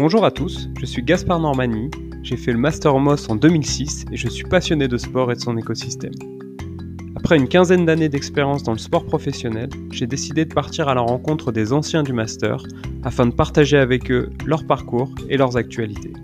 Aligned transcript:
Bonjour 0.00 0.24
à 0.24 0.30
tous, 0.30 0.70
je 0.80 0.86
suis 0.86 1.02
Gaspard 1.02 1.40
Normani, 1.40 1.90
j'ai 2.22 2.38
fait 2.38 2.52
le 2.52 2.58
Master 2.58 2.98
Moss 2.98 3.28
en 3.28 3.36
2006 3.36 4.06
et 4.10 4.16
je 4.16 4.28
suis 4.30 4.44
passionné 4.44 4.88
de 4.88 4.96
sport 4.96 5.30
et 5.30 5.34
de 5.34 5.40
son 5.40 5.58
écosystème. 5.58 6.14
Après 7.16 7.36
une 7.36 7.48
quinzaine 7.48 7.84
d'années 7.84 8.08
d'expérience 8.08 8.62
dans 8.62 8.72
le 8.72 8.78
sport 8.78 9.04
professionnel, 9.04 9.68
j'ai 9.90 10.06
décidé 10.06 10.46
de 10.46 10.54
partir 10.54 10.88
à 10.88 10.94
la 10.94 11.02
rencontre 11.02 11.52
des 11.52 11.74
anciens 11.74 12.02
du 12.02 12.14
Master 12.14 12.62
afin 13.02 13.26
de 13.26 13.34
partager 13.34 13.76
avec 13.76 14.10
eux 14.10 14.30
leur 14.46 14.66
parcours 14.66 15.14
et 15.28 15.36
leurs 15.36 15.58
actualités. 15.58 16.14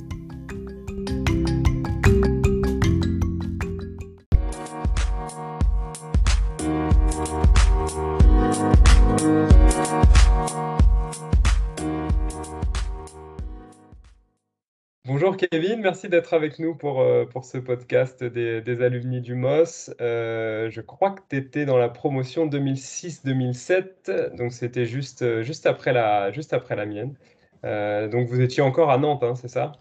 Kevin, 15.51 15.81
merci 15.81 16.09
d'être 16.09 16.35
avec 16.35 16.59
nous 16.59 16.75
pour, 16.75 17.01
euh, 17.01 17.25
pour 17.25 17.45
ce 17.45 17.59
podcast 17.59 18.25
des, 18.25 18.61
des 18.61 18.83
alumni 18.83 19.21
du 19.21 19.35
MOS. 19.35 19.91
Euh, 20.01 20.71
je 20.71 20.81
crois 20.81 21.11
que 21.11 21.21
tu 21.29 21.37
étais 21.37 21.67
dans 21.67 21.77
la 21.77 21.89
promotion 21.89 22.47
2006-2007, 22.47 24.37
donc 24.37 24.53
c'était 24.53 24.87
juste, 24.87 25.23
euh, 25.23 25.43
juste, 25.43 25.67
après 25.67 25.93
la, 25.93 26.33
juste 26.33 26.53
après 26.53 26.75
la 26.75 26.87
mienne. 26.87 27.15
donc 27.63 28.29
vous 28.29 28.41
étiez 28.41 28.63
encore 28.63 28.91
à 28.91 28.99
Nantes, 28.99 29.23
hein, 29.23 29.35
c'est 29.35 29.49
ça? 29.49 29.73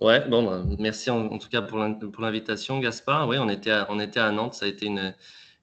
Ouais, 0.00 0.26
bon, 0.28 0.44
bah, 0.44 0.62
merci 0.78 1.10
en, 1.10 1.38
tout 1.38 1.48
cas 1.48 1.62
pour 1.62 1.78
l'invitation, 1.78 2.78
Gaspard. 2.78 3.28
Oui, 3.28 3.36
on 3.38 3.48
était, 3.48 3.70
à, 3.70 3.86
on 3.90 4.00
était 4.00 4.20
à 4.20 4.30
Nantes, 4.30 4.54
ça 4.54 4.66
a 4.66 4.68
été 4.68 4.86
une, 4.86 5.14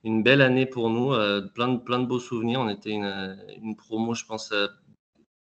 une 0.03 0.23
belle 0.23 0.41
année 0.41 0.65
pour 0.65 0.89
nous, 0.89 1.09
plein, 1.53 1.69
de, 1.69 1.77
plein 1.77 1.99
de 1.99 2.05
beaux 2.05 2.19
souvenirs. 2.19 2.59
On 2.59 2.69
était 2.69 2.91
une, 2.91 3.37
une 3.61 3.75
promo, 3.75 4.13
je 4.13 4.25
pense, 4.25 4.53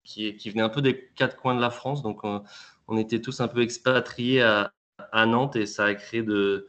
qui, 0.05 0.37
qui, 0.37 0.51
venait 0.51 0.63
un 0.63 0.69
peu 0.69 0.83
des 0.83 1.11
quatre 1.17 1.37
coins 1.37 1.55
de 1.55 1.61
la 1.61 1.71
France, 1.71 2.03
donc 2.03 2.25
on 2.25 2.43
était 2.97 3.21
tous 3.21 3.41
un 3.41 3.49
peu 3.49 3.61
expatriés 3.63 4.43
à, 4.43 4.73
Nantes 5.27 5.57
et 5.57 5.67
ça 5.67 5.85
a 5.85 5.95
créé 5.95 6.23
de, 6.23 6.67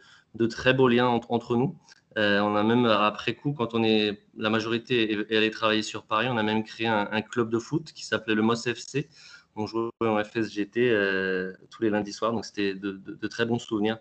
très 0.50 0.74
beaux 0.74 0.88
liens 0.88 1.08
entre, 1.08 1.56
nous. 1.56 1.78
Euh, 2.18 2.40
on 2.42 2.56
a 2.56 2.64
même, 2.64 2.86
après 2.86 3.36
coup, 3.36 3.54
quand 3.54 3.74
on 3.74 3.84
est 3.84 4.22
la 4.38 4.50
majorité 4.50 5.12
est 5.12 5.38
allée 5.38 5.52
travailler 5.52 5.82
sur 5.84 6.04
Paris, 6.04 6.28
on 6.30 6.38
a 6.38 6.44
même 6.44 6.64
créé 6.64 6.88
un, 6.88 7.22
club 7.22 7.50
de 7.50 7.60
foot 7.60 7.92
qui 7.94 8.06
s'appelait 8.06 8.36
le 8.36 8.42
MOS 8.42 8.68
FC. 8.68 9.10
On 9.56 9.68
jouait 9.68 9.90
en 10.02 10.24
FSGT 10.24 10.90
euh, 10.90 11.54
tous 11.70 11.84
les 11.84 11.90
lundis 11.90 12.14
soirs, 12.14 12.32
donc 12.32 12.46
c'était 12.46 12.74
de, 12.76 13.28
très 13.28 13.46
bons 13.46 13.60
souvenirs. 13.60 14.00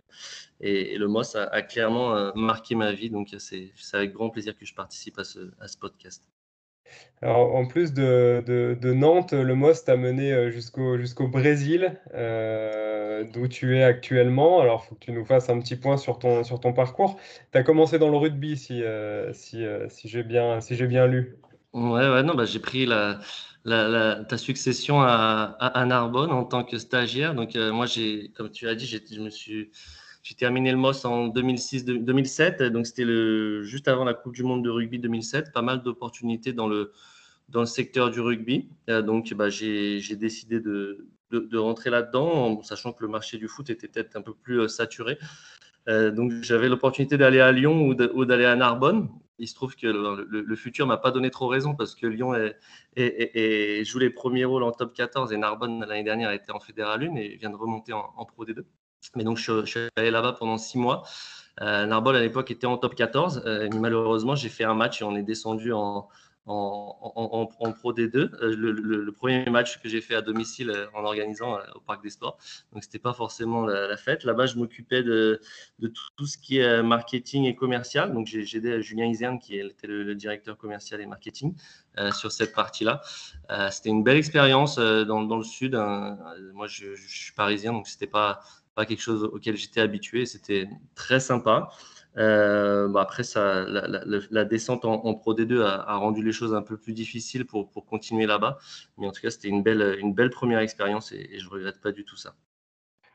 Et, 0.60 0.96
le 0.98 1.08
MOS 1.08 1.36
a, 1.36 1.62
clairement 1.62 2.14
euh, 2.14 2.30
marqué 2.34 2.74
ma 2.74 2.92
vie, 2.92 3.10
donc 3.10 3.34
c'est 3.38 3.72
avec 3.92 4.12
grand 4.12 4.30
plaisir 4.30 4.56
que 4.56 4.66
je 4.66 4.74
participe 4.74 5.18
à 5.18 5.24
ce 5.24 5.78
podcast. 5.80 6.24
Alors, 7.20 7.56
en 7.56 7.66
plus 7.66 7.92
de, 7.92 8.44
de, 8.46 8.92
Nantes, 8.92 9.32
le 9.32 9.54
MOS 9.54 9.84
t'a 9.84 9.96
mené 9.96 10.32
euh, 10.32 10.50
jusqu'au 10.50 11.26
Brésil, 11.26 12.00
euh, 12.14 13.24
d'où 13.32 13.48
tu 13.48 13.76
es 13.76 13.82
actuellement. 13.82 14.60
Alors, 14.60 14.84
il 14.84 14.88
faut 14.88 14.94
que 14.94 15.04
tu 15.04 15.12
nous 15.12 15.24
fasses 15.24 15.48
un 15.48 15.58
petit 15.58 15.74
point 15.74 15.96
sur 15.96 16.20
ton, 16.20 16.44
sur 16.44 16.60
ton 16.60 16.72
parcours. 16.72 17.18
Tu 17.52 17.58
as 17.58 17.64
commencé 17.64 17.98
dans 17.98 18.10
le 18.10 18.16
rugby, 18.16 18.56
si, 18.56 18.84
euh, 18.84 19.32
si, 19.32 19.64
si 19.88 20.08
j'ai 20.08 20.22
bien, 20.22 20.60
si 20.60 20.76
bien 20.86 21.06
lu. 21.06 21.36
Ouais, 21.72 22.08
ouais, 22.08 22.22
non, 22.22 22.34
bah, 22.34 22.44
j'ai 22.44 22.60
pris 22.60 22.86
la, 22.86 23.18
la, 23.64 24.24
ta 24.24 24.38
succession 24.38 25.00
à, 25.00 25.56
à, 25.58 25.84
Narbonne 25.86 26.30
en 26.30 26.44
tant 26.44 26.62
que 26.62 26.78
stagiaire. 26.78 27.34
Donc, 27.34 27.56
moi, 27.56 27.86
j'ai, 27.86 28.30
comme 28.36 28.50
tu 28.50 28.68
as 28.68 28.76
dit, 28.76 28.86
je 28.86 29.20
me 29.20 29.30
suis 29.30 29.72
j'ai 30.28 30.34
terminé 30.34 30.70
le 30.70 30.76
MOS 30.76 31.06
en 31.06 31.28
2006-2007, 31.28 32.64
donc 32.64 32.86
c'était 32.86 33.06
le, 33.06 33.62
juste 33.62 33.88
avant 33.88 34.04
la 34.04 34.12
Coupe 34.12 34.34
du 34.34 34.42
Monde 34.42 34.62
de 34.62 34.68
rugby 34.68 34.98
2007. 34.98 35.52
Pas 35.54 35.62
mal 35.62 35.82
d'opportunités 35.82 36.52
dans 36.52 36.66
le, 36.66 36.92
le 37.54 37.64
secteur 37.64 38.10
du 38.10 38.20
rugby. 38.20 38.68
Euh, 38.90 39.00
donc 39.00 39.32
bah, 39.32 39.48
j'ai 39.48 40.16
décidé 40.16 40.60
de, 40.60 41.08
rentrer 41.54 41.88
là-dedans, 41.88 42.60
sachant 42.62 42.92
que 42.92 43.02
le 43.02 43.08
marché 43.08 43.38
du 43.38 43.48
foot 43.48 43.70
était 43.70 43.88
peut-être 43.88 44.16
un 44.16 44.20
peu 44.20 44.34
plus 44.34 44.60
euh, 44.60 44.68
saturé. 44.68 45.18
Euh, 45.88 46.10
donc 46.10 46.30
j'avais 46.42 46.68
l'opportunité 46.68 47.16
d'aller 47.16 47.40
à 47.40 47.50
Lyon 47.50 47.86
ou 47.86 48.24
d'aller 48.26 48.44
à 48.44 48.54
Narbonne. 48.54 49.08
Il 49.38 49.48
se 49.48 49.54
trouve 49.54 49.76
que 49.76 49.86
le, 49.86 50.26
le, 50.28 50.56
futur 50.56 50.86
m'a 50.86 50.98
pas 50.98 51.10
donné 51.10 51.30
trop 51.30 51.46
raison 51.46 51.74
parce 51.74 51.94
que 51.94 52.06
Lyon 52.06 52.34
est, 52.34 52.58
est, 52.96 53.82
joue 53.86 53.98
les 53.98 54.10
premiers 54.10 54.44
rôles 54.44 54.64
en 54.64 54.72
top 54.72 54.92
14 54.92 55.32
et 55.32 55.38
Narbonne 55.38 55.86
l'année 55.88 56.04
dernière 56.04 56.32
était 56.32 56.52
en 56.52 56.60
Fédéral 56.60 57.02
1 57.02 57.16
et 57.16 57.36
vient 57.36 57.48
de 57.48 57.56
remonter 57.56 57.94
en, 57.94 58.12
en 58.14 58.26
Pro 58.26 58.44
D2. 58.44 58.64
Mais 59.14 59.24
donc, 59.24 59.38
je, 59.38 59.64
suis 59.64 59.80
allé 59.96 60.10
là-bas 60.10 60.34
pendant 60.34 60.58
six 60.58 60.78
mois. 60.78 61.04
Euh, 61.60 61.86
Narbol, 61.86 62.16
à 62.16 62.20
l'époque, 62.20 62.50
était 62.50 62.66
en 62.66 62.78
top 62.78 62.94
14. 62.94 63.42
Euh, 63.46 63.68
mais 63.72 63.78
malheureusement, 63.78 64.34
j'ai 64.34 64.48
fait 64.48 64.64
un 64.64 64.74
match 64.74 65.00
et 65.00 65.04
on 65.04 65.16
est 65.16 65.22
descendu 65.22 65.72
en, 65.72 66.08
en, 66.46 67.48
en, 67.60 67.72
Pro 67.72 67.92
D2. 67.92 68.16
Euh, 68.16 68.54
le, 68.56 69.12
premier 69.12 69.44
match 69.50 69.80
que 69.80 69.88
j'ai 69.88 70.00
fait 70.00 70.14
à 70.14 70.22
domicile 70.22 70.70
euh, 70.70 70.86
en 70.94 71.04
organisant 71.04 71.58
au 71.74 71.80
Parc 71.80 72.02
des 72.02 72.10
Sports. 72.10 72.38
Donc, 72.72 72.84
ce 72.84 72.88
n'était 72.88 73.00
pas 73.00 73.12
forcément 73.12 73.66
la, 73.66 73.96
fête. 73.96 74.24
Là-bas, 74.24 74.46
je 74.46 74.56
m'occupais 74.56 75.02
de, 75.02 75.40
tout, 76.16 76.26
ce 76.26 76.38
qui 76.38 76.58
est 76.58 76.82
marketing 76.82 77.44
et 77.44 77.54
commercial. 77.56 78.12
Donc, 78.12 78.26
j'ai 78.26 78.56
aidé 78.56 78.80
Julien 78.82 79.06
Iserne, 79.06 79.38
qui 79.38 79.58
était 79.58 79.86
le, 79.86 80.14
directeur 80.14 80.56
commercial 80.56 81.00
et 81.00 81.06
marketing, 81.06 81.54
sur 82.12 82.30
cette 82.30 82.54
partie-là. 82.54 83.00
c'était 83.70 83.88
une 83.88 84.04
belle 84.04 84.16
expérience 84.16 84.78
dans, 84.78 85.36
le 85.36 85.44
sud. 85.44 85.74
Moi, 86.54 86.66
je, 86.68 86.94
je, 86.94 87.08
suis 87.08 87.32
parisien, 87.32 87.72
donc 87.72 87.88
c'était 87.88 88.06
pas 88.06 88.40
pas 88.78 88.86
quelque 88.86 89.02
chose 89.02 89.24
auquel 89.24 89.56
j'étais 89.56 89.80
habitué. 89.80 90.24
C'était 90.24 90.68
très 90.94 91.18
sympa. 91.18 91.68
Euh, 92.16 92.86
bah, 92.86 93.00
après, 93.00 93.24
ça, 93.24 93.64
la, 93.66 94.44
descente 94.44 94.84
en, 94.84 95.14
Pro 95.14 95.34
D2 95.34 95.62
a, 95.62 95.96
rendu 95.96 96.22
les 96.22 96.30
choses 96.30 96.54
un 96.54 96.62
peu 96.62 96.76
plus 96.76 96.92
difficiles 96.92 97.44
pour, 97.44 97.68
pour 97.70 97.86
continuer 97.86 98.26
là-bas. 98.26 98.58
Mais 98.96 99.08
en 99.08 99.10
tout 99.10 99.20
cas, 99.20 99.30
c'était 99.30 99.48
une 99.48 99.64
belle, 99.64 99.96
une 99.98 100.14
belle 100.14 100.30
première 100.30 100.60
expérience 100.60 101.10
et, 101.10 101.28
je 101.38 101.44
ne 101.44 101.50
regrette 101.50 101.80
pas 101.80 101.90
du 101.90 102.04
tout 102.04 102.16
ça. 102.16 102.36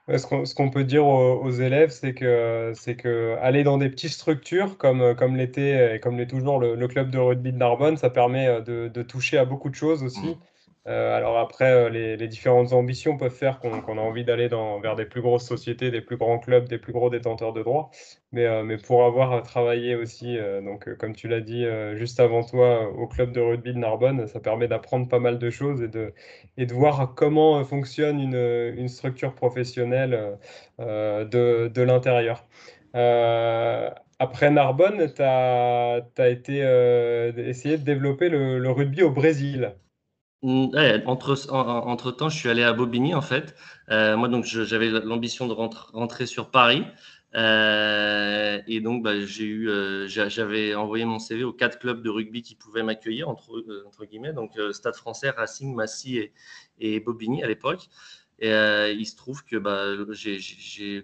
ce 0.10 0.54
qu'on 0.54 0.70
peut 0.70 0.84
dire 0.84 1.06
aux, 1.06 1.52
élèves, 1.52 1.92
c'est 1.92 2.14
que, 2.14 2.74
que 2.98 3.38
aller 3.40 3.64
dans 3.64 3.78
des 3.78 3.90
petites 3.90 4.12
structures 4.12 4.78
comme, 4.78 5.16
comme 5.16 5.38
l'était 5.38 5.96
et 5.96 6.00
comme 6.02 6.18
l'est 6.18 6.28
toujours 6.28 6.60
le, 6.60 6.88
club 6.90 7.10
de 7.10 7.20
rugby 7.20 7.54
de 7.54 7.58
Narbonne, 7.58 7.96
ça 7.96 8.10
permet 8.10 8.62
de, 8.64 8.90
de 8.90 9.02
toucher 9.02 9.38
à 9.38 9.46
beaucoup 9.46 9.70
de 9.70 9.76
choses 9.76 10.04
aussi. 10.04 10.28
Mmh. 10.28 10.36
Euh, 10.86 11.16
alors 11.16 11.38
après, 11.38 11.72
euh, 11.72 11.90
les, 11.90 12.28
différentes 12.28 12.74
ambitions 12.74 13.16
peuvent 13.18 13.34
faire 13.34 13.60
qu'on 13.60 13.98
a 13.98 14.02
envie 14.02 14.26
d'aller 14.26 14.50
vers 14.50 14.96
des 14.96 15.06
plus 15.06 15.22
grosses 15.22 15.48
sociétés, 15.48 15.92
des 15.92 16.02
plus 16.02 16.18
grands 16.18 16.40
clubs, 16.40 16.68
des 16.68 16.78
plus 16.78 16.92
gros 16.92 17.10
détenteurs 17.10 17.54
de 17.54 17.64
droits. 17.64 17.90
Mais, 18.34 18.46
euh, 18.46 18.78
pour 18.86 19.06
avoir 19.06 19.42
travaillé 19.44 19.96
aussi, 19.96 20.38
donc 20.64 20.94
comme 20.98 21.16
tu 21.16 21.28
l'as 21.28 21.40
dit 21.42 21.66
juste 21.96 22.20
avant 22.20 22.44
toi, 22.44 22.90
au 22.90 23.08
club 23.08 23.32
de 23.32 23.40
rugby 23.40 23.74
de 23.74 23.78
Narbonne, 23.80 24.28
ça 24.28 24.40
permet 24.40 24.68
d'apprendre 24.68 25.08
pas 25.08 25.20
mal 25.20 25.40
de 25.40 25.50
choses 25.50 25.82
et 25.82 25.88
de, 25.88 26.74
voir 26.74 27.14
comment 27.16 27.64
fonctionne 27.64 28.20
une, 28.20 28.88
structure 28.88 29.34
professionnelle 29.36 30.38
de, 30.80 31.82
l'intérieur. 31.82 32.46
après 34.20 34.52
Narbonne, 34.52 35.14
tu 35.14 35.22
as, 35.22 36.30
été 36.30 36.58
essayé 37.38 37.78
de 37.78 37.84
développer 37.84 38.30
le 38.30 38.70
rugby 38.72 39.04
au 39.04 39.12
Brésil. 39.12 39.76
Mm, 40.44 40.76
entre, 41.06 41.50
entre 41.52 42.12
temps, 42.12 42.28
je 42.28 42.38
suis 42.38 42.50
allé 42.50 42.64
à 42.64 42.74
Bobigny 42.74 43.16
en 43.16 43.22
fait. 43.22 43.56
Euh, 43.90 44.18
moi, 44.18 44.28
donc, 44.28 44.44
j'avais 44.46 44.90
l'ambition 44.90 45.48
de 45.48 45.54
rentrer 45.54 46.26
sur 46.26 46.52
Paris. 46.52 46.84
Euh, 47.36 48.62
et 48.68 48.82
donc, 48.82 49.04
bah, 49.04 49.12
euh, 49.14 50.08
j'avais 50.08 50.76
envoyé 50.76 51.06
mon 51.06 51.18
CV 51.20 51.44
aux 51.44 51.54
quatre 51.54 51.80
clubs 51.80 52.04
de 52.04 52.10
rugby 52.10 52.42
qui 52.42 52.56
pouvaient 52.56 52.84
m'accueillir, 52.84 53.30
entre, 53.30 54.06
guillemets, 54.06 54.34
donc 54.34 54.60
Stade 54.72 54.96
français, 54.96 55.30
Racing, 55.30 55.74
Massy 55.74 56.30
et, 56.80 57.00
Bobigny 57.00 57.42
à 57.44 57.48
l'époque. 57.48 57.88
Et 58.40 58.50
il 58.50 59.06
se 59.06 59.16
trouve 59.16 59.46
que 59.46 59.56
bah, 59.56 59.96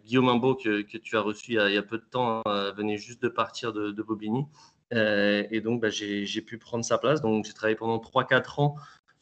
Guillaume 0.05 0.29
Imbeau, 0.29 0.55
que, 0.55 0.81
tu 0.97 1.15
as 1.15 1.21
reçu 1.21 1.53
il 1.53 1.73
y 1.73 1.77
a, 1.77 1.83
peu 1.83 1.97
de 1.97 2.03
temps, 2.03 2.41
venait 2.75 2.97
juste 2.97 3.23
de 3.23 3.29
partir 3.29 3.71
de, 3.71 3.91
de 3.91 4.03
Bobigny. 4.03 4.45
et 4.91 5.61
donc, 5.61 5.81
bah, 5.81 5.89
j'ai 5.89 6.41
pu 6.41 6.57
prendre 6.57 6.83
sa 6.83 6.97
place. 6.97 7.21
Donc, 7.21 7.45
j'ai 7.45 7.53
travaillé 7.53 7.77
pendant 7.77 7.99
3-4 7.99 8.61
ans 8.61 8.75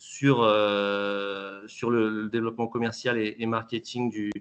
sur, 0.07 0.41
euh, 0.41 1.61
sur 1.67 1.89
le, 1.89 2.29
développement 2.29 2.67
commercial 2.67 3.17
et, 3.17 3.45
marketing 3.45 4.09
du, 4.09 4.31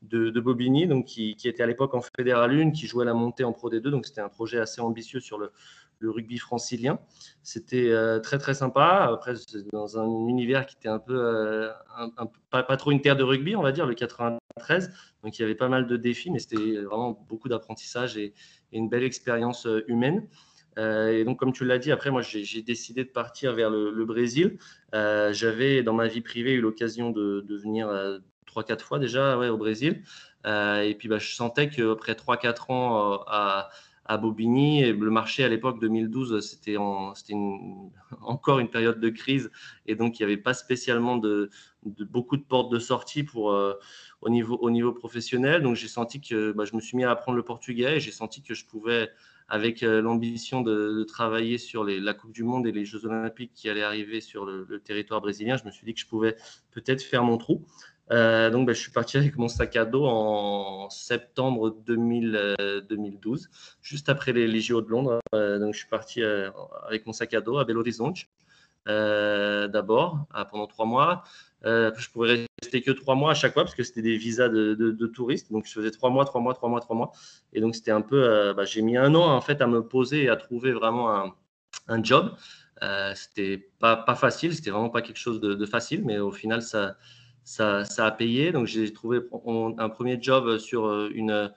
de, 0.00 0.40
Bobigny, 0.40 0.86
donc 0.86 1.04
qui, 1.04 1.36
qui 1.36 1.46
était 1.46 1.62
à 1.62 1.66
l'époque 1.66 1.94
en 1.94 2.00
Fédéral 2.16 2.58
1, 2.58 2.70
qui 2.70 2.86
jouait 2.86 3.04
la 3.04 3.12
montée 3.12 3.44
en 3.44 3.52
Pro 3.52 3.70
D2. 3.70 3.90
Donc 3.90 4.06
c'était 4.06 4.22
un 4.22 4.30
projet 4.30 4.58
assez 4.58 4.80
ambitieux 4.80 5.20
sur 5.20 5.36
le, 5.36 5.52
le 5.98 6.10
rugby 6.10 6.38
francilien. 6.38 6.98
C'était 7.42 7.90
euh, 7.90 8.18
très 8.18 8.38
très 8.38 8.54
sympa. 8.54 9.10
Après, 9.12 9.34
dans 9.72 9.98
un 9.98 10.26
univers 10.26 10.64
qui 10.64 10.76
était 10.76 10.88
un 10.88 10.98
peu, 10.98 11.14
euh, 11.14 11.68
pas, 12.48 12.62
pas, 12.62 12.76
trop 12.78 12.90
une 12.90 13.02
terre 13.02 13.16
de 13.16 13.22
rugby, 13.22 13.54
on 13.56 13.62
va 13.62 13.72
dire, 13.72 13.84
le 13.84 13.94
93. 13.94 14.90
Donc 15.22 15.38
il 15.38 15.42
y 15.42 15.44
avait 15.44 15.54
pas 15.54 15.68
mal 15.68 15.86
de 15.86 15.98
défis, 15.98 16.30
mais 16.30 16.38
c'était 16.38 16.80
vraiment 16.80 17.22
beaucoup 17.28 17.50
d'apprentissage 17.50 18.16
et, 18.16 18.32
une 18.72 18.88
belle 18.88 19.02
expérience 19.02 19.66
humaine. 19.88 20.28
Euh, 20.78 21.12
et 21.12 21.24
donc, 21.24 21.38
comme 21.38 21.52
tu 21.52 21.64
l'as 21.64 21.78
dit, 21.78 21.92
après, 21.92 22.10
moi, 22.10 22.22
j'ai 22.22 22.62
décidé 22.62 23.04
de 23.04 23.10
partir 23.10 23.54
vers 23.54 23.70
le, 23.70 24.04
Brésil. 24.04 24.58
Euh, 24.94 25.32
j'avais, 25.32 25.82
dans 25.82 25.94
ma 25.94 26.08
vie 26.08 26.20
privée, 26.20 26.52
eu 26.52 26.60
l'occasion 26.60 27.10
de, 27.10 27.44
venir 27.48 27.88
euh, 27.88 28.18
trois, 28.46 28.64
quatre 28.64 28.84
fois 28.84 28.98
déjà 28.98 29.38
au 29.38 29.56
Brésil. 29.56 30.02
et 30.44 30.94
puis, 30.98 31.08
bah, 31.08 31.18
je 31.18 31.34
sentais 31.34 31.68
qu'après 31.68 32.14
trois, 32.14 32.36
quatre 32.36 32.70
ans 32.70 33.22
à, 33.26 33.70
Bobigny. 34.20 34.92
Le 34.92 35.10
marché 35.10 35.44
à 35.44 35.48
l'époque 35.48 35.80
2012, 35.80 36.40
c'était 36.40 36.76
encore 38.22 38.58
une 38.58 38.68
période 38.68 38.98
de 38.98 39.08
crise 39.08 39.52
et 39.86 39.94
donc 39.94 40.18
il 40.18 40.22
n'y 40.22 40.32
avait 40.32 40.42
pas 40.42 40.52
spécialement 40.52 41.22
beaucoup 41.84 42.36
de 42.36 42.42
portes 42.42 42.72
de 42.72 42.80
sortie 42.80 43.22
pour, 43.22 43.56
au, 44.20 44.28
niveau, 44.28 44.58
au 44.62 44.70
niveau 44.70 44.90
professionnel. 44.90 45.62
Donc 45.62 45.76
j'ai 45.76 45.86
senti 45.86 46.20
que 46.20 46.50
bah, 46.50 46.64
je 46.64 46.74
me 46.74 46.80
suis 46.80 46.96
mis 46.96 47.04
à 47.04 47.12
apprendre 47.12 47.36
le 47.36 47.44
portugais 47.44 47.98
et 47.98 48.00
j'ai 48.00 48.10
senti 48.10 48.42
que 48.42 48.52
je 48.52 48.64
pouvais, 48.64 49.10
avec 49.50 49.82
euh, 49.82 50.00
l'ambition 50.00 50.62
de, 50.62 51.04
travailler 51.04 51.58
sur 51.58 51.84
la 51.84 52.14
Coupe 52.14 52.32
du 52.32 52.44
Monde 52.44 52.66
et 52.66 52.72
les 52.72 52.84
Jeux 52.84 53.04
Olympiques 53.04 53.52
qui 53.54 53.68
allaient 53.68 53.82
arriver 53.82 54.20
sur 54.20 54.46
le 54.46 54.80
territoire 54.80 55.20
brésilien, 55.20 55.56
je 55.56 55.64
me 55.64 55.70
suis 55.70 55.84
dit 55.84 55.92
que 55.92 56.00
je 56.00 56.06
pouvais 56.06 56.36
peut-être 56.70 57.02
faire 57.02 57.24
mon 57.24 57.36
trou. 57.36 57.66
Euh, 58.12 58.50
donc, 58.50 58.66
ben, 58.66 58.74
je 58.74 58.80
suis 58.80 58.92
parti 58.92 59.16
avec 59.18 59.36
mon 59.36 59.48
sac 59.48 59.76
à 59.76 59.84
dos 59.84 60.06
en 60.06 60.88
septembre 60.88 61.76
2012, 61.86 63.44
euh, 63.44 63.56
juste 63.82 64.08
après 64.08 64.32
les, 64.32 64.46
les 64.46 64.60
JO 64.60 64.80
de 64.80 64.88
Londres. 64.88 65.20
Donc, 65.32 65.74
je 65.74 65.78
suis 65.78 65.88
parti 65.88 66.22
avec 66.22 67.06
mon 67.06 67.12
sac 67.12 67.34
à 67.34 67.40
dos 67.40 67.58
à 67.58 67.64
Belo 67.64 67.80
Horizonte 67.80 68.26
d'abord 68.86 70.26
pendant 70.50 70.66
trois 70.66 70.86
mois. 70.86 71.24
je 71.64 72.10
pourrais 72.10 72.46
rester 72.62 72.82
que 72.82 72.90
trois 72.90 73.14
mois 73.14 73.32
à 73.32 73.34
chaque 73.34 73.54
fois 73.54 73.64
parce 73.64 73.74
que 73.74 73.82
c'était 73.82 74.02
des 74.02 74.16
visas 74.16 74.48
de, 74.48 75.06
touristes. 75.06 75.50
Donc, 75.52 75.66
je 75.66 75.72
faisais 75.72 75.90
trois 75.90 76.10
mois, 76.10 76.24
trois 76.24 76.40
mois, 76.40 76.54
trois 76.54 76.68
mois, 76.68 76.80
trois 76.80 76.96
mois. 76.96 77.12
Et 77.52 77.60
donc, 77.60 77.74
c'était 77.74 77.90
un 77.90 78.02
peu. 78.02 78.52
Bah, 78.54 78.64
j'ai 78.64 78.82
mis 78.82 78.96
un 78.96 79.14
an 79.14 79.28
en 79.28 79.40
fait 79.40 79.60
à 79.60 79.66
me 79.66 79.82
poser 79.82 80.24
et 80.24 80.28
à 80.28 80.36
trouver 80.36 80.72
vraiment 80.72 81.14
un, 81.14 81.34
un 81.88 82.02
job. 82.02 82.34
c'était 83.14 83.58
pas, 83.78 83.96
pas 83.96 84.14
facile, 84.14 84.54
c'était 84.54 84.70
vraiment 84.70 84.90
pas 84.90 85.02
quelque 85.02 85.18
chose 85.18 85.40
de, 85.40 85.66
facile, 85.66 86.04
mais 86.04 86.18
au 86.18 86.32
final, 86.32 86.62
ça 86.62 86.96
ça, 87.44 87.84
a 87.98 88.10
payé. 88.10 88.52
Donc, 88.52 88.66
j'ai 88.66 88.92
trouvé 88.92 89.20
un 89.78 89.88
premier 89.88 90.20
job 90.20 90.58
sur 90.58 90.86
euh, 90.86 91.10
une, 91.14 91.52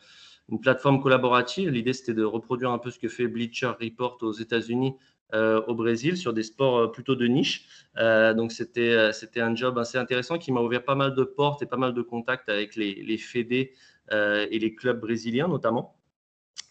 plateforme 0.62 1.02
collaborative. 1.02 1.70
L'idée, 1.70 1.94
c'était 1.94 2.14
de 2.14 2.24
reproduire 2.24 2.72
un 2.72 2.78
peu 2.78 2.92
ce 2.92 3.00
que 3.00 3.08
fait 3.08 3.28
Bleacher 3.28 3.72
Report 3.80 4.18
aux 4.22 4.34
États-Unis, 4.34 4.94
euh, 4.94 4.96
au 5.34 5.76
Brésil, 5.76 6.18
sur 6.18 6.34
des 6.34 6.44
sports 6.44 6.78
euh, 6.78 6.88
plutôt 6.92 7.16
de 7.16 7.26
niche. 7.28 7.68
donc, 7.96 8.52
c'était, 8.52 9.14
c'était 9.14 9.42
un 9.42 9.56
job 9.56 9.78
assez 9.78 9.98
intéressant 9.98 10.38
qui 10.38 10.52
m'a 10.52 10.62
ouvert 10.62 10.84
pas 10.84 10.96
mal 10.96 11.16
de 11.16 11.24
portes 11.24 11.62
et 11.62 11.66
pas 11.66 11.78
mal 11.78 11.94
de 11.94 12.02
contacts 12.02 12.50
avec 12.50 12.76
les, 12.76 12.96
les 13.04 13.18
fédés 13.18 13.74
et 14.12 14.60
les 14.60 14.76
clubs 14.76 15.00
brésiliens, 15.00 15.48
notamment. 15.48 15.96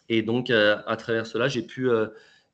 Et 0.08 0.22
donc, 0.22 0.50
à 0.50 0.96
travers 0.96 1.26
cela, 1.26 1.48
j'ai 1.48 1.62
pu, 1.62 1.88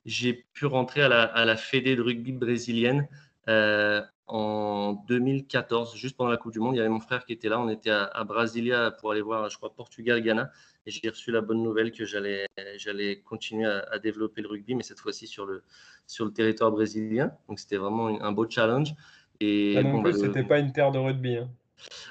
j'ai 0.05 0.34
pu 0.34 0.66
rentrer 0.66 1.02
à 1.02 1.08
la, 1.08 1.22
à 1.22 1.44
la 1.44 1.56
fédé 1.56 1.96
de 1.96 2.02
rugby 2.02 2.32
brésilienne 2.32 3.08
en 4.28 4.92
2014, 5.08 5.96
juste 5.96 6.16
pendant 6.16 6.30
la 6.30 6.36
Coupe 6.36 6.52
du 6.52 6.60
Monde. 6.60 6.75
Il 6.75 6.78
y 6.78 6.80
avait 6.80 6.88
mon 6.88 7.00
frère 7.00 7.25
qui 7.25 7.32
était 7.32 7.48
là. 7.48 7.58
On 7.58 7.69
était 7.69 7.90
à, 7.90 8.25
Brasilia 8.25 8.90
pour 8.90 9.10
aller 9.12 9.22
voir, 9.22 9.48
je 9.48 9.56
crois, 9.56 9.75
Portugal-Ghana. 9.75 10.50
Et 10.86 10.90
j'ai 10.90 11.08
reçu 11.08 11.30
la 11.30 11.40
bonne 11.40 11.62
nouvelle 11.62 11.92
que 11.92 12.04
j'allais, 12.04 12.46
j'allais 12.76 13.20
continuer 13.20 13.66
à, 13.66 13.98
développer 13.98 14.42
le 14.42 14.48
rugby, 14.48 14.75
mais 14.75 14.82
cette 14.82 15.00
fois-ci 15.00 15.26
sur 15.26 15.46
le, 15.46 15.62
sur 16.06 16.25
le 16.25 16.32
territoire 16.32 16.70
brésilien. 16.70 17.32
Donc 17.48 17.58
c'était 17.58 17.76
vraiment 17.76 18.08
un 18.08 18.32
beau 18.32 18.48
challenge. 18.48 18.94
Et 19.40 19.82
non 19.82 20.02
plus, 20.02 20.12
bah, 20.12 20.19
c'était 20.19 20.44
pas 20.44 20.58
une 20.58 20.72
terre 20.72 20.90
de 20.92 20.98
rugby. 20.98 21.36
Hein. 21.36 21.50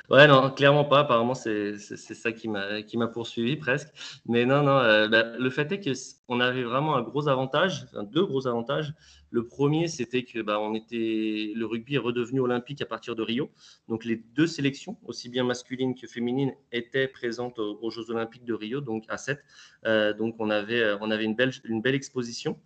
Ouais, 0.09 0.27
non, 0.27 0.51
clairement 0.51 0.85
pas. 0.85 0.99
Apparemment, 1.01 1.33
c'est 1.33 1.77
ça 1.77 2.31
qui 2.31 2.47
m'a 2.47 3.07
poursuivi 3.07 3.57
presque. 3.57 3.89
Mais 4.25 4.45
non, 4.45 4.63
non, 4.63 4.77
euh, 4.77 5.07
bah, 5.07 5.23
le 5.37 5.49
fait 5.49 5.71
est 5.71 6.17
qu'on 6.27 6.39
avait 6.39 6.63
vraiment 6.63 6.95
un 6.95 7.01
gros 7.01 7.27
avantage, 7.27 7.87
deux 8.11 8.25
gros 8.25 8.47
avantages. 8.47 8.93
Le 9.29 9.45
premier, 9.45 9.87
c'était 9.89 10.23
que 10.23 10.41
bah, 10.41 10.59
on 10.61 10.73
était, 10.73 11.51
le 11.53 11.65
rugby 11.65 11.95
est 11.95 11.99
redevenu 11.99 12.39
olympique 12.39 12.81
à 12.81 12.85
partir 12.85 13.15
de 13.15 13.21
Rio. 13.21 13.51
Donc, 13.89 14.05
les 14.05 14.15
deux 14.15 14.47
sélections, 14.47 14.97
aussi 15.05 15.29
bien 15.29 15.43
masculines 15.43 15.95
que 15.95 16.07
féminines, 16.07 16.53
étaient 16.71 17.07
présentes 17.07 17.59
aux, 17.59 17.89
Jeux 17.91 18.09
olympiques 18.09 18.45
de 18.45 18.53
Rio, 18.53 18.79
donc 18.81 19.03
à 19.09 19.17
7. 19.17 19.39
Euh, 19.85 20.13
donc, 20.13 20.35
on 20.39 20.49
avait, 20.49 20.95
on 21.01 21.11
avait 21.11 21.25
une, 21.25 21.35
belle, 21.35 21.51
une 21.65 21.81
belle 21.81 21.95
exposition 21.95 22.57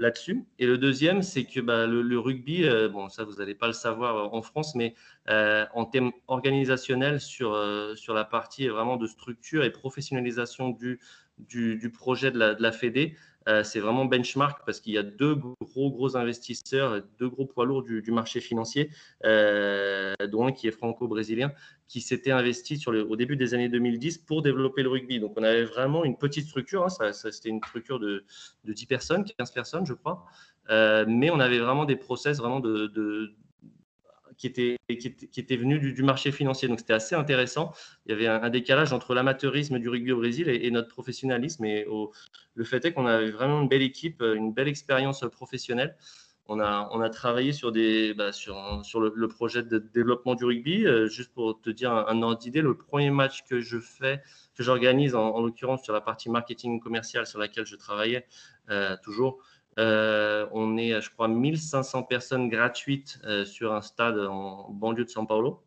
là-dessus. 0.00 0.44
Et 0.58 0.66
le 0.66 0.78
deuxième, 0.78 1.22
c'est 1.22 1.44
que 1.44 1.60
bah, 1.60 1.86
le, 1.86 2.18
rugby, 2.18 2.64
euh, 2.64 2.88
bon, 2.88 3.08
ça 3.08 3.24
vous 3.24 3.34
n'allez 3.34 3.54
pas 3.54 3.66
le 3.66 3.72
savoir 3.74 4.16
euh, 4.16 4.36
en 4.36 4.42
France, 4.42 4.74
mais 4.74 4.94
euh, 5.28 5.66
en 5.74 5.84
termes 5.84 6.12
organisationnels, 6.26 7.20
sur, 7.20 7.56
sur 7.96 8.14
la 8.14 8.24
partie 8.24 8.66
vraiment 8.68 8.96
de 8.96 9.06
structure 9.06 9.62
et 9.62 9.70
professionnalisation 9.70 10.70
du, 10.70 11.00
du, 11.38 11.90
projet 11.90 12.30
de 12.30 12.38
la, 12.38 12.54
de 12.54 12.62
la 12.62 12.72
Fédé, 12.72 13.16
euh, 13.48 13.62
c'est 13.64 13.80
vraiment 13.80 14.04
benchmark 14.04 14.62
parce 14.66 14.80
qu'il 14.80 14.92
y 14.92 14.98
a 14.98 15.02
deux 15.02 15.34
gros 15.34 15.90
gros 15.90 16.16
investisseurs, 16.16 17.00
deux 17.18 17.28
gros 17.28 17.46
poids 17.46 17.64
lourds 17.64 17.82
du, 17.82 18.10
marché 18.10 18.40
financier, 18.40 18.90
euh, 19.24 20.14
dont 20.30 20.46
un 20.46 20.52
qui 20.52 20.68
est 20.68 20.72
franco-brésilien, 20.72 21.52
qui 21.88 22.00
s'était 22.00 22.32
investi 22.32 22.82
au 22.88 23.16
début 23.16 23.36
des 23.36 23.54
années 23.54 23.68
2010 23.68 24.18
pour 24.18 24.42
développer 24.42 24.82
le 24.82 24.90
rugby. 24.90 25.20
Donc 25.20 25.32
on 25.36 25.42
avait 25.42 25.64
vraiment 25.64 26.04
une 26.04 26.18
petite 26.18 26.46
structure, 26.46 26.84
hein, 26.84 27.12
c'était 27.12 27.48
une 27.48 27.62
structure 27.62 27.98
de, 27.98 28.24
de, 28.64 28.72
10 28.72 28.86
personnes, 28.86 29.24
15 29.24 29.50
personnes 29.52 29.86
je 29.86 29.94
crois, 29.94 30.24
euh, 30.70 31.04
mais 31.08 31.30
on 31.30 31.40
avait 31.40 31.58
vraiment 31.58 31.86
des 31.86 31.96
process 31.96 32.38
vraiment 32.38 32.60
de 32.60 33.34
qui 34.40 34.46
était, 34.46 34.78
qui 34.88 35.40
était, 35.40 35.56
venu 35.56 35.78
du, 35.78 36.02
marché 36.02 36.32
financier. 36.32 36.66
Donc 36.66 36.80
c'était 36.80 36.94
assez 36.94 37.14
intéressant. 37.14 37.72
Il 38.06 38.12
y 38.12 38.14
avait 38.14 38.26
un, 38.26 38.48
décalage 38.48 38.94
entre 38.94 39.14
l'amateurisme 39.14 39.78
du 39.78 39.90
rugby 39.90 40.12
au 40.12 40.16
Brésil 40.16 40.48
et, 40.48 40.70
notre 40.70 40.88
professionnalisme. 40.88 41.62
Et 41.66 41.86
le 42.54 42.64
fait 42.64 42.82
est 42.86 42.92
qu'on 42.94 43.04
avait 43.04 43.30
vraiment 43.30 43.60
une 43.60 43.68
belle 43.68 43.82
équipe, 43.82 44.22
une 44.22 44.54
belle 44.54 44.68
expérience 44.68 45.22
professionnelle. 45.30 45.94
On 46.46 46.58
a, 46.58 46.88
on 46.90 47.00
a 47.00 47.10
travaillé 47.10 47.52
sur, 47.52 47.70
des, 47.70 48.14
bah, 48.14 48.32
sur, 48.32 48.80
sur 48.82 49.00
le, 49.00 49.28
projet 49.28 49.62
de 49.62 49.78
développement 49.78 50.34
du 50.34 50.46
rugby. 50.46 50.86
Euh, 50.86 51.06
juste 51.06 51.32
pour 51.34 51.60
te 51.60 51.68
dire 51.68 51.92
un, 51.92 52.22
ordre 52.22 52.38
d'idée, 52.38 52.62
le 52.62 52.74
premier 52.74 53.10
match 53.10 53.44
que 53.44 53.60
je 53.60 53.78
fais, 53.78 54.22
que 54.56 54.62
j'organise, 54.62 55.14
en, 55.14 55.38
l'occurrence 55.42 55.84
sur 55.84 55.92
la 55.92 56.00
partie 56.00 56.30
marketing 56.30 56.80
commercial 56.80 57.26
sur 57.26 57.38
laquelle 57.38 57.66
je 57.66 57.76
travaillais 57.76 58.26
euh, 58.70 58.96
toujours, 59.04 59.42
euh, 59.78 60.46
on 60.52 60.76
est, 60.76 61.00
je 61.00 61.10
crois, 61.10 61.28
1500 61.28 62.02
personnes 62.04 62.48
gratuites 62.48 63.18
euh, 63.24 63.44
sur 63.44 63.72
un 63.72 63.82
stade 63.82 64.18
en 64.18 64.70
banlieue 64.70 65.04
de 65.04 65.10
São 65.10 65.26
Paulo. 65.26 65.62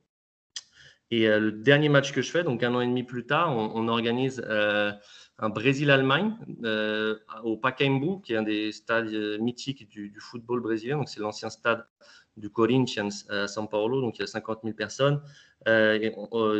Et 1.10 1.28
euh, 1.28 1.40
le 1.40 1.52
dernier 1.52 1.90
match 1.90 2.12
que 2.12 2.22
je 2.22 2.32
fais, 2.32 2.44
donc 2.44 2.64
un 2.64 2.74
an 2.76 2.82
et 2.82 2.88
demi 2.88 3.04
plus 3.04 3.26
tard, 3.26 3.56
on, 3.56 3.88
organise 3.88 4.44
un 5.40 5.50
Brésil-Allemagne 5.50 6.36
au 7.44 7.58
Pacaembu, 7.58 8.22
qui 8.24 8.34
est 8.34 8.38
un 8.38 8.44
des 8.44 8.72
stades 8.72 9.12
mythiques 9.40 9.88
du, 9.90 10.14
football 10.20 10.62
brésilien. 10.62 10.98
Donc 10.98 11.10
c'est 11.10 11.20
l'ancien 11.20 11.50
stade 11.50 11.86
du 12.36 12.50
Corinthians 12.50 13.26
à 13.30 13.46
São 13.46 13.70
Paulo, 13.70 14.02
donc 14.02 14.18
il 14.18 14.22
y 14.22 14.24
a 14.24 14.28
50 14.28 14.62
000 14.64 14.76
personnes. 14.76 15.22
Et, 15.65 16.12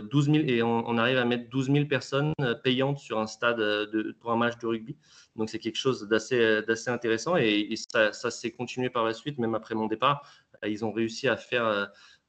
12 0.09 0.29
et 0.29 0.63
on, 0.63 0.97
arrive 0.97 1.17
à 1.17 1.25
mettre 1.25 1.50
12 1.50 1.71
000 1.71 1.85
personnes 1.85 2.33
payantes 2.63 3.00
sur 3.00 3.19
un 3.19 3.27
stade 3.27 3.57
de, 3.57 4.15
pour 4.19 4.31
un 4.31 4.38
match 4.38 4.57
de 4.59 4.67
rugby. 4.67 4.95
Donc 5.35 5.50
c'est 5.50 5.59
quelque 5.59 5.77
chose 5.77 6.07
d'assez 6.07 6.89
intéressant 6.89 7.35
et, 7.35 7.75
ça, 7.75 8.31
s'est 8.31 8.51
continué 8.51 8.89
par 8.89 9.03
la 9.03 9.13
suite, 9.13 9.38
même 9.39 9.55
après 9.55 9.75
mon 9.75 9.88
départ. 9.88 10.27
Euh, 10.63 10.67
ils 10.69 10.85
ont 10.85 10.91
réussi 10.91 11.27
à 11.27 11.38
faire 11.38 11.65
euh, 11.65 11.86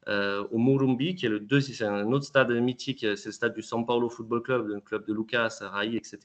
euh, 0.07 0.43
au 0.51 0.57
Morumbi, 0.57 1.15
qui 1.15 1.25
est 1.25 1.29
le 1.29 1.39
deuxième, 1.39 1.93
un 1.93 2.11
autre 2.11 2.25
stade 2.25 2.51
mythique, 2.51 2.99
c'est 2.99 3.25
le 3.25 3.31
stade 3.31 3.53
du 3.55 3.61
São 3.61 3.85
Paulo 3.85 4.09
Football 4.09 4.43
Club, 4.43 4.67
le 4.67 4.79
club 4.79 5.05
de 5.07 5.13
Lucas, 5.13 5.57
Rai, 5.61 5.95
etc. 5.95 6.19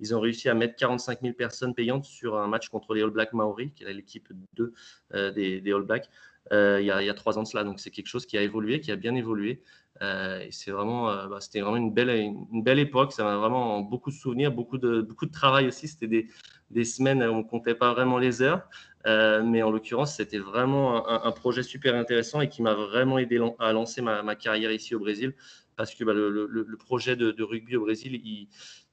Ils 0.00 0.14
ont 0.14 0.20
réussi 0.20 0.48
à 0.48 0.54
mettre 0.54 0.76
45 0.76 1.20
000 1.20 1.34
personnes 1.34 1.74
payantes 1.74 2.04
sur 2.04 2.38
un 2.38 2.46
match 2.46 2.68
contre 2.68 2.94
les 2.94 3.02
All 3.02 3.10
Blacks 3.10 3.34
Maori, 3.34 3.72
qui 3.72 3.84
est 3.84 3.92
l'équipe 3.92 4.28
2 4.54 4.72
des, 5.32 5.72
All 5.72 5.82
Blacks, 5.82 6.08
il, 6.50 6.84
y 6.84 6.90
a, 6.90 7.02
il, 7.02 7.06
y 7.06 7.10
a, 7.10 7.14
trois 7.14 7.38
ans 7.38 7.42
de 7.42 7.48
cela. 7.48 7.64
Donc 7.64 7.80
c'est 7.80 7.90
quelque 7.90 8.08
chose 8.08 8.26
qui 8.26 8.36
a 8.36 8.42
évolué, 8.42 8.80
qui 8.80 8.90
a 8.92 8.96
bien 8.96 9.14
évolué. 9.14 9.62
Euh, 10.00 10.48
euh, 10.68 11.28
bah, 11.28 11.40
c'était 11.40 11.60
vraiment 11.60 11.76
une 11.76 11.92
belle, 11.92 12.78
époque. 12.78 13.12
Ça 13.12 13.24
m'a 13.24 13.36
vraiment 13.36 13.80
beaucoup 13.80 14.10
de 14.10 14.14
souvenirs, 14.14 14.52
beaucoup 14.52 14.78
de, 14.78 15.06
travail 15.32 15.68
aussi. 15.68 15.88
C'était 15.88 16.08
des, 16.08 16.28
des 16.70 16.84
semaines 16.84 17.22
on 17.22 17.44
comptait 17.44 17.74
pas 17.74 17.92
vraiment 17.92 18.18
les 18.18 18.42
heures. 18.42 18.68
Euh, 19.06 19.42
mais 19.42 19.62
en 19.62 19.70
l'occurrence, 19.70 20.16
c'était 20.16 20.38
vraiment 20.38 21.08
un, 21.08 21.32
projet 21.32 21.62
super 21.62 21.94
intéressant 21.94 22.40
et 22.40 22.48
qui 22.48 22.62
m'a 22.62 22.74
vraiment 22.74 23.18
aidé 23.18 23.40
à 23.58 23.72
lancer 23.72 24.00
ma, 24.00 24.36
carrière 24.36 24.72
ici 24.72 24.94
au 24.94 25.00
Brésil 25.00 25.34
parce 25.76 25.94
que 25.94 26.04
bah, 26.04 26.12
le, 26.14 26.76
projet 26.78 27.16
de, 27.16 27.42
rugby 27.42 27.76
au 27.76 27.82
Brésil, 27.82 28.20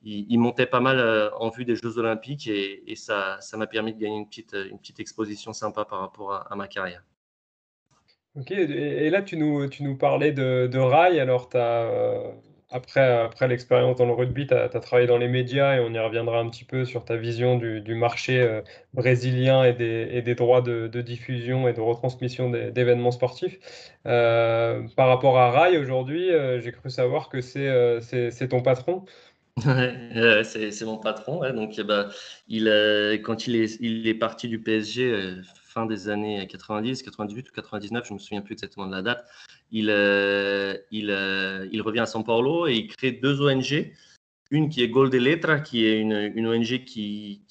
il, 0.02 0.40
montait 0.40 0.66
pas 0.66 0.80
mal 0.80 1.32
en 1.38 1.50
vue 1.50 1.66
des 1.66 1.76
Jeux 1.76 1.98
Olympiques 1.98 2.48
et, 2.48 2.96
ça, 2.96 3.40
m'a 3.54 3.68
permis 3.68 3.94
de 3.94 4.00
gagner 4.00 4.18
une 4.18 4.28
petite 4.80 5.00
exposition 5.00 5.54
sympa 5.54 5.86
par 5.86 6.00
rapport 6.00 6.34
à 6.52 6.56
ma 6.56 6.68
carrière. 6.68 7.04
OK 8.36 8.52
et 8.52 9.10
là 9.10 9.22
tu 9.24 9.38
nous 9.38 9.68
tu 9.70 9.84
nous 9.84 9.98
parlais 9.98 10.32
de 10.32 10.68
de 10.72 10.78
rail 10.78 11.20
alors 11.20 11.50
euh, 11.56 12.32
après 12.70 13.02
après 13.02 13.48
l'expérience 13.48 13.98
dans 13.98 14.06
le 14.06 14.14
rugby, 14.14 14.46
tu 14.46 14.54
as 14.54 14.70
travaillé 14.70 15.08
dans 15.08 15.18
les 15.18 15.28
médias 15.28 15.76
et 15.76 15.80
on 15.80 15.92
y 15.92 15.98
reviendra 16.00 16.40
un 16.40 16.48
petit 16.50 16.64
peu 16.64 16.86
sur 16.86 17.04
ta 17.04 17.16
vision 17.18 17.58
du 17.58 17.96
marché, 17.96 18.40
euh, 18.40 18.62
brésilien 18.94 19.64
et 19.64 19.74
des 19.74 20.22
des 20.22 20.36
droits 20.36 20.62
de 20.62 21.02
diffusion 21.02 21.68
et 21.68 21.74
de 21.74 21.82
retransmission 21.82 22.50
d'événements 22.52 23.12
sportifs. 23.12 23.58
Euh, 24.06 24.88
par 24.96 25.08
rapport 25.08 25.40
à 25.40 25.50
Rai 25.50 25.78
aujourd'hui, 25.80 26.30
j'ai 26.60 26.72
cru 26.72 26.92
savoir 26.92 27.30
que 27.30 27.42
c'est, 27.42 28.00
c'est 28.02 28.48
ton 28.48 28.62
patron? 28.62 29.06
Ouais, 29.66 30.44
c'est 30.46 30.86
mon 30.86 30.98
patron, 30.98 31.42
donc 31.54 31.80
bah, 31.82 32.10
il, 32.48 32.66
quand 33.24 33.46
il 33.48 33.56
est 33.58 33.78
il 33.82 34.08
est 34.08 34.14
parti 34.14 34.48
du 34.48 34.62
PSG, 34.62 35.42
fin 35.70 35.86
des 35.86 36.10
années 36.10 36.46
90, 36.48 37.04
98 37.04 37.50
ou 37.50 37.54
99, 37.54 38.08
je 38.08 38.14
me 38.14 38.20
souviens 38.20 38.42
plus 38.42 38.54
exactement 38.54 38.88
de 38.88 38.92
la 38.92 39.02
date, 39.02 39.26
il, 39.72 39.90
euh, 39.90 40.76
euh, 40.94 41.68
il 41.72 41.82
revient 41.82 42.00
à 42.00 42.06
São 42.06 42.24
Paulo 42.24 42.68
et 42.68 42.74
il 42.74 42.88
crée 42.88 43.12
deux 43.12 43.42
ONG 43.42 43.94
Une 44.50 44.70
qui 44.70 44.82
est 44.82 44.90
Gold 44.90 45.14
Letra, 45.14 45.60
qui 45.60 45.86
est 45.86 46.00
une, 46.00 46.48
ONG 46.48 46.84
qui, 46.86 47.44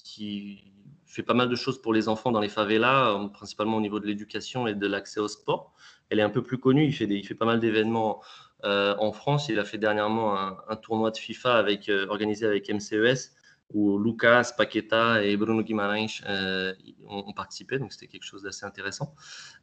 fait 1.07 1.23
pas 1.23 1.35
mal 1.35 1.49
de 1.49 1.57
choses 1.57 1.81
pour 1.81 1.93
les 1.93 2.09
enfants 2.09 2.33
dans 2.33 2.41
les 2.41 2.49
favelas, 2.49 3.29
principalement 3.33 3.77
au 3.77 3.81
niveau 3.81 4.01
de 4.01 4.07
l'éducation 4.07 4.67
et 4.67 4.75
de 4.75 4.87
l'accès 4.87 5.21
au 5.21 5.29
sport. 5.29 5.73
Elle 6.11 6.19
est 6.19 6.23
un 6.23 6.31
peu 6.31 6.43
plus 6.43 6.59
connue, 6.59 6.85
il 6.87 6.93
fait, 6.93 7.35
pas 7.35 7.47
mal 7.47 7.61
d'événements 7.61 8.21
en 8.65 9.13
France. 9.13 9.49
Il 9.49 9.59
a 9.59 9.65
fait 9.65 9.79
dernièrement 9.79 10.37
un, 10.37 10.77
tournoi 10.77 11.11
de 11.13 11.17
FIFA 11.17 11.57
avec, 11.57 11.91
organisé 12.09 12.47
avec 12.47 12.69
MCES 12.69 13.33
où 13.75 13.99
Lucas, 13.99 14.53
Paqueta 14.57 15.23
et 15.23 15.37
Bruno 15.37 15.63
Guimarães 15.63 16.23
euh, 16.27 16.73
ont, 17.07 17.33
participé, 17.33 17.79
donc 17.79 17.93
c'était 17.93 18.07
quelque 18.07 18.25
chose 18.25 18.43
d'assez 18.43 18.65
intéressant. 18.65 19.15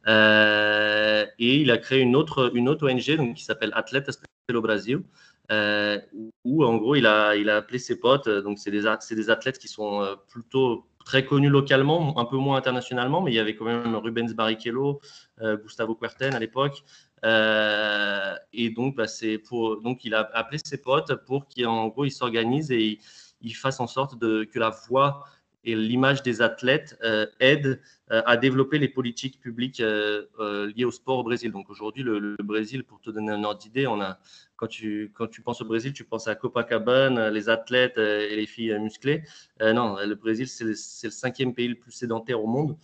Euh, 0.06 1.26
et 1.38 1.56
il 1.56 1.70
a 1.70 1.78
créé 1.78 2.00
une 2.00 2.14
autre, 2.14 2.52
une 2.54 2.68
autre 2.68 2.88
ONG 2.88 3.16
donc, 3.16 3.34
qui 3.34 3.44
s'appelle 3.44 3.72
Atletas 3.74 4.18
pelo 4.46 4.62
Brasil, 4.62 5.02
euh, 5.50 5.98
où 6.44 6.64
en 6.64 6.76
gros 6.76 6.94
il 6.94 7.06
a, 7.06 7.34
il 7.34 7.50
a 7.50 7.56
appelé 7.56 7.78
ses 7.78 7.98
potes, 7.98 8.28
donc 8.28 8.58
c'est 8.58 8.70
des, 8.70 8.84
des 9.10 9.30
athlètes 9.30 9.58
qui 9.58 9.68
sont 9.68 10.16
plutôt 10.28 10.86
très 11.04 11.24
connus 11.24 11.50
localement, 11.50 12.18
un 12.18 12.24
peu 12.24 12.36
moins 12.36 12.56
internationalement, 12.56 13.22
mais 13.22 13.32
il 13.32 13.34
y 13.34 13.40
avait 13.40 13.54
quand 13.56 13.64
même 13.64 13.94
Rubens 13.96 14.34
Barrichello, 14.34 15.00
Gustavo 15.40 15.94
Kuerten 15.94 16.34
à 16.34 16.40
l'époque. 16.40 16.84
et 17.24 18.70
donc, 18.70 18.96
bah, 18.96 19.06
pour, 19.48 19.80
donc, 19.82 20.04
il 20.04 20.14
a 20.14 20.28
appelé 20.32 20.58
ses 20.64 20.80
potes 20.80 21.14
pour 21.26 21.46
qu'en 21.48 21.88
gros, 21.88 22.04
ils 22.04 22.10
s'organisent 22.10 22.72
et 22.72 22.98
il 23.46 23.54
fasse 23.54 23.80
en 23.80 23.86
sorte 23.86 24.18
que 24.18 24.58
la 24.58 24.70
voix 24.88 25.24
et 25.66 25.74
l'image 25.74 26.22
des 26.22 26.40
athlètes 26.42 26.96
euh, 27.02 27.26
aident 27.40 27.80
euh, 28.12 28.22
à 28.24 28.36
développer 28.36 28.78
les 28.78 28.88
politiques 28.88 29.40
publiques 29.40 29.80
euh, 29.80 30.26
liées 30.74 30.84
au 30.84 30.92
sport 30.92 31.18
au 31.18 31.22
Brésil. 31.24 31.50
Donc 31.50 31.68
aujourd'hui, 31.68 32.04
le, 32.04 32.36
Brésil, 32.42 32.84
pour 32.84 33.00
te 33.00 33.10
donner 33.10 33.32
un 33.32 33.42
ordre 33.42 33.58
d'idée, 33.58 33.86
on 33.88 34.00
a 34.00 34.18
quand 34.54 34.68
tu, 34.68 35.10
quand 35.12 35.26
tu 35.26 35.42
penses 35.42 35.60
au 35.60 35.64
Brésil, 35.64 35.92
tu 35.92 36.04
penses 36.04 36.28
à 36.28 36.36
Copacabana, 36.36 37.30
les 37.30 37.48
athlètes 37.48 37.98
et 37.98 38.34
les 38.36 38.46
filles 38.46 38.78
musclées. 38.78 39.22
non, 39.60 39.96
le 40.02 40.14
Brésil, 40.14 40.48
c'est 40.48 40.64
le, 40.64 40.74
cinquième 40.74 41.52
pays 41.52 41.68
le 41.68 41.74
plus 41.74 41.92
sédentaire 41.92 42.42
au 42.42 42.46
monde, 42.46 42.78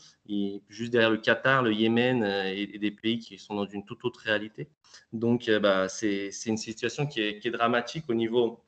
juste 0.68 0.92
derrière 0.92 1.10
le 1.10 1.16
Qatar, 1.16 1.62
le 1.62 1.72
Yémen 1.72 2.24
et, 2.24 2.78
des 2.78 2.90
pays 2.90 3.20
qui 3.20 3.38
sont 3.38 3.54
dans 3.54 3.64
une 3.64 3.86
toute 3.86 4.04
autre 4.04 4.20
réalité. 4.20 4.68
Donc, 5.14 5.50
bah, 5.62 5.88
c'est 5.88 6.30
une 6.44 6.58
situation 6.58 7.06
qui 7.06 7.20
est 7.22 7.50
dramatique 7.50 8.04
au 8.08 8.14
niveau 8.14 8.60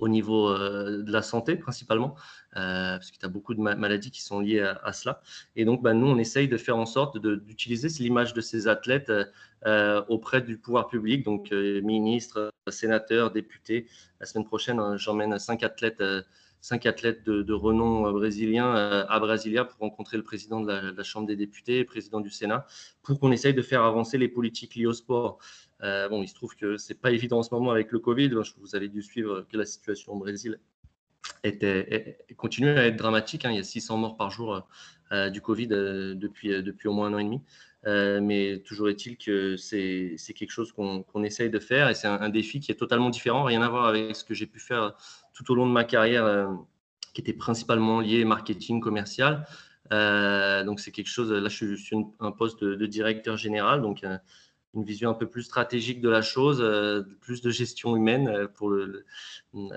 au 0.00 0.08
niveau 0.08 0.48
euh, 0.48 1.02
de 1.02 1.12
la 1.12 1.22
santé 1.22 1.56
principalement, 1.56 2.14
euh, 2.56 2.96
parce 2.96 3.10
que 3.10 3.18
tu 3.18 3.26
as 3.26 3.28
beaucoup 3.28 3.54
de 3.54 3.60
maladies 3.60 4.10
qui 4.10 4.22
sont 4.22 4.40
liées 4.40 4.60
à, 4.60 4.92
cela. 4.92 5.20
Et 5.56 5.64
donc, 5.64 5.82
bah, 5.82 5.94
nous, 5.94 6.06
on 6.06 6.18
essaye 6.18 6.48
de 6.48 6.56
faire 6.56 6.76
en 6.76 6.86
sorte 6.86 7.18
d'utiliser 7.18 7.88
l'image 8.02 8.34
de 8.34 8.40
ces 8.40 8.68
athlètes 8.68 9.12
euh, 9.66 10.02
auprès 10.08 10.42
du 10.42 10.58
pouvoir 10.58 10.88
public, 10.88 11.24
donc 11.24 11.50
ministres, 11.52 12.52
sénateurs, 12.68 13.30
députés. 13.30 13.86
La 14.20 14.26
semaine 14.26 14.46
prochaine, 14.46 14.78
hein, 14.78 14.96
j'emmène 14.96 15.38
cinq 15.38 15.62
athlètes 15.62 16.02
cinq 16.60 16.86
athlètes 16.86 17.24
de, 17.24 17.52
renom 17.52 18.10
brésilien 18.12 18.72
à 18.72 19.20
Brasilia 19.20 19.66
pour 19.66 19.80
rencontrer 19.80 20.16
le 20.16 20.22
président 20.22 20.62
de 20.62 20.72
la, 20.96 21.02
Chambre 21.02 21.26
des 21.26 21.36
députés, 21.36 21.80
le 21.80 21.84
président 21.84 22.20
du 22.20 22.30
Sénat, 22.30 22.66
pour 23.02 23.20
qu'on 23.20 23.32
essaye 23.32 23.52
de 23.52 23.60
faire 23.60 23.82
avancer 23.82 24.16
les 24.16 24.28
politiques 24.28 24.74
liées 24.74 24.86
au 24.86 24.94
sport. 24.94 25.38
Euh, 25.84 26.08
bon, 26.08 26.22
il 26.22 26.28
se 26.28 26.34
trouve 26.34 26.56
que 26.56 26.76
c'est 26.76 27.00
pas 27.00 27.10
évident 27.10 27.38
en 27.38 27.42
ce 27.42 27.54
moment 27.54 27.70
avec 27.70 27.92
le 27.92 27.98
Covid. 27.98 28.30
Vous 28.58 28.74
avez 28.74 28.88
dû 28.88 29.02
suivre 29.02 29.46
que 29.50 29.56
la 29.56 29.66
situation 29.66 30.12
au 30.12 30.18
Brésil 30.18 30.58
était, 31.42 32.18
continue 32.36 32.70
à 32.70 32.86
être 32.86 32.96
dramatique. 32.96 33.44
Hein. 33.44 33.50
Il 33.50 33.56
y 33.56 33.60
a 33.60 33.64
600 33.64 33.98
morts 33.98 34.16
par 34.16 34.30
jour 34.30 34.66
euh, 35.12 35.28
du 35.28 35.42
Covid 35.42 35.68
euh, 35.72 36.14
depuis, 36.14 36.62
depuis 36.62 36.88
au 36.88 36.94
moins 36.94 37.08
un 37.08 37.14
an 37.14 37.18
et 37.18 37.24
demi. 37.24 37.42
mais 38.26 38.62
toujours 38.64 38.88
est-il 38.88 39.18
que 39.18 39.56
c'est 39.56 40.16
quelque 40.34 40.50
chose 40.50 40.72
qu'on 40.72 41.24
essaye 41.24 41.50
de 41.50 41.58
faire 41.58 41.90
et 41.90 41.94
c'est 41.94 42.08
un, 42.08 42.30
défi 42.30 42.60
qui 42.60 42.72
est 42.72 42.76
totalement 42.76 43.10
différent, 43.10 43.44
rien 43.44 43.60
à 43.60 43.68
voir 43.68 43.84
avec 43.84 44.16
ce 44.16 44.24
que 44.24 44.32
j'ai 44.32 44.46
pu 44.46 44.58
faire 44.58 44.94
tout 45.34 45.50
au 45.52 45.54
long 45.54 45.66
de 45.66 45.72
ma 45.72 45.84
carrière, 45.84 46.48
qui 47.12 47.20
était 47.20 47.34
principalement 47.34 48.00
lié 48.00 48.24
marketing 48.24 48.80
commercial. 48.80 49.46
donc 49.90 50.80
c'est 50.80 50.92
quelque 50.92 51.10
chose, 51.10 51.30
là 51.30 51.50
je 51.50 51.74
suis, 51.74 51.96
un 52.20 52.32
poste 52.32 52.64
de, 52.64 52.74
de, 52.74 52.86
directeur 52.86 53.36
général, 53.36 53.82
donc 53.82 54.02
une 54.74 54.84
vision 54.84 55.10
un 55.10 55.14
peu 55.14 55.26
plus 55.26 55.42
stratégique 55.42 56.00
de 56.00 56.08
la 56.08 56.22
chose, 56.22 56.60
euh, 56.60 57.02
plus 57.20 57.40
de 57.42 57.50
gestion 57.50 57.96
humaine 57.96 58.28
euh, 58.28 58.48
pour 58.48 58.70
le, 58.70 59.04
euh, 59.54 59.68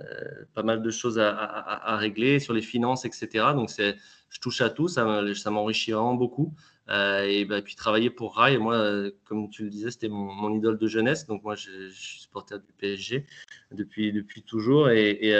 pas 0.54 0.64
mal 0.64 0.82
de 0.82 0.90
choses 0.90 1.20
à, 1.20 1.98
régler 1.98 2.40
sur 2.40 2.54
les 2.54 2.62
finances, 2.62 3.06
etc. 3.06 3.54
Donc, 3.54 3.70
c'est, 3.70 3.96
je 4.30 4.40
touche 4.40 4.62
à 4.62 4.70
tout, 4.70 4.88
ça, 4.88 5.24
ça 5.36 5.52
m'enrichit 5.52 5.92
vraiment 5.92 6.16
beaucoup. 6.16 6.54
et, 6.90 7.46
bah, 7.46 7.62
puis 7.62 7.76
travailler 7.76 8.10
pour 8.10 8.38
Rai, 8.38 8.58
moi, 8.58 9.10
comme 9.26 9.50
tu 9.50 9.64
le 9.64 9.70
disais, 9.70 9.92
c'était 9.92 10.10
mon, 10.10 10.54
idole 10.56 10.78
de 10.78 10.88
jeunesse. 10.88 11.26
Donc 11.28 11.44
moi, 11.44 11.56
je, 11.56 11.90
suis 11.90 12.22
supporter 12.22 12.60
du 12.60 12.74
PSG 12.78 13.26
depuis, 13.72 14.12
depuis 14.12 14.42
toujours. 14.44 14.90
Et, 14.90 15.32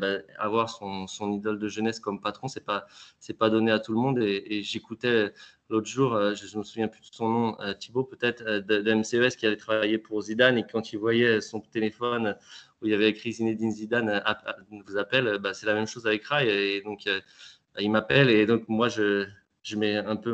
bah, 0.00 0.18
avoir 0.38 0.70
son, 0.70 1.06
son, 1.06 1.32
idole 1.32 1.58
de 1.58 1.68
jeunesse 1.68 2.00
comme 2.00 2.20
patron, 2.20 2.48
c'est 2.48 2.64
pas 2.64 2.86
c'est 3.18 3.36
pas 3.36 3.50
donné 3.50 3.70
à 3.70 3.78
tout 3.78 3.92
le 3.92 3.98
monde. 3.98 4.18
Et, 4.20 4.62
j'écoutais 4.62 5.32
l'autre 5.72 5.88
jour, 5.88 6.14
euh, 6.14 6.34
je 6.34 6.54
ne 6.54 6.58
me 6.58 6.64
souviens 6.64 6.88
plus 6.88 7.10
de 7.10 7.14
son 7.14 7.28
nom, 7.28 7.60
euh, 7.60 7.72
Thibaut 7.72 8.04
peut-être, 8.04 8.42
euh, 8.46 8.60
de, 8.60 8.80
de, 8.82 8.94
MCES 8.94 9.36
qui 9.36 9.46
avait 9.46 9.56
travaillé 9.56 9.98
pour 9.98 10.20
Zidane. 10.20 10.58
Et 10.58 10.64
quand 10.70 10.92
il 10.92 10.98
voyait 10.98 11.40
son 11.40 11.60
téléphone 11.60 12.36
où 12.80 12.86
il 12.86 12.92
y 12.92 12.94
avait 12.94 13.08
écrit 13.08 13.32
Zinedine 13.32 13.72
Zidane 13.72 14.22
vous 14.70 14.96
appelle, 14.98 15.38
bah, 15.38 15.54
c'est 15.54 15.66
la 15.66 15.74
même 15.74 15.86
chose 15.86 16.06
avec 16.06 16.24
Rai. 16.26 16.76
Et 16.76 16.82
donc 16.82 17.08
il 17.78 17.90
m'appelle. 17.90 18.30
Et 18.30 18.46
donc 18.46 18.68
moi 18.68 18.88
je, 18.88 19.26
je 19.62 19.76
mets 19.76 19.96
un 19.96 20.16
peu 20.16 20.32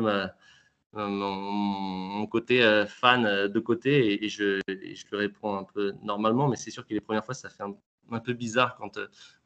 mon, 0.93 2.27
côté 2.27 2.85
fan 2.87 3.47
de 3.47 3.59
côté 3.59 4.23
et, 4.25 4.29
je, 4.29 4.59
je 4.67 5.05
lui 5.11 5.17
réponds 5.17 5.55
un 5.55 5.63
peu 5.63 5.93
normalement, 6.03 6.47
mais 6.49 6.57
c'est 6.57 6.71
sûr 6.71 6.85
que 6.85 6.93
les 6.93 7.01
premières 7.01 7.25
fois 7.25 7.35
ça 7.35 7.49
fait 7.49 7.63
un, 7.63 8.19
peu 8.19 8.33
bizarre 8.33 8.75
quand, 8.77 8.99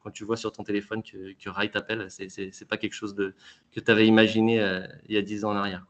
quand 0.04 0.10
tu 0.10 0.24
vois 0.24 0.36
sur 0.36 0.52
ton 0.52 0.62
téléphone 0.62 1.02
que, 1.02 1.32
que 1.32 1.48
Rai 1.48 1.70
t'appelle. 1.70 2.06
C'est, 2.10 2.28
c'est, 2.28 2.68
pas 2.68 2.76
quelque 2.76 2.92
chose 2.92 3.14
que 3.14 3.80
tu 3.80 3.90
avais 3.90 4.06
imaginé 4.06 4.60
euh, 4.60 4.86
il 5.08 5.14
y 5.14 5.18
a 5.18 5.22
10 5.22 5.46
ans 5.46 5.52
en 5.52 5.56
arrière. 5.56 5.86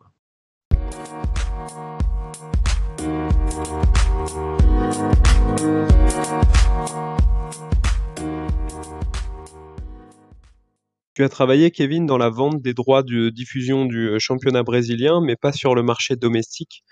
Tu 11.15 11.23
as 11.23 11.29
travaillé, 11.29 11.73
Kevin, 11.73 12.07
dans 12.07 12.19
la 12.19 12.29
vente 12.29 12.63
des 12.63 12.75
droits 12.75 13.03
de 13.03 13.31
diffusion 13.31 13.85
du 13.85 14.09
euh, 14.09 14.19
championnat 14.21 14.63
brésilien, 14.63 15.21
mais 15.21 15.35
pas 15.35 15.53
sur 15.53 15.75
le 15.75 15.83
marché 15.83 16.15
domestique, 16.15 16.85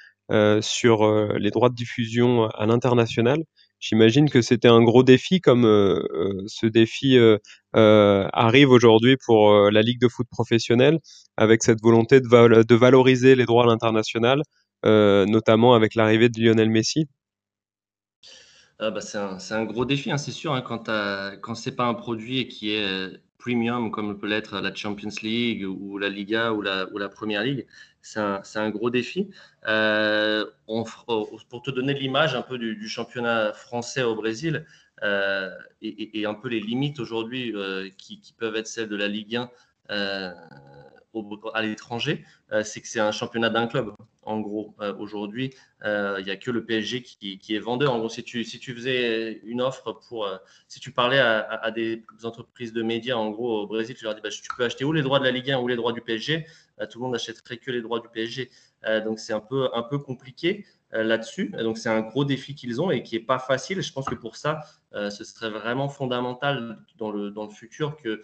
sur 0.62 1.07
les 1.35 1.50
droits 1.50 1.69
de 1.69 1.75
diffusion 1.75 2.47
à 2.47 2.64
l'international. 2.64 3.45
J'imagine 3.82 4.30
que 4.30 4.42
c'était 4.42 4.68
un 4.68 4.80
gros 4.80 5.02
défi, 5.02 5.40
comme 5.40 5.64
euh, 5.64 6.00
euh, 6.14 6.44
ce 6.46 6.66
défi 6.66 7.18
euh, 7.18 7.38
arrive 7.74 8.70
aujourd'hui 8.70 9.16
pour 9.26 9.52
la 9.72 9.82
Ligue 9.82 10.00
de 10.00 10.06
foot 10.06 10.28
professionnelle, 10.30 11.00
avec 11.36 11.64
cette 11.64 11.82
volonté 11.82 12.20
de, 12.20 12.74
valoriser 12.76 13.34
les 13.34 13.44
droits 13.44 13.64
à 13.64 13.66
l'international, 13.66 14.40
notamment 14.84 15.74
avec 15.74 15.96
l'arrivée 15.96 16.28
de 16.28 16.40
Lionel 16.40 16.70
Messi. 16.70 17.08
Ah 18.78 18.90
bah 18.92 19.00
c'est 19.00 19.18
un, 19.18 19.38
un, 19.50 19.64
gros 19.64 19.84
défi, 19.84 20.12
hein, 20.12 20.16
c'est 20.16 20.32
sûr, 20.32 20.54
hein, 20.54 20.62
quand, 20.62 20.88
quand 21.40 21.54
ce 21.56 21.68
n'est 21.68 21.76
pas 21.76 21.86
un 21.86 21.94
produit 21.94 22.46
qui 22.46 22.70
est 22.70 23.20
premium 23.38 23.90
comme 23.90 24.16
peut 24.16 24.28
l'être 24.28 24.60
la 24.60 24.72
Champions 24.72 25.10
League 25.22 25.66
ou 25.68 25.98
la 25.98 26.08
Liga 26.08 26.52
ou 26.52 26.62
la, 26.62 26.88
ou 26.92 26.98
la 26.98 27.08
Première 27.08 27.42
League, 27.42 27.66
c'est 28.02 28.59
un, 28.59 28.71
gros 28.71 28.90
défi. 28.90 29.30
Euh, 29.66 30.44
on, 30.66 30.85
pour 30.85 31.62
te 31.62 31.71
donner 31.71 31.94
l'image 31.94 32.35
un 32.35 32.42
peu 32.42 32.59
du, 32.59 32.88
championnat 32.88 33.52
français 33.52 34.02
au 34.02 34.14
Brésil 34.14 34.66
euh, 35.02 35.50
et, 35.80 36.26
un 36.26 36.35
peu 36.35 36.49
les 36.49 36.61
limites 36.61 37.00
aujourd'hui 37.00 37.54
euh, 37.54 37.88
qui, 37.97 38.21
qui, 38.21 38.32
peuvent 38.32 38.56
être 38.56 38.66
celles 38.66 38.88
de 38.88 38.97
la 38.97 39.09
Ligue 39.09 39.37
1 39.88 40.35
à 41.54 41.62
l'étranger, 41.62 42.25
euh, 42.52 42.62
c'est 42.62 42.81
que 42.81 42.88
c'est 42.88 43.00
un 43.00 43.12
championnat 43.12 43.50
d'un 43.50 43.66
club. 43.66 43.92
En 44.23 44.40
gros, 44.40 44.75
euh, 44.81 44.95
aujourd'hui, 44.97 45.52
euh, 45.85 46.16
il 46.21 46.25
n'y 46.25 46.31
a 46.31 46.37
que 46.37 46.50
le 46.50 46.64
PSG 46.64 47.02
qui, 47.02 47.40
est 47.49 47.59
vendeur. 47.59 47.92
En 47.92 47.99
gros, 47.99 48.09
si 48.09 48.23
tu, 48.23 48.45
faisais 48.45 49.40
une 49.45 49.61
offre 49.61 49.92
pour. 50.09 50.28
si 50.69 50.81
tu 50.81 50.92
parlais 50.92 51.19
à, 51.19 51.71
des 51.71 52.04
entreprises 52.23 52.73
de 52.73 52.83
médias, 52.83 53.16
en 53.16 53.31
gros, 53.31 53.62
au 53.62 53.66
Brésil, 53.66 53.97
tu 53.97 54.04
leur 54.04 54.14
dis 54.14 54.21
bah, 54.21 54.31
tu 54.31 54.42
peux 54.57 54.64
acheter 54.64 54.85
ou 54.85 54.92
les 54.92 55.02
droits 55.02 55.19
de 55.19 55.25
la 55.25 55.33
Ligue 55.33 55.50
1 55.50 55.59
ou 55.59 55.69
les 55.69 55.76
droits 55.76 55.92
du 55.92 56.00
PSG. 56.00 56.47
tout 56.90 56.99
le 56.99 57.02
monde 57.02 57.12
n'achèterait 57.12 57.59
que 57.59 57.71
les 57.71 57.83
droits 57.83 58.00
du 58.00 58.09
PSG. 58.09 58.50
donc, 59.04 59.19
c'est 59.19 59.33
un 59.33 59.40
peu, 59.40 59.69
compliqué 59.99 60.64
là-dessus. 60.92 61.50
Donc, 61.59 61.78
c'est 61.78 61.88
un 61.88 62.00
gros 62.00 62.25
défi 62.25 62.54
qu'ils 62.54 62.81
ont 62.81 62.90
et 62.90 63.02
qui 63.02 63.16
n'est 63.16 63.25
pas 63.25 63.38
facile. 63.38 63.83
Je 63.83 63.92
pense 63.92 64.07
que 64.07 64.14
pour 64.14 64.37
ça, 64.37 64.61
ce 64.92 65.25
serait 65.25 65.50
vraiment 65.50 65.88
fondamental 65.88 66.78
dans 66.97 67.11
le 67.11 67.50
futur 67.50 67.97
que 67.97 68.23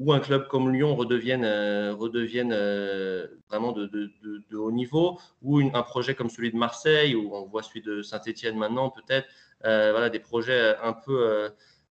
ou 0.00 0.14
un 0.14 0.18
club 0.18 0.48
comme 0.48 0.72
Lyon 0.72 0.96
redevienne, 0.96 1.44
euh, 1.44 1.94
redevienne 1.94 2.52
euh, 2.54 3.26
vraiment 3.50 3.72
de, 3.72 3.84
de, 3.86 4.10
de, 4.50 4.56
haut 4.56 4.72
niveau, 4.72 5.20
ou 5.42 5.60
un 5.60 5.82
projet 5.82 6.14
comme 6.14 6.30
celui 6.30 6.50
de 6.50 6.56
Marseille, 6.56 7.14
ou 7.14 7.34
on 7.34 7.44
voit 7.44 7.62
celui 7.62 7.82
de 7.82 8.00
Saint-Etienne 8.00 8.56
maintenant 8.56 8.88
peut-être, 8.88 9.28
euh, 9.66 9.90
voilà, 9.92 10.08
des 10.08 10.18
projets 10.18 10.74
un 10.82 10.94
peu, 10.94 11.50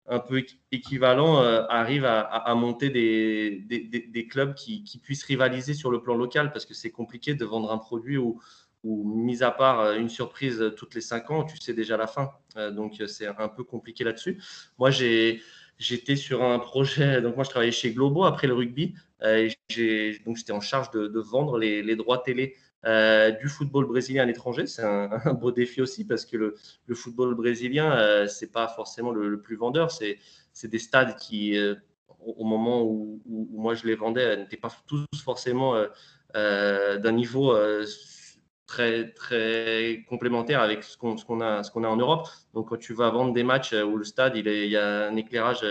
un 0.08 0.20
peu 0.20 0.44
équivalents 0.74 1.38
arrivent 1.70 2.04
à, 2.04 2.20
à, 2.20 2.54
monter 2.56 2.90
des, 2.90 3.64
des, 3.70 3.80
des 3.80 4.28
clubs 4.28 4.54
qui, 4.54 4.84
qui, 4.84 4.98
puissent 4.98 5.24
rivaliser 5.24 5.74
sur 5.74 5.90
le 5.90 6.04
plan 6.04 6.16
local, 6.16 6.52
parce 6.52 6.66
que 6.66 6.74
c'est 6.74 6.92
compliqué 6.92 7.36
de 7.36 7.46
vendre 7.46 7.72
un 7.72 7.78
produit 7.78 8.18
où, 8.18 8.42
où, 8.84 9.06
mis 9.18 9.44
à 9.44 9.52
part 9.52 9.94
une 9.94 10.10
surprise 10.10 10.74
toutes 10.76 10.94
les 10.94 11.00
cinq 11.02 11.32
ans, 11.32 11.46
tu 11.46 11.56
sais 11.56 11.74
déjà 11.74 11.96
la 11.96 12.08
fin. 12.08 12.32
donc 12.74 13.02
c'est 13.08 13.28
un 13.28 13.48
peu 13.48 13.64
compliqué 13.64 14.04
là-dessus. 14.04 14.42
Moi, 14.78 14.92
j'ai 14.92 15.42
j'étais 15.77 16.15
sur 16.15 16.44
un 16.44 16.60
projet. 16.60 17.22
Donc, 17.22 17.36
moi, 17.36 17.44
je 17.44 17.50
travaillais 17.50 17.72
chez 17.72 17.92
Globo 17.92 18.24
après 18.24 18.48
le 18.48 18.53
rugby. 18.53 18.96
Euh, 19.24 19.50
donc, 20.25 20.38
j'étais 20.38 20.51
en 20.51 20.60
charge 20.60 20.92
de, 20.92 21.20
vendre 21.20 21.58
les, 21.58 21.96
droits 21.96 22.18
télé 22.18 22.56
euh, 22.86 23.32
du 23.32 23.48
football 23.48 23.86
brésilien 23.86 24.24
à 24.24 24.25
l'étranger. 24.25 24.68
C'est 24.68 24.84
un, 24.84 25.08
beau 25.34 25.51
défi 25.51 25.82
aussi 25.82 26.06
parce 26.06 26.25
que 26.25 26.38
le, 26.38 26.96
football 26.96 27.34
brésilien, 27.36 27.98
euh, 27.98 28.27
c'est 28.27 28.51
pas 28.51 28.68
forcément 28.68 29.12
le, 29.12 29.39
plus 29.39 29.56
vendeur. 29.56 29.92
C'est 29.92 30.18
des 30.63 30.80
stades 30.80 31.15
qui, 31.18 31.58
au 32.20 32.44
moment 32.44 32.84
où, 32.84 33.22
moi 33.25 33.74
je 33.75 33.88
les 33.88 33.96
vendais, 33.96 34.38
n'étaient 34.38 34.58
pas 34.58 34.72
tous 34.88 35.06
forcément 35.24 35.82
d'un 36.34 37.12
niveau 37.12 37.56
très, 38.65 39.12
très 39.12 40.03
complémentaire 40.08 40.62
avec 40.62 40.84
ce 40.84 40.98
qu'on 40.98 41.41
a, 41.41 41.62
qu'on 41.63 41.84
a 41.84 41.88
en 41.88 41.98
Europe. 41.98 42.27
Donc, 42.53 42.70
quand 42.70 42.77
tu 42.77 42.93
vas 42.93 43.10
vendre 43.10 43.34
des 43.34 43.43
matchs 43.43 43.74
où 43.74 43.98
le 43.98 44.03
stade, 44.03 44.36
il, 44.36 44.48
il 44.48 44.70
y 44.70 44.77
a 44.77 45.08
un 45.08 45.15
éclairage 45.15 45.65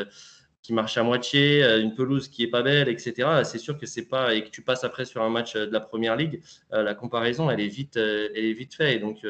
qui 0.63 0.73
marche 0.73 0.97
à 0.97 1.03
moitié, 1.03 1.63
euh, 1.63 1.81
une 1.83 1.95
pelouse 1.95 2.29
qui 2.29 2.45
est 2.45 2.49
pas 2.49 2.63
belle, 2.63 2.89
etc. 2.89 3.43
C'est 3.45 3.59
sûr 3.59 3.77
que 3.79 3.87
c'est 3.87 4.07
pas 4.07 4.35
et 4.35 4.45
que 4.45 4.51
tu 4.51 4.63
passes 4.63 4.85
après 4.85 5.05
sur 5.05 5.23
un 5.23 5.29
match 5.29 5.57
euh, 5.57 5.67
de 5.67 5.73
la 5.73 5.81
première 5.81 6.17
ligue, 6.17 6.41
euh, 6.73 6.83
la 6.83 6.95
comparaison 6.95 7.51
elle 7.51 7.61
est 7.61 7.69
vite, 7.69 7.97
elle 7.97 8.31
est 8.35 8.53
vite 8.53 8.75
faite. 8.75 9.01
Donc 9.01 9.27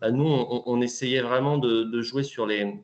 bah, 0.00 0.10
nous 0.10 0.26
on, 0.26 0.80
essayait 0.80 1.22
vraiment 1.22 1.58
de, 1.58 2.02
jouer 2.02 2.24
sur 2.24 2.46
les 2.46 2.74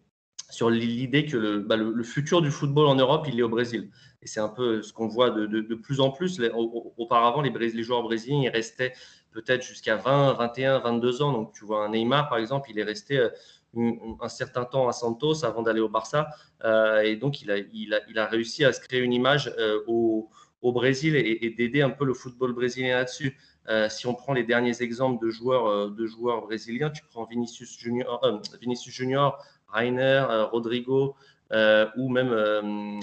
sur 0.50 0.70
l'idée 0.70 1.26
que 1.26 1.58
bah, 1.58 1.76
le, 1.76 1.92
le, 1.92 2.02
futur 2.04 2.42
du 2.42 2.50
football 2.50 2.86
en 2.86 2.94
Europe 2.94 3.26
il 3.28 3.38
est 3.38 3.42
au 3.42 3.48
Brésil. 3.48 3.90
Et 4.22 4.26
c'est 4.26 4.40
un 4.40 4.48
peu 4.48 4.82
ce 4.82 4.92
qu'on 4.92 5.08
voit 5.08 5.30
de, 5.30 5.46
de, 5.46 5.74
plus 5.74 6.00
en 6.00 6.10
plus. 6.10 6.40
auparavant 6.96 7.40
les, 7.40 7.50
les 7.50 7.82
joueurs 7.82 8.02
brésiliens 8.02 8.42
ils 8.42 8.48
restaient 8.48 8.92
peut-être 9.32 9.62
jusqu'à 9.62 9.96
20, 9.96 10.34
21, 10.34 10.78
22 10.80 11.22
ans. 11.22 11.32
Donc 11.32 11.52
tu 11.52 11.64
vois 11.64 11.84
un 11.84 11.90
Neymar 11.90 12.28
par 12.28 12.38
exemple, 12.38 12.70
il 12.70 12.78
est 12.78 12.84
resté 12.84 13.28
un 13.76 14.28
certain 14.28 14.64
temps 14.64 14.88
à 14.88 14.92
Santos 14.92 15.44
avant 15.44 15.62
d'aller 15.62 15.80
au 15.80 15.88
Barça. 15.88 16.28
Euh, 16.64 17.02
et 17.02 17.16
donc, 17.16 17.42
il 17.42 17.50
a, 17.50 18.26
réussi 18.26 18.64
à 18.64 18.72
se 18.72 18.80
créer 18.80 19.00
une 19.00 19.12
image 19.12 19.52
euh, 19.58 19.80
au, 19.87 20.28
Brésil 20.62 21.16
et, 21.16 21.50
d'aider 21.50 21.82
un 21.82 21.90
peu 21.90 22.04
le 22.04 22.14
football 22.14 22.52
brésilien 22.52 22.96
là-dessus. 22.96 23.38
Euh, 23.68 23.88
si 23.88 24.06
on 24.06 24.14
prend 24.14 24.32
les 24.32 24.44
derniers 24.44 24.82
exemples 24.82 25.25
de 25.25 25.30
joueurs, 25.30 25.90
de 25.90 26.06
joueurs 26.06 26.42
brésiliens, 26.42 26.90
tu 26.90 27.02
prends 27.10 27.25
Vinicius 27.25 27.78
Junior, 27.78 28.20
Vinicius 28.60 28.94
Junior 28.94 29.42
Rainer, 29.72 30.26
Rodrigo, 30.50 31.14
euh, 31.14 31.29
ou 31.52 32.09
même 32.09 33.00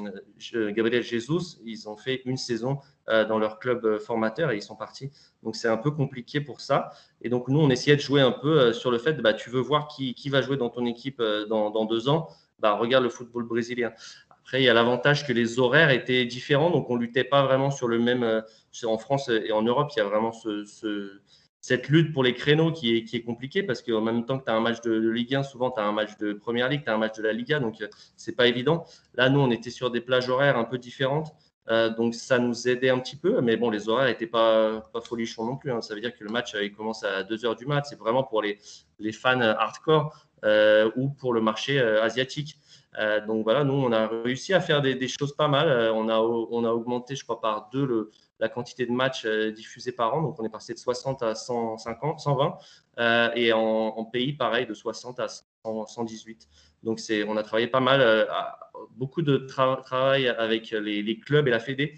Gabriel 0.53 1.03
Jesus, 1.03 1.59
ils 1.65 1.89
ont 1.89 1.97
fait 1.97 2.21
une 2.25 2.37
saison 2.37 2.79
dans 3.07 3.39
leur 3.39 3.59
club 3.59 3.99
formateur 3.99 4.51
et 4.51 4.57
ils 4.57 4.61
sont 4.61 4.75
partis. 4.75 5.11
Donc 5.43 5.55
c'est 5.55 5.67
un 5.67 5.77
peu 5.77 5.91
compliqué 5.91 6.41
pour 6.41 6.61
ça. 6.61 6.91
Et 7.21 7.29
donc 7.29 7.47
nous, 7.47 7.59
on 7.59 7.69
essayait 7.69 7.95
de 7.95 8.01
jouer 8.01 8.21
un 8.21 8.31
peu 8.31 8.59
euh, 8.59 8.73
sur 8.73 8.91
le 8.91 8.97
fait, 8.97 9.13
bah, 9.13 9.33
tu 9.33 9.49
veux 9.49 9.59
voir 9.59 9.87
qui, 9.87 10.13
qui 10.13 10.29
va 10.29 10.41
jouer 10.41 10.57
dans 10.57 10.69
ton 10.69 10.85
équipe 10.85 11.19
euh, 11.19 11.45
dans, 11.45 11.85
deux 11.85 12.09
ans, 12.09 12.27
bah, 12.59 12.73
regarde 12.73 13.03
le 13.03 13.09
football 13.09 13.43
brésilien. 13.43 13.91
Après, 14.29 14.61
il 14.61 14.65
y 14.65 14.69
a 14.69 14.73
l'avantage 14.73 15.27
que 15.27 15.33
les 15.33 15.59
horaires 15.59 15.89
étaient 15.89 16.25
différents, 16.25 16.69
donc 16.69 16.89
on 16.89 16.95
luttait 16.95 17.23
pas 17.23 17.43
vraiment 17.43 17.71
sur 17.71 17.87
le 17.87 17.99
même. 17.99 18.23
Euh, 18.23 18.41
en 18.83 18.99
France 18.99 19.29
et 19.29 19.51
en 19.51 19.63
Europe, 19.63 19.89
il 19.95 19.97
y 19.97 20.01
a 20.03 20.05
vraiment 20.05 20.31
ce, 20.31 21.19
cette 21.61 21.89
lutte 21.89 22.13
pour 22.13 22.23
les 22.23 22.33
créneaux 22.33 22.71
qui 22.71 22.95
est, 22.97 23.21
compliquée 23.23 23.63
parce 23.63 23.81
qu'en 23.81 24.01
même 24.01 24.25
temps 24.25 24.39
que 24.39 24.45
tu 24.45 24.51
as 24.51 24.55
un 24.55 24.61
match 24.61 24.81
de, 24.81 25.09
Ligue 25.09 25.35
1, 25.35 25.43
souvent 25.43 25.71
tu 25.71 25.79
as 25.79 25.83
un 25.83 25.91
match 25.91 26.17
de 26.17 26.33
Première 26.33 26.69
Ligue, 26.69 26.83
tu 26.83 26.89
as 26.89 26.93
un 26.93 26.97
match 26.97 27.17
de 27.17 27.23
la 27.23 27.33
Liga, 27.33 27.59
donc 27.59 27.83
c'est 28.15 28.35
pas 28.35 28.47
évident. 28.47 28.85
Là, 29.15 29.29
nous, 29.29 29.39
on 29.39 29.51
était 29.51 29.69
sur 29.69 29.91
des 29.91 30.01
plages 30.01 30.29
horaires 30.29 30.57
un 30.57 30.63
peu 30.63 30.77
différentes. 30.77 31.33
Euh, 31.69 31.89
donc 31.89 32.15
ça 32.15 32.39
nous 32.39 32.67
aidait 32.69 32.89
un 32.89 32.99
petit 32.99 33.17
peu, 33.17 33.41
mais 33.41 33.57
bon, 33.57 33.69
les 33.69 33.89
horaires 33.89 34.07
n'étaient 34.07 34.25
pas, 34.25 34.89
folichons 35.03 35.45
non 35.45 35.57
plus. 35.57 35.71
Hein. 35.71 35.81
Ça 35.81 35.93
veut 35.93 36.01
dire 36.01 36.15
que 36.15 36.23
le 36.23 36.29
match 36.29 36.55
il 36.61 36.73
commence 36.73 37.03
à 37.03 37.23
2h 37.23 37.57
du 37.57 37.65
mat. 37.65 37.85
C'est 37.85 37.99
vraiment 37.99 38.23
pour 38.23 38.41
les, 38.41 38.57
fans 39.11 39.41
hardcore 39.41 40.15
euh, 40.45 40.89
ou 40.95 41.09
pour 41.09 41.33
le 41.33 41.41
marché 41.41 41.79
euh, 41.79 42.01
asiatique. 42.01 42.57
donc 43.27 43.43
voilà, 43.43 43.63
nous, 43.63 43.73
on 43.73 43.91
a 43.91 44.07
réussi 44.07 44.53
à 44.53 44.61
faire 44.61 44.81
des, 44.81 45.07
choses 45.07 45.35
pas 45.35 45.47
mal. 45.47 45.67
on 45.93 46.07
a 46.09 46.19
augmenté, 46.71 47.15
je 47.15 47.23
crois, 47.23 47.41
par 47.41 47.69
deux 47.71 47.85
le, 47.85 48.11
la 48.39 48.49
quantité 48.49 48.85
de 48.85 48.91
matchs 48.91 49.25
diffusés 49.25 49.91
par 49.91 50.13
an. 50.15 50.21
Donc 50.21 50.39
on 50.39 50.43
est 50.43 50.49
passé 50.49 50.73
de 50.73 50.79
60 50.79 51.23
à 51.23 51.35
150, 51.35 52.19
120. 52.19 52.57
et 53.35 53.53
en, 53.53 54.05
pays, 54.05 54.33
pareil, 54.33 54.65
de 54.65 54.73
60 54.73 55.19
à 55.19 55.27
118. 55.27 56.47
Donc, 56.83 56.99
on 57.27 57.37
a 57.37 57.43
travaillé 57.43 57.67
pas 57.67 57.79
mal, 57.79 58.01
euh, 58.01 58.25
beaucoup 58.91 59.21
de 59.21 59.37
travail 59.37 60.27
avec 60.27 60.71
les, 60.71 61.19
clubs 61.19 61.47
et 61.47 61.51
la 61.51 61.59
Fédé 61.59 61.95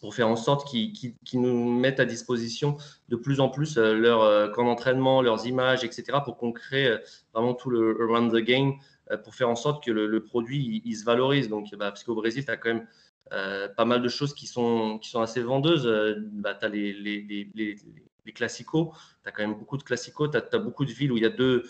pour 0.00 0.14
faire 0.14 0.28
en 0.28 0.36
sorte 0.36 0.68
qu'ils, 0.68 1.14
nous 1.32 1.70
mettent 1.70 2.00
à 2.00 2.04
disposition 2.04 2.76
de 3.08 3.16
plus 3.16 3.40
en 3.40 3.48
plus 3.48 3.78
euh, 3.78 3.94
leur 3.94 4.22
euh, 4.22 4.48
camp 4.48 4.64
d'entraînement, 4.64 5.22
leurs 5.22 5.46
images, 5.46 5.82
etc., 5.82 6.18
pour 6.24 6.36
qu'on 6.36 6.52
crée 6.52 6.94
vraiment 7.32 7.54
tout 7.54 7.70
le 7.70 7.96
around 8.02 8.32
the 8.32 8.42
game 8.42 8.74
pour 9.22 9.34
faire 9.34 9.50
en 9.50 9.56
sorte 9.56 9.84
que 9.84 9.90
le, 9.90 10.24
produit 10.24 10.80
il, 10.84 10.96
se 10.96 11.04
valorise. 11.04 11.48
Donc, 11.48 11.70
bah, 11.72 11.90
parce 11.90 12.04
qu'au 12.04 12.14
Brésil, 12.14 12.44
tu 12.44 12.50
as 12.50 12.56
quand 12.56 12.70
même 12.70 12.86
pas 13.30 13.84
mal 13.84 14.02
de 14.02 14.08
choses 14.08 14.34
qui 14.34 14.46
sont, 14.46 14.98
qui 14.98 15.08
sont 15.10 15.20
assez 15.20 15.42
vendeuses. 15.42 15.88
bah, 16.32 16.54
tu 16.54 16.66
as 16.66 16.68
les, 16.68 16.92
les, 16.92 17.22
les, 17.54 17.76
les 18.24 18.32
classicos, 18.32 18.92
tu 19.22 19.28
as 19.28 19.32
quand 19.32 19.42
même 19.42 19.54
beaucoup 19.54 19.76
de 19.76 19.82
classicos, 19.82 20.30
tu 20.30 20.36
as, 20.36 20.58
beaucoup 20.58 20.84
de 20.84 20.92
villes 20.92 21.12
où 21.12 21.16
il 21.16 21.22
y 21.22 21.26
a 21.26 21.30
deux, 21.30 21.64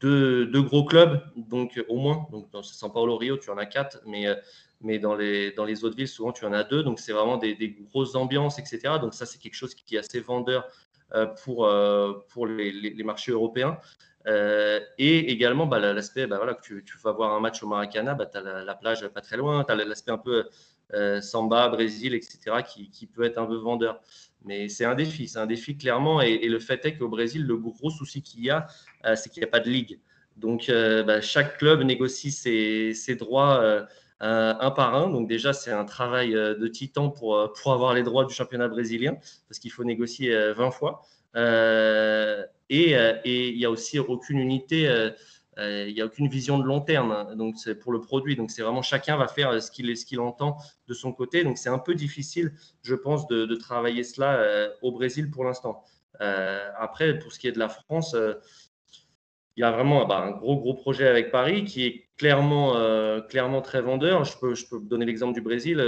deux, 0.00 0.62
gros 0.62 0.84
clubs, 0.84 1.20
donc 1.36 1.82
au 1.88 1.96
moins. 1.96 2.26
Donc 2.30 2.50
dans 2.50 2.62
São 2.62 2.92
Paulo, 2.92 3.16
Rio, 3.16 3.36
tu 3.36 3.50
en 3.50 3.58
as 3.58 3.66
quatre, 3.66 4.00
mais, 4.06 4.26
euh, 4.26 4.34
mais 4.80 4.98
dans, 4.98 5.14
les, 5.14 5.52
dans 5.52 5.64
les 5.64 5.84
autres 5.84 5.96
villes, 5.96 6.08
souvent 6.08 6.32
tu 6.32 6.44
en 6.44 6.52
as 6.52 6.64
deux. 6.64 6.82
Donc 6.82 6.98
c'est 7.00 7.12
vraiment 7.12 7.36
des, 7.36 7.76
grosses 7.90 8.14
ambiances, 8.14 8.58
etc. 8.58 8.94
Donc 9.00 9.14
ça, 9.14 9.26
c'est 9.26 9.38
quelque 9.38 9.54
chose 9.56 9.74
qui 9.74 9.96
est 9.96 9.98
assez 9.98 10.20
vendeur 10.20 10.66
euh, 11.14 11.26
pour, 11.44 11.66
euh, 11.66 12.12
pour 12.30 12.46
les, 12.46 12.70
les, 12.70 13.04
marchés 13.04 13.32
européens. 13.32 13.78
et 14.26 15.32
également 15.32 15.66
bah, 15.66 15.78
l'aspect, 15.78 16.26
bah, 16.26 16.36
voilà, 16.36 16.54
que 16.54 16.80
tu, 16.80 16.98
vas 17.02 17.12
voir 17.12 17.32
un 17.32 17.40
match 17.40 17.62
au 17.62 17.66
Maracana, 17.66 18.14
bah, 18.14 18.26
tu 18.26 18.38
as 18.38 18.42
la, 18.42 18.74
plage 18.74 19.06
pas 19.08 19.20
très 19.20 19.36
loin, 19.36 19.64
tu 19.64 19.72
as 19.72 19.76
l'aspect 19.76 20.12
un 20.12 20.18
peu 20.18 20.48
samba, 21.20 21.68
Brésil, 21.68 22.14
etc., 22.14 22.38
qui, 22.66 22.90
qui, 22.90 23.06
peut 23.06 23.24
être 23.24 23.38
un 23.38 23.46
peu 23.46 23.56
vendeur. 23.56 24.00
Mais 24.44 24.68
c'est 24.68 24.84
un 24.84 24.94
défi, 24.94 25.28
c'est 25.28 25.38
un 25.38 25.46
défi 25.46 25.76
clairement. 25.76 26.20
Et, 26.20 26.48
le 26.48 26.58
fait 26.58 26.84
est 26.86 26.96
qu'au 26.96 27.08
Brésil, 27.08 27.44
le 27.44 27.56
gros 27.56 27.90
souci 27.90 28.22
qu'il 28.22 28.44
y 28.44 28.50
a, 28.50 28.66
euh, 29.04 29.16
c'est 29.16 29.30
qu'il 29.30 29.42
n'y 29.42 29.48
a 29.48 29.50
pas 29.50 29.60
de 29.60 29.70
ligue. 29.70 30.00
Donc, 30.36 30.68
euh, 30.68 31.02
bah, 31.02 31.20
chaque 31.20 31.58
club 31.58 31.82
négocie 31.82 32.30
ses, 32.30 33.16
droits 33.16 33.60
euh, 33.60 33.84
un 34.20 34.70
par 34.70 34.94
un. 34.94 35.10
Donc, 35.10 35.28
déjà, 35.28 35.52
c'est 35.52 35.72
un 35.72 35.84
travail 35.84 36.32
de 36.32 36.68
titan 36.68 37.10
pour, 37.10 37.52
pour 37.52 37.72
avoir 37.72 37.94
les 37.94 38.02
droits 38.02 38.24
du 38.24 38.34
championnat 38.34 38.68
brésilien, 38.68 39.16
parce 39.48 39.58
qu'il 39.58 39.72
faut 39.72 39.84
négocier 39.84 40.52
20 40.52 40.70
fois. 40.70 41.02
et, 41.34 42.94
il 43.24 43.56
n'y 43.56 43.64
a 43.64 43.70
aussi 43.70 43.98
aucune 43.98 44.38
unité 44.38 44.88
euh, 44.88 45.10
il 45.58 45.92
n'y 45.92 46.00
a 46.00 46.06
aucune 46.06 46.28
vision 46.28 46.58
de 46.58 46.64
long 46.64 46.80
terme 46.80 47.10
hein. 47.10 47.34
donc 47.36 47.56
c'est 47.58 47.74
pour 47.74 47.92
le 47.92 48.00
produit. 48.00 48.36
Donc 48.36 48.50
c'est 48.50 48.62
vraiment 48.62 48.82
chacun 48.82 49.16
va 49.16 49.28
faire 49.28 49.60
ce 49.62 49.70
qu'il 49.70 49.96
ce 49.96 50.04
qu'il 50.04 50.20
entend 50.20 50.56
de 50.86 50.94
son 50.94 51.12
côté. 51.12 51.44
Donc 51.44 51.58
c'est 51.58 51.68
un 51.68 51.78
peu 51.78 51.94
difficile, 51.94 52.52
je 52.82 52.94
pense, 52.94 53.26
de, 53.26 53.54
travailler 53.56 54.04
cela 54.04 54.36
euh, 54.36 54.68
au 54.82 54.92
Brésil 54.92 55.30
pour 55.30 55.44
l'instant. 55.44 55.82
Euh, 56.20 56.68
après, 56.78 57.18
pour 57.18 57.32
ce 57.32 57.38
qui 57.38 57.48
est 57.48 57.52
de 57.52 57.58
la 57.58 57.68
France, 57.68 58.16
il 59.56 59.60
y 59.60 59.64
a 59.64 59.70
vraiment 59.72 60.06
bah, 60.06 60.20
un 60.20 60.30
gros 60.30 60.56
gros 60.56 60.74
projet 60.74 61.08
avec 61.08 61.30
Paris 61.30 61.64
qui 61.64 61.84
est 61.86 62.08
clairement 62.16 62.74
clairement 63.28 63.62
très 63.62 63.82
vendeur. 63.82 64.24
Je 64.24 64.38
peux 64.38 64.54
je 64.54 64.66
peux 64.68 64.80
donner 64.80 65.06
l'exemple 65.06 65.34
du 65.34 65.40
Brésil. 65.40 65.82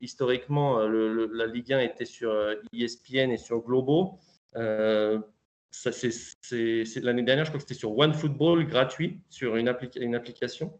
historiquement, 0.00 0.78
la 0.80 1.46
Ligue 1.46 1.72
1 1.72 1.80
était 1.80 2.04
sur 2.04 2.32
ESPN 2.72 3.30
et 3.30 3.36
sur 3.36 3.60
Globo 3.60 4.18
c'est 5.70 7.00
l'année 7.02 7.22
dernière, 7.22 7.44
je 7.44 7.50
crois 7.50 7.58
que 7.58 7.66
c'était 7.66 7.78
sur 7.78 7.96
OneFootball 7.96 8.66
gratuit, 8.66 9.20
sur 9.28 9.56
une, 9.56 9.68
application. 9.68 10.72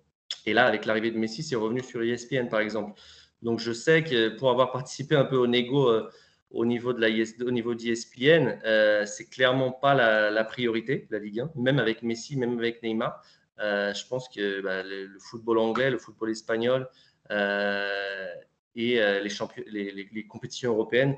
Et 0.46 0.53
là, 0.53 0.66
avec 0.66 0.87
l'arrivée 0.87 1.11
de 1.11 1.18
Messi, 1.18 1.42
c'est 1.42 1.57
revenu 1.57 1.83
sur 1.83 2.03
ESPN, 2.03 2.48
par 2.48 2.61
exemple. 2.61 2.98
Donc, 3.42 3.61
je 3.61 3.72
sais 3.72 4.03
que 4.03 4.31
pour 4.31 4.51
avoir 4.51 4.72
participé 4.72 5.14
un 5.14 5.24
peu 5.24 5.37
au 5.37 5.46
négo 5.46 5.88
euh, 5.88 6.09
au 6.51 6.64
niveau 6.64 6.92
de 6.92 7.01
la 7.01 7.11
niveau 7.11 7.74
d'ESPN, 7.74 8.59
euh, 8.64 9.05
c'est 9.05 9.29
clairement 9.29 9.72
pas 9.72 9.94
la, 9.94 10.44
priorité, 10.44 11.07
la 11.11 11.18
Ligue 11.18 11.40
1, 11.40 11.51
même 11.57 11.79
avec 11.79 12.03
Messi, 12.03 12.37
même 12.37 12.59
avec 12.59 12.83
Neymar. 12.83 13.22
Euh, 13.61 13.92
je 13.92 14.07
pense 14.07 14.29
que 14.29 14.61
bah, 14.62 14.83
le, 14.83 15.18
football 15.18 15.59
anglais, 15.59 15.90
le 15.90 15.98
football 15.98 16.31
espagnol 16.31 16.88
euh, 17.31 18.33
et 18.77 19.01
les, 19.20 20.27
compétitions 20.29 20.72
européennes 20.72 21.16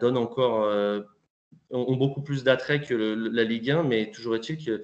donnent 0.00 0.16
encore 0.16 0.70
ont 1.70 1.96
beaucoup 1.96 2.22
plus 2.22 2.44
d'attrait 2.44 2.80
que 2.80 2.94
la 2.94 3.44
Ligue 3.44 3.70
1, 3.70 3.82
mais 3.82 4.10
toujours 4.10 4.36
est-il 4.36 4.62
que 4.62 4.82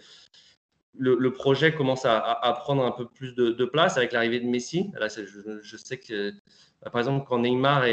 le, 0.98 1.32
projet 1.32 1.74
commence 1.74 2.04
à, 2.04 2.58
prendre 2.60 2.84
un 2.84 2.90
peu 2.90 3.06
plus 3.06 3.34
de, 3.34 3.64
place 3.64 3.96
avec 3.96 4.12
l'arrivée 4.12 4.40
de 4.40 4.46
Messi. 4.46 4.90
Je, 5.62 5.76
sais 5.76 5.98
que, 5.98 6.32
bah, 6.82 6.90
par 6.90 7.00
exemple, 7.00 7.26
quand 7.28 7.38
Neymar 7.38 7.84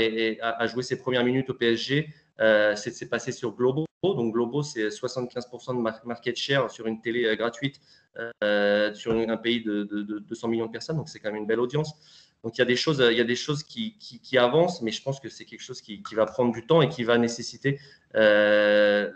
a, 0.41 0.67
joué 0.67 0.83
ses 0.83 0.97
premières 0.97 1.23
minutes 1.23 1.49
au 1.49 1.53
PSG, 1.53 2.09
euh, 2.41 2.75
c'est 2.75 3.09
passé 3.09 3.31
sur 3.31 3.55
Globo. 3.55 3.85
Donc, 4.03 4.33
Globo, 4.33 4.61
c'est 4.61 4.88
75% 4.89 5.77
de 5.77 6.07
market 6.07 6.35
share 6.35 6.69
sur 6.69 6.85
une 6.85 7.01
télé 7.01 7.25
euh, 7.25 7.35
gratuite 7.35 7.79
euh, 8.43 8.93
sur 8.93 9.13
un 9.13 9.38
pays 9.38 9.63
de, 9.63 9.83
de 9.83 10.19
200 10.19 10.47
millions 10.49 10.67
de 10.67 10.71
personnes. 10.71 10.97
Donc, 10.97 11.09
c'est 11.09 11.19
quand 11.19 11.31
même 11.31 11.41
une 11.41 11.47
belle 11.47 11.59
audience. 11.59 11.95
Donc 12.45 12.60
il 12.60 12.60
y 12.60 12.62
a 12.62 12.65
des 12.65 12.75
choses, 12.75 13.03
il 13.12 13.17
y 13.17 13.21
a 13.21 13.25
des 13.25 13.36
choses 13.36 13.63
qui, 13.63 14.38
avancent, 14.38 14.84
mais 14.84 14.91
je 14.91 15.01
pense 15.01 15.19
que 15.19 15.29
c'est 15.29 15.45
quelque 15.45 15.63
chose 15.63 15.81
qui, 15.81 16.03
va 16.13 16.27
prendre 16.27 16.53
du 16.53 16.63
temps 16.67 16.84
et 16.84 16.89
qui 16.89 17.03
va 17.03 17.17
nécessiter 17.17 17.79
euh, 18.13 19.12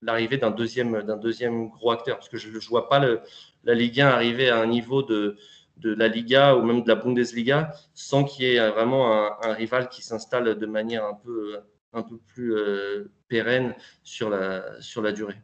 l'arrivée 0.00 0.36
d'un 0.36 0.52
deuxième, 0.52 1.02
d'un 1.02 1.16
deuxième 1.16 1.68
gros 1.68 1.90
acteur. 1.90 2.18
Parce 2.18 2.28
que 2.28 2.36
je 2.36 2.50
ne 2.50 2.68
vois 2.68 2.88
pas 2.88 3.00
le, 3.00 3.20
la 3.64 3.74
Ligue 3.74 4.00
1 4.00 4.06
arriver 4.06 4.48
à 4.48 4.60
un 4.60 4.66
niveau 4.66 5.02
de, 5.02 5.36
de 5.78 5.92
la 5.92 6.06
Liga 6.06 6.54
ou 6.54 6.62
même 6.62 6.84
de 6.84 6.88
la 6.88 6.94
Bundesliga 6.94 7.72
sans 7.94 8.22
qu'il 8.22 8.44
y 8.44 8.54
ait 8.54 8.70
vraiment 8.70 9.12
un, 9.42 9.52
rival 9.52 9.88
qui 9.88 10.04
s'installe 10.04 10.56
de 10.56 10.66
manière 10.66 11.04
un 11.04 11.14
peu, 11.14 11.58
un 11.92 12.04
peu 12.04 12.18
plus 12.28 12.54
euh, 12.54 13.10
pérenne 13.26 13.74
sur 14.04 14.30
la, 14.30 14.80
sur 14.80 15.02
la 15.02 15.10
durée. 15.10 15.42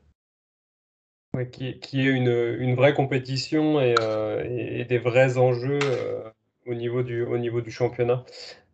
Qui, 1.44 1.68
est 1.68 1.94
une, 1.94 2.74
vraie 2.74 2.94
compétition 2.94 3.80
et, 3.80 3.94
euh, 4.00 4.84
des 4.84 4.98
vrais 4.98 5.38
enjeux 5.38 5.78
euh, 5.82 6.30
au, 6.66 6.74
niveau 6.74 7.02
du, 7.02 7.70
championnat. 7.70 8.24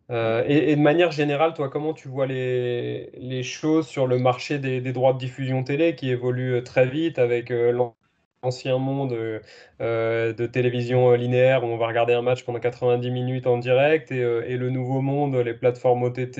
Et, 0.09 0.71
et, 0.71 0.75
de 0.75 0.81
manière 0.81 1.11
générale, 1.11 1.53
toi, 1.53 1.69
comment 1.69 1.93
tu 1.93 2.07
vois 2.07 2.27
les, 2.27 3.43
choses 3.43 3.87
sur 3.87 4.07
le 4.07 4.17
marché 4.19 4.59
des, 4.59 4.81
droits 4.93 5.13
de 5.13 5.19
diffusion 5.19 5.63
télé 5.63 5.95
qui 5.95 6.09
évolue 6.09 6.63
très 6.63 6.87
vite 6.87 7.19
avec 7.19 7.51
ancien 8.43 8.77
monde 8.77 9.13
euh, 9.81 10.33
de 10.33 10.45
télévision 10.45 11.13
linéaire 11.13 11.63
où 11.63 11.67
on 11.67 11.77
va 11.77 11.87
regarder 11.87 12.13
un 12.13 12.21
match 12.21 12.43
pendant 12.43 12.59
90 12.59 13.09
minutes 13.09 13.47
en 13.47 13.57
direct 13.57 14.11
et, 14.11 14.21
euh, 14.21 14.57
le 14.57 14.69
nouveau 14.69 15.01
monde, 15.01 15.35
les 15.35 15.53
plateformes 15.53 16.03
OTT, 16.03 16.39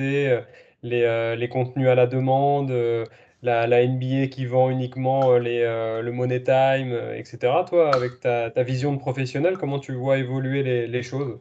euh, 0.84 1.36
les 1.36 1.48
contenus 1.48 1.88
à 1.88 1.94
la 1.94 2.06
demande, 2.06 2.72
la, 3.44 3.86
NBA 3.86 4.28
qui 4.28 4.46
vend 4.46 4.70
uniquement 4.70 5.38
les, 5.38 5.60
le 5.60 6.10
Money 6.10 6.42
Time, 6.42 6.98
etc. 7.14 7.38
Toi, 7.68 7.94
avec 7.94 8.20
ta, 8.20 8.50
ta, 8.50 8.62
vision 8.62 8.92
de 8.92 8.98
professionnel, 8.98 9.58
comment 9.58 9.78
tu 9.78 9.92
vois 9.92 10.18
évoluer 10.18 10.62
les, 10.62 10.86
les 10.86 11.02
choses? 11.02 11.38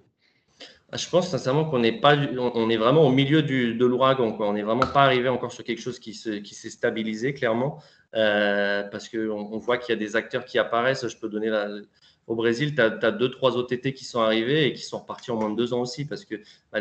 Ah, 0.93 0.97
je 0.97 1.09
pense 1.09 1.27
sincèrement 1.29 1.65
qu'on 1.65 1.79
n'est 1.79 1.99
pas, 1.99 2.15
on 2.37 2.69
est 2.69 2.77
vraiment 2.77 3.07
au 3.07 3.11
milieu 3.11 3.41
du, 3.41 3.73
de 3.73 3.83
l'ouragan. 3.83 4.37
On 4.39 4.53
n'est 4.53 4.61
vraiment 4.61 4.85
pas 4.85 5.03
arrivé 5.03 5.27
encore 5.27 5.51
sur 5.51 5.63
quelque 5.63 5.81
chose 5.81 5.97
qui 5.97 6.13
s'est 6.13 6.43
qui 6.43 6.53
stabilisé 6.53 7.33
clairement. 7.33 7.79
Euh, 8.13 8.83
parce 8.83 9.09
qu'on 9.09 9.31
on 9.31 9.57
voit 9.57 9.79
qu'il 9.79 9.91
y 9.93 9.97
a 9.97 9.99
des 9.99 10.15
acteurs 10.15 10.45
qui 10.45 10.59
apparaissent. 10.59 11.07
Je 11.07 11.17
peux 11.17 11.29
donner 11.29 11.49
au 12.27 12.35
Brésil, 12.35 12.75
tu 12.75 12.81
as, 12.81 13.11
deux, 13.11 13.31
trois 13.31 13.57
OTT 13.57 13.93
qui 13.93 14.05
sont 14.05 14.21
arrivés 14.21 14.67
et 14.67 14.73
qui 14.73 14.83
sont 14.83 14.99
repartis 14.99 15.31
en 15.31 15.37
moins 15.37 15.49
de 15.49 15.55
deux 15.55 15.73
ans 15.73 15.81
aussi 15.81 16.05
parce 16.05 16.25
que 16.25 16.35
bah, 16.71 16.77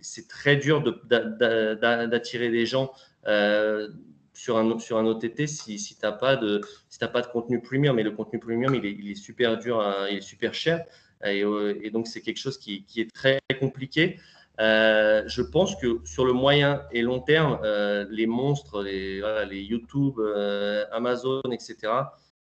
c'est 0.00 0.26
très 0.26 0.56
dur 0.56 0.82
d'attirer 1.10 2.48
des 2.48 2.64
gens 2.64 2.92
euh, 3.26 3.88
sur, 4.34 4.58
un, 4.58 4.78
sur 4.78 4.98
un 4.98 5.06
OTT 5.06 5.46
si, 5.46 5.78
si 5.78 5.94
tu 5.94 6.04
n'as 6.04 6.12
pas, 6.12 6.36
de, 6.36 6.60
si 6.90 6.98
pas 6.98 7.22
de 7.22 7.26
contenu 7.26 7.62
premium. 7.62 7.98
Et 7.98 8.02
le 8.02 8.10
contenu 8.10 8.38
premium, 8.38 8.74
il 8.74 8.84
est, 8.84 8.92
il 8.92 9.10
est 9.10 9.14
super 9.14 9.58
dur, 9.58 9.82
il 10.10 10.18
est 10.18 10.20
super 10.20 10.52
cher. 10.52 10.84
Et, 11.24 11.42
et 11.82 11.90
donc, 11.90 12.06
c'est 12.06 12.20
quelque 12.20 12.38
chose 12.38 12.58
qui, 12.58 12.84
qui, 12.84 13.00
est 13.00 13.10
très 13.10 13.40
compliqué. 13.58 14.18
Euh, 14.60 15.24
je 15.26 15.42
pense 15.42 15.74
que 15.76 16.00
sur 16.04 16.24
le 16.24 16.32
moyen 16.32 16.82
et 16.92 17.02
long 17.02 17.20
terme, 17.20 17.58
euh, 17.64 18.06
les 18.10 18.26
monstres, 18.26 18.82
les, 18.82 19.20
les 19.48 19.62
YouTube, 19.62 20.18
euh, 20.18 20.84
Amazon, 20.92 21.42
etc., 21.50 21.92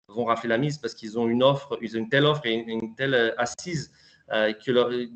vont 0.09 0.25
rafler 0.25 0.49
la 0.49 0.57
mise 0.57 0.79
parce 0.79 0.95
qu'ils 0.95 1.19
ont 1.19 1.29
une 1.29 1.43
offre, 1.43 1.79
ils 1.83 1.97
ont 1.97 2.01
une 2.01 2.09
telle 2.09 2.25
offre 2.25 2.47
et 2.47 2.55
une, 2.55 2.95
telle 2.95 3.35
assise 3.37 3.93
que 4.31 5.09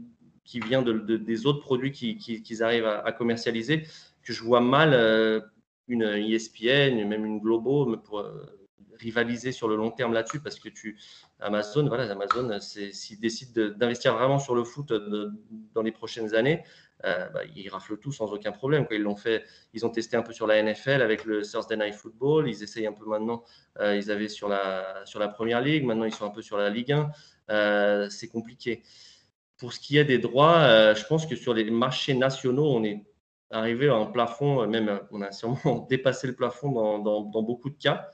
qui 0.44 0.60
vient 0.60 0.82
de, 0.82 0.92
des 1.16 1.46
autres 1.46 1.60
produits 1.60 1.92
qu'ils 1.92 2.18
qui, 2.18 2.62
arrivent 2.62 2.84
à, 2.86 3.10
commercialiser 3.12 3.86
que 4.22 4.34
je 4.34 4.42
vois 4.42 4.60
mal 4.60 4.92
une 5.88 6.02
ESPN, 6.02 7.04
même 7.06 7.24
une 7.24 7.40
Globo 7.40 7.96
pour 7.98 8.24
rivaliser 8.98 9.52
sur 9.52 9.68
le 9.68 9.76
long 9.76 9.90
terme 9.90 10.12
là-dessus 10.12 10.40
parce 10.40 10.58
que 10.58 10.68
tu 10.68 10.98
Amazon, 11.40 11.86
voilà, 11.88 12.10
Amazon, 12.10 12.58
s'ils 12.60 13.18
décident 13.18 13.70
d'investir 13.76 14.14
vraiment 14.14 14.38
sur 14.38 14.54
le 14.54 14.64
foot 14.64 14.92
dans 15.74 15.82
les 15.82 15.92
prochaines 15.92 16.34
années, 16.34 16.62
euh, 17.04 17.28
bah, 17.30 17.40
ils 17.56 17.68
raflent 17.68 17.98
tout 17.98 18.12
sans 18.12 18.32
aucun 18.32 18.52
problème. 18.52 18.86
Ils 18.90 19.02
l'ont 19.02 19.16
fait, 19.16 19.44
ils 19.74 19.84
ont 19.84 19.90
testé 19.90 20.16
un 20.16 20.22
peu 20.22 20.32
sur 20.32 20.46
la 20.46 20.62
NFL 20.62 21.02
avec 21.02 21.24
le 21.24 21.42
Thursday 21.42 21.76
Night 21.76 21.94
Football. 21.94 22.48
Ils 22.48 22.62
essayent 22.62 22.86
un 22.86 22.92
peu 22.92 23.04
maintenant. 23.06 23.42
Euh, 23.80 23.96
ils 23.96 24.10
avaient 24.10 24.28
sur 24.28 24.48
la 24.48 25.02
sur 25.04 25.18
la 25.18 25.28
Première 25.28 25.60
Ligue. 25.60 25.84
Maintenant, 25.84 26.04
ils 26.04 26.14
sont 26.14 26.24
un 26.24 26.30
peu 26.30 26.42
sur 26.42 26.56
la 26.56 26.70
Ligue 26.70 26.92
1. 26.92 27.10
Euh, 27.50 28.08
c'est 28.08 28.28
compliqué. 28.28 28.82
Pour 29.56 29.72
ce 29.72 29.80
qui 29.80 29.98
est 29.98 30.04
des 30.04 30.18
droits, 30.18 30.94
je 30.94 31.04
pense 31.06 31.26
que 31.26 31.36
sur 31.36 31.54
les 31.54 31.70
marchés 31.70 32.14
nationaux, 32.14 32.66
on 32.66 32.82
est 32.82 33.04
arrivé 33.52 33.88
à 33.88 33.94
un 33.94 34.06
plafond. 34.06 34.66
Même, 34.66 35.00
on 35.10 35.22
a 35.22 35.32
sûrement 35.32 35.86
dépassé 35.90 36.26
le 36.26 36.34
plafond 36.34 36.72
dans, 36.72 37.24
dans, 37.24 37.42
beaucoup 37.42 37.70
de 37.70 37.78
cas. 37.78 38.08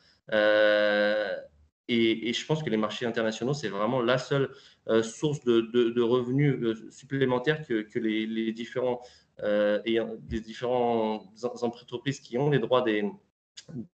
Et, 1.88 2.32
je 2.34 2.46
pense 2.46 2.62
que 2.62 2.68
les 2.68 2.76
marchés 2.76 3.06
internationaux, 3.06 3.54
c'est 3.54 3.68
vraiment 3.68 4.02
la 4.02 4.18
seule 4.18 4.50
euh, 4.88 5.02
source 5.02 5.42
de, 5.44 6.00
revenus 6.02 6.54
euh, 6.62 6.90
supplémentaires 6.90 7.66
que, 7.66 7.98
les, 7.98 8.52
différents 8.52 9.00
euh, 9.42 9.80
des 9.84 10.40
différentes 10.40 11.22
entreprises 11.62 12.20
qui 12.20 12.36
ont 12.36 12.50
les 12.50 12.58
droits 12.58 12.82
des, 12.82 13.10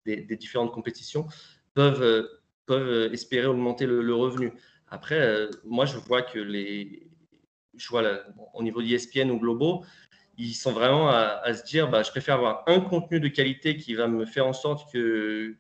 des, 0.06 0.36
différentes 0.36 0.72
compétitions 0.72 1.28
peuvent, 1.76 2.28
peuvent 2.66 3.14
espérer 3.14 3.46
augmenter 3.46 3.86
le, 3.86 4.16
revenu. 4.16 4.54
Après, 4.88 5.48
moi, 5.64 5.86
je 5.86 5.98
vois 5.98 6.24
que 6.24 6.40
les, 6.40 7.08
je 7.76 7.90
vois 7.90 8.04
au 8.56 8.64
niveau 8.64 8.82
d'ESPN 8.82 9.30
ou 9.30 9.40
Globo, 9.40 9.86
ils 10.38 10.54
sont 10.54 10.72
vraiment 10.72 11.10
à, 11.10 11.54
se 11.54 11.64
dire, 11.64 11.90
bah, 11.90 12.04
je 12.04 12.10
préfère 12.10 12.36
avoir 12.36 12.64
un 12.68 12.80
contenu 12.80 13.20
de 13.20 13.28
qualité 13.28 13.78
qui 13.78 13.94
va 13.94 14.08
me 14.08 14.26
faire 14.26 14.48
en 14.48 14.54
sorte 14.54 14.92
que, 14.92 15.56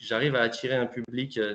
j'arrive 0.00 0.34
à 0.34 0.42
attirer 0.42 0.74
un 0.74 0.86
public 0.86 1.38
euh, 1.38 1.54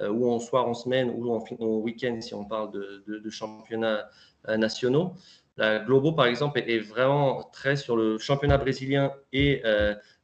euh, 0.00 0.08
ou 0.08 0.30
en 0.30 0.38
soir, 0.38 0.68
en 0.68 0.74
semaine, 0.74 1.10
ou 1.10 1.32
en, 1.32 1.76
week-end, 1.78 2.18
si 2.20 2.34
on 2.34 2.44
parle 2.44 2.70
de, 2.70 3.30
championnats 3.30 4.08
euh, 4.48 4.56
nationaux. 4.56 5.14
La 5.56 5.78
Globo, 5.80 6.12
par 6.12 6.26
exemple, 6.26 6.60
est 6.60 6.78
vraiment 6.78 7.42
très 7.52 7.76
sur 7.76 7.96
le 7.96 8.18
championnat 8.18 8.58
brésilien 8.58 9.12
et 9.32 9.62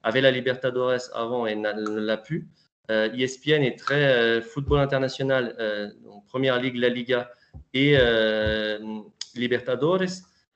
avait 0.03 0.21
la 0.21 0.31
Libertadores 0.31 1.09
avant 1.15 1.47
et 1.47 1.55
l'a 1.55 2.17
plus. 2.19 2.49
ESPN 2.91 3.63
est 3.63 3.79
très 3.79 4.43
football 4.43 4.81
international, 4.81 5.57
première 6.29 6.61
ligue, 6.61 6.77
la 6.77 6.91
Liga 6.91 7.31
et 7.73 7.97
Libertadores. 9.35 10.03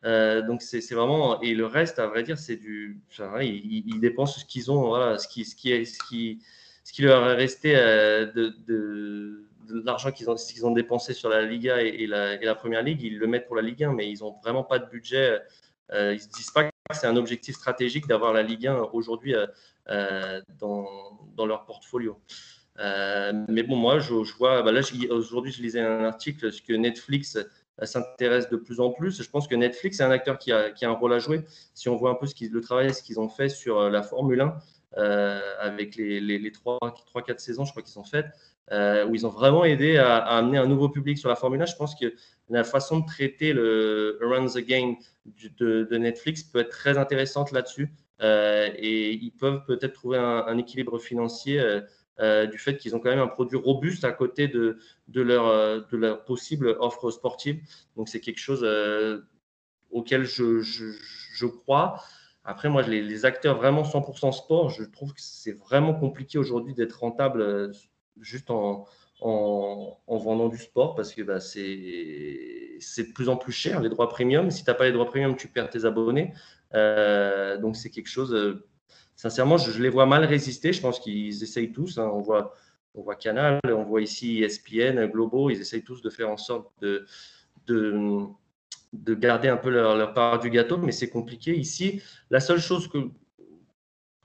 Donc 0.03 0.63
c'est 0.63 0.95
vraiment 0.95 1.41
et 1.41 1.55
le 1.55 1.67
reste, 1.67 1.99
à 1.99 2.07
vrai 2.07 2.23
dire, 2.23 2.39
c'est 2.39 2.57
du. 2.57 3.01
Ils, 3.41 4.01
dépensent 4.01 4.41
ce 4.41 4.45
qu'ils 4.45 4.71
ont, 4.71 4.89
voilà, 4.89 5.19
ce 5.19 5.27
qui, 5.27 5.45
ce 5.45 5.57
qui 5.57 5.85
ce 5.87 5.99
qui, 6.09 6.41
ce 6.87 6.93
qui 6.93 7.03
leur 7.03 7.29
est 7.29 7.35
resté 7.35 7.75
euh, 7.75 8.27
de, 8.27 8.55
de, 8.69 9.45
l'argent 9.85 10.13
qu'ils 10.13 10.31
ont, 10.31 10.37
qu'ils 10.37 10.65
ont 10.65 10.71
dépensé 10.71 11.15
sur 11.15 11.29
la 11.29 11.43
Liga 11.43 11.83
et, 11.83 12.07
la, 12.07 12.35
et, 12.35 12.45
la, 12.45 12.55
Première 12.55 12.85
Ligue, 12.85 13.03
ils 13.03 13.19
le 13.19 13.27
mettent 13.27 13.49
pour 13.49 13.57
la 13.57 13.63
Ligue 13.63 13.83
1, 13.83 13.93
mais 13.93 14.09
ils 14.09 14.21
n'ont 14.21 14.37
vraiment 14.41 14.63
pas 14.63 14.79
de 14.79 14.89
budget. 14.89 15.41
Euh, 15.93 16.15
ils 16.15 16.21
se 16.21 16.29
disent 16.29 16.53
pas 16.53 16.63
que 16.63 16.71
c'est 16.93 17.09
un 17.09 17.17
objectif 17.17 17.57
stratégique 17.57 18.07
d'avoir 18.07 18.33
la 18.33 18.45
Ligue 18.45 18.69
1 18.69 18.77
aujourd'hui 18.93 19.35
euh, 19.89 20.41
dans, 20.61 20.87
dans, 21.37 21.47
leur 21.47 21.65
portfolio. 21.65 22.21
mais 22.79 23.65
bon, 23.65 23.75
moi, 23.75 23.99
je, 23.99 24.13
vois, 24.37 24.63
bah 24.63 24.71
là, 24.71 24.83
aujourd'hui, 25.11 25.51
je 25.51 25.63
lisais 25.63 25.81
un 25.81 26.05
article 26.05 26.53
que 26.69 26.73
Netflix 26.73 27.37
s'intéresse 27.85 28.49
de 28.49 28.57
plus 28.57 28.81
en 28.81 28.91
plus. 28.91 29.23
Je 29.23 29.29
pense 29.29 29.47
que 29.47 29.55
Netflix 29.55 30.01
est 30.01 30.05
un 30.05 30.11
acteur 30.11 30.39
qui 30.39 30.53
a, 30.53 30.71
qui 30.71 30.85
a 30.85 30.91
un 30.91 30.95
rôle 30.95 31.13
à 31.13 31.19
jouer. 31.19 31.45
Si 31.75 31.89
on 31.89 31.97
voit 31.97 32.11
un 32.11 32.15
peu 32.15 32.27
le 32.27 32.61
travail 32.61 32.95
ce 32.95 33.03
qu'ils 33.03 33.21
ont 33.21 33.29
fait 33.29 33.49
sur 33.49 33.91
la 33.91 34.03
Formule 34.03 34.41
1, 34.41 34.57
euh, 34.99 35.41
avec 35.61 35.97
les, 35.97 36.21
les, 36.21 36.39
les 36.39 36.51
3-4 36.51 37.39
saisons, 37.39 37.67
je 37.67 37.71
crois 37.71 37.83
qu'ils 37.83 37.93
sont 37.93 38.05
faites, 38.05 38.29
euh, 38.73 39.07
où 39.07 39.15
ils 39.15 39.27
ont 39.27 39.31
vraiment 39.31 39.63
aidé 39.65 39.99
à, 39.99 40.17
amener 40.17 40.57
un 40.57 40.67
nouveau 40.67 40.89
public 40.89 41.19
sur 41.19 41.29
la 41.29 41.37
Formule 41.37 41.61
1. 41.61 41.67
Je 41.67 41.77
pense 41.77 41.95
que 41.95 42.15
la 42.49 42.65
façon 42.65 43.01
de 43.01 43.07
traiter 43.07 43.53
le 43.53 44.19
Run 44.23 44.47
the 44.47 44.65
Game 44.65 44.97
de, 45.59 45.97
Netflix 45.99 46.43
peut 46.45 46.61
être 46.61 46.71
très 46.71 46.97
intéressante 46.97 47.53
là-dessus. 47.53 47.93
Euh, 48.23 48.71
et 48.79 49.13
ils 49.13 49.33
peuvent 49.33 49.65
peut-être 49.67 49.93
trouver 49.93 50.17
un, 50.17 50.57
équilibre 50.57 50.99
financier 50.99 51.63
du 52.19 52.59
fait 52.59 52.79
qu'ils 52.79 52.97
ont 52.97 52.99
quand 52.99 53.11
même 53.11 53.19
un 53.19 53.27
produit 53.27 53.59
robuste 53.59 54.05
à 54.05 54.13
côté 54.13 54.49
de, 54.49 54.79
de, 55.09 55.21
leur, 55.21 55.87
de 55.87 55.97
leur 55.97 56.25
possible 56.25 56.77
offre 56.81 57.11
sportive. 57.11 57.61
Donc 57.97 58.09
c'est 58.09 58.21
quelque 58.21 58.41
chose 58.41 58.65
auquel 59.91 60.25
je, 60.25 60.61
je, 60.61 60.93
je 61.35 61.47
crois. 61.47 62.03
Après, 62.45 62.69
moi, 62.69 62.83
les, 62.83 63.25
acteurs 63.25 63.57
vraiment 63.57 63.83
100% 63.83 64.33
sport, 64.33 64.71
je 64.71 64.85
trouve 64.85 65.13
que 65.13 65.21
c'est 65.21 65.59
vraiment 65.59 65.95
compliqué 65.95 66.39
aujourd'hui 66.39 66.75
d'être 66.75 67.01
rentable 67.01 67.41
euh, 67.41 67.73
juste 68.21 68.51
en, 68.51 68.87
en, 69.21 69.99
vendant 70.07 70.49
du 70.49 70.57
sport 70.57 70.95
parce 70.95 71.13
que 71.13 71.23
bah, 71.23 71.41
c'est 71.41 71.59
de 71.59 73.13
plus 73.13 73.29
en 73.29 73.37
plus 73.37 73.53
cher, 73.53 73.81
les 73.81 73.89
droits 73.89 74.09
premium. 74.09 74.53
Si 74.53 74.63
tu 74.63 74.71
n'as 74.71 74.75
pas 74.75 74.85
les 74.85 74.93
droits 74.93 75.07
premium, 75.07 75.37
tu 75.37 75.49
perds 75.49 75.71
tes 75.71 75.85
abonnés. 75.85 76.33
Euh, 76.75 77.59
donc, 77.59 77.75
c'est 77.75 77.91
quelque 77.91 78.09
chose. 78.09 78.63
Euh, 79.17 79.29
sincèrement, 79.29 79.59
je, 79.59 79.83
les 79.83 79.89
vois 79.89 80.07
mal 80.07 80.25
résister. 80.25 80.73
Je 80.73 80.81
pense 80.81 81.01
qu'ils 81.01 81.43
essayent 81.43 81.73
tous. 81.73 81.99
Hein. 81.99 82.11
On, 82.13 82.21
voit, 82.21 82.55
on 82.95 83.03
voit 83.03 83.17
Canal, 83.17 83.61
on 83.65 83.85
voit 83.85 84.03
ici 84.03 84.43
ESPN, 84.43 85.07
Globo. 85.07 85.51
Ils 85.51 85.61
essayent 85.61 85.85
tous 85.85 86.03
de 86.03 86.11
faire 86.11 86.31
en 86.31 86.37
sorte 86.37 86.71
de, 86.81 87.07
de 87.67 88.27
de 88.93 89.15
garder 89.15 89.49
un 89.49 89.57
peu 89.57 89.71
leur, 89.71 90.15
part 90.15 90.39
du 90.39 90.51
gâteau, 90.51 90.79
mais 90.79 90.93
c'est 90.93 91.11
compliqué. 91.11 91.57
Ici, 91.57 92.03
la 92.31 92.41
seule 92.41 92.61
chose 92.61 92.89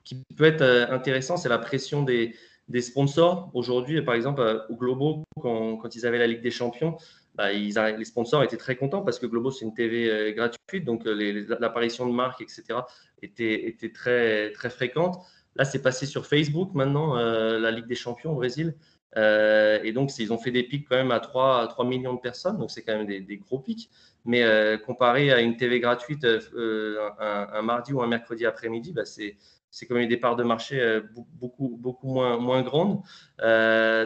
qui 0.04 0.24
peut 0.36 0.44
être 0.44 0.62
euh, 0.62 0.86
intéressant, 0.90 1.36
c'est 1.36 1.48
la 1.48 1.58
pression 1.58 2.02
des, 2.02 2.34
des 2.68 2.80
sponsors. 2.80 3.50
Aujourd'hui, 3.54 4.02
par 4.02 4.14
exemple, 4.14 4.40
euh, 4.40 4.60
au 4.68 4.76
Globo, 4.76 5.24
quand, 5.40 5.76
quand, 5.76 5.94
ils 5.94 6.06
avaient 6.06 6.18
la 6.18 6.26
Ligue 6.26 6.42
des 6.42 6.50
Champions, 6.50 6.96
bah, 7.34 7.50
les 7.52 8.04
sponsors 8.04 8.42
étaient 8.42 8.58
très 8.58 8.76
contents 8.76 9.02
parce 9.02 9.18
que 9.18 9.26
Globo, 9.26 9.50
c'est 9.50 9.64
une 9.64 9.74
TV 9.74 10.10
euh, 10.10 10.32
gratuite, 10.32 10.84
donc 10.84 11.02
l'apparition 11.04 12.06
de 12.06 12.12
marques, 12.12 12.42
etc., 12.42 12.80
était, 13.22 13.92
très, 13.94 14.52
très 14.52 14.68
fréquente. 14.68 15.18
Là, 15.56 15.64
c'est 15.64 15.80
passé 15.82 16.06
sur 16.06 16.26
Facebook 16.26 16.74
maintenant, 16.74 17.14
la 17.14 17.70
Ligue 17.70 17.86
des 17.86 17.94
Champions 17.94 18.32
au 18.32 18.36
Brésil. 18.36 18.74
et 19.16 19.92
donc, 19.92 20.10
ils 20.18 20.32
ont 20.32 20.38
fait 20.38 20.50
des 20.50 20.62
pics 20.62 20.88
quand 20.88 20.96
même 20.96 21.10
à 21.10 21.20
3, 21.20 21.68
3 21.68 21.84
millions 21.84 22.14
de 22.14 22.20
personnes, 22.20 22.58
donc 22.58 22.70
c'est 22.70 22.82
quand 22.82 22.96
même 22.96 23.06
des, 23.06 23.36
gros 23.36 23.60
pics. 23.60 23.90
Mais 24.24 24.44
comparé 24.86 25.30
à 25.30 25.40
une 25.40 25.56
TV 25.56 25.78
gratuite 25.78 26.26
un, 26.26 27.62
mardi 27.62 27.92
ou 27.92 28.02
un 28.02 28.06
mercredi 28.06 28.46
après-midi, 28.46 28.92
bah, 28.92 29.04
c'est 29.04 29.86
comme 29.86 29.98
une 29.98 30.08
des 30.08 30.16
parts 30.16 30.36
de 30.36 30.42
marché 30.42 31.00
beaucoup, 31.34 31.76
beaucoup 31.78 32.08
moins, 32.08 32.38
moins 32.38 32.62
grandes. 32.62 33.02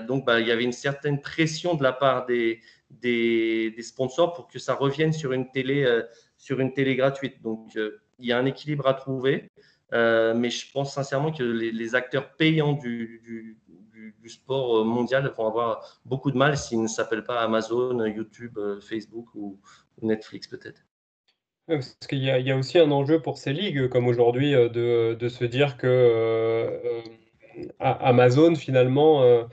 donc, 0.07 0.27
bah, 0.27 0.41
il 0.41 0.49
y 0.49 0.53
avait 0.53 0.65
une 0.65 0.73
certaine 0.73 1.21
pression 1.21 1.75
de 1.75 1.85
la 1.85 1.93
part 1.93 2.27
des, 2.27 2.61
des, 2.91 3.75
sponsors 3.83 4.33
pour 4.33 4.47
que 4.47 4.59
ça 4.59 4.75
revienne 4.75 5.13
sur 5.13 5.33
une 5.33 5.51
télé, 5.51 6.03
sur 6.37 6.61
une 6.61 6.73
télé 6.73 6.97
gratuite. 6.97 7.43
Donc, 7.43 7.75
il 7.75 8.27
y 8.27 8.33
a 8.33 8.39
un 8.39 8.47
équilibre 8.47 8.87
à 8.87 8.95
trouver. 8.95 9.51
Euh, 9.93 10.35
mais 10.35 10.51
je 10.51 10.71
pense 10.73 10.95
sincèrement 10.95 11.33
que 11.33 11.43
les, 11.43 11.95
acteurs 11.95 12.33
payants 12.37 12.73
du, 12.73 13.57
sport 14.27 14.85
mondial 14.85 15.33
vont 15.37 15.47
avoir 15.47 16.01
beaucoup 16.05 16.33
de 16.33 16.37
mal 16.37 16.57
s'ils 16.57 16.83
ne 16.83 16.89
s'appellent 16.89 17.23
pas 17.23 17.41
Amazon, 17.43 18.05
YouTube, 18.05 18.59
euh, 18.59 18.81
Facebook 18.81 19.29
ou, 19.35 19.61
Netflix 20.03 20.49
peut-être. 20.49 20.83
Parce 21.69 21.97
qu'il 22.09 22.19
y, 22.19 22.51
a 22.51 22.57
aussi 22.57 22.79
un 22.79 22.91
enjeu 22.91 23.23
pour 23.23 23.39
ces 23.39 23.53
ligues, 23.53 23.89
comme 23.89 24.09
aujourd'hui, 24.09 24.55
euh, 24.55 25.15
de, 25.15 25.29
se 25.29 25.45
dire 25.45 25.77
que 25.77 27.03
Amazon, 27.79 28.55
finalement, 28.57 29.47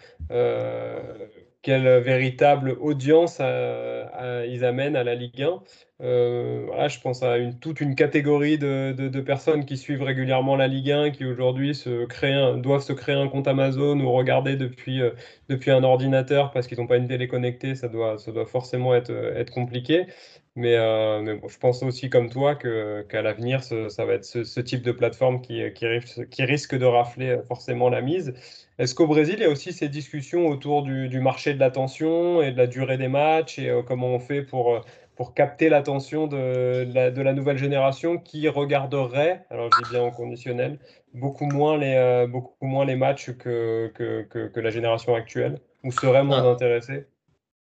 quelle 1.63 1.87
véritable 1.99 2.77
audience 2.79 3.39
ils 3.39 4.65
amènent 4.65 4.95
à 4.95 5.03
la 5.03 5.15
Ligue 5.15 5.41
1. 5.41 5.63
Euh, 6.03 6.87
je 6.89 6.99
pense 6.99 7.23
à 7.23 7.37
toute 7.61 7.79
une 7.79 7.95
catégorie 7.95 8.57
de, 8.57 9.21
personnes 9.21 9.65
qui 9.65 9.77
suivent 9.77 10.03
régulièrement 10.03 10.57
la 10.57 10.67
Ligue 10.67 10.91
1, 10.91 11.11
qui 11.11 11.25
aujourd'hui 11.25 11.71
doivent 12.57 12.83
se 12.83 12.93
créer 12.93 13.15
un 13.15 13.29
compte 13.29 13.47
Amazon 13.47 13.97
ou 14.01 14.11
regarder 14.11 14.57
depuis, 14.57 15.01
euh, 15.01 15.11
un 15.49 15.83
ordinateur 15.83 16.51
parce 16.51 16.67
qu'ils 16.67 16.79
n'ont 16.79 16.87
pas 16.87 16.97
une 16.97 17.07
télé 17.07 17.27
connectée, 17.27 17.75
ça 17.75 17.87
doit, 17.87 18.17
forcément 18.45 18.93
être, 18.95 19.11
être 19.11 19.51
compliqué. 19.51 20.07
Mais, 20.55 20.75
euh, 20.75 21.37
je 21.47 21.57
pense 21.57 21.81
aussi 21.83 22.09
comme 22.09 22.29
toi 22.29 22.55
qu'à 22.55 23.21
l'avenir, 23.21 23.63
ça 23.63 24.05
va 24.05 24.13
être 24.13 24.25
ce, 24.25 24.59
type 24.59 24.83
de 24.83 24.91
plateforme 24.91 25.41
qui, 25.41 25.63
risque 26.39 26.77
de 26.77 26.85
rafler 26.85 27.37
forcément 27.47 27.89
la 27.89 28.01
mise. 28.01 28.33
Est-ce 28.77 28.93
qu'au 28.93 29.07
Brésil, 29.07 29.35
il 29.37 29.43
y 29.43 29.45
a 29.45 29.49
aussi 29.49 29.71
ces 29.71 29.87
discussions 29.87 30.47
autour 30.47 30.83
du 30.83 31.19
marché 31.21 31.53
de 31.53 31.59
l'attention 31.59 32.41
et 32.41 32.51
de 32.51 32.57
la 32.57 32.67
durée 32.67 32.97
des 32.97 33.07
matchs 33.07 33.57
et 33.59 33.71
comment 33.87 34.07
on 34.07 34.19
fait 34.19 34.41
pour 34.41 34.83
pour 35.15 35.33
capter 35.33 35.69
l'attention 35.69 36.27
de, 36.27 36.85
de, 36.85 37.21
la 37.21 37.33
nouvelle 37.33 37.57
génération 37.57 38.17
qui 38.17 38.47
regarderait, 38.47 39.45
alors 39.49 39.69
je 39.71 39.83
dis 39.83 39.89
bien 39.91 40.01
en 40.01 40.11
conditionnel, 40.11 40.79
beaucoup 41.13 41.45
moins 41.45 41.77
les, 41.77 41.95
euh, 41.95 42.27
beaucoup 42.27 42.65
moins 42.65 42.85
les 42.85 42.95
matchs 42.95 43.31
que, 43.31 43.91
que, 43.93 44.23
que, 44.23 44.59
la 44.59 44.69
génération 44.71 45.15
actuelle, 45.15 45.59
ou 45.83 45.91
serait 45.91 46.23
moins 46.23 46.43
ah. 46.43 46.51
intéressée 46.51 47.07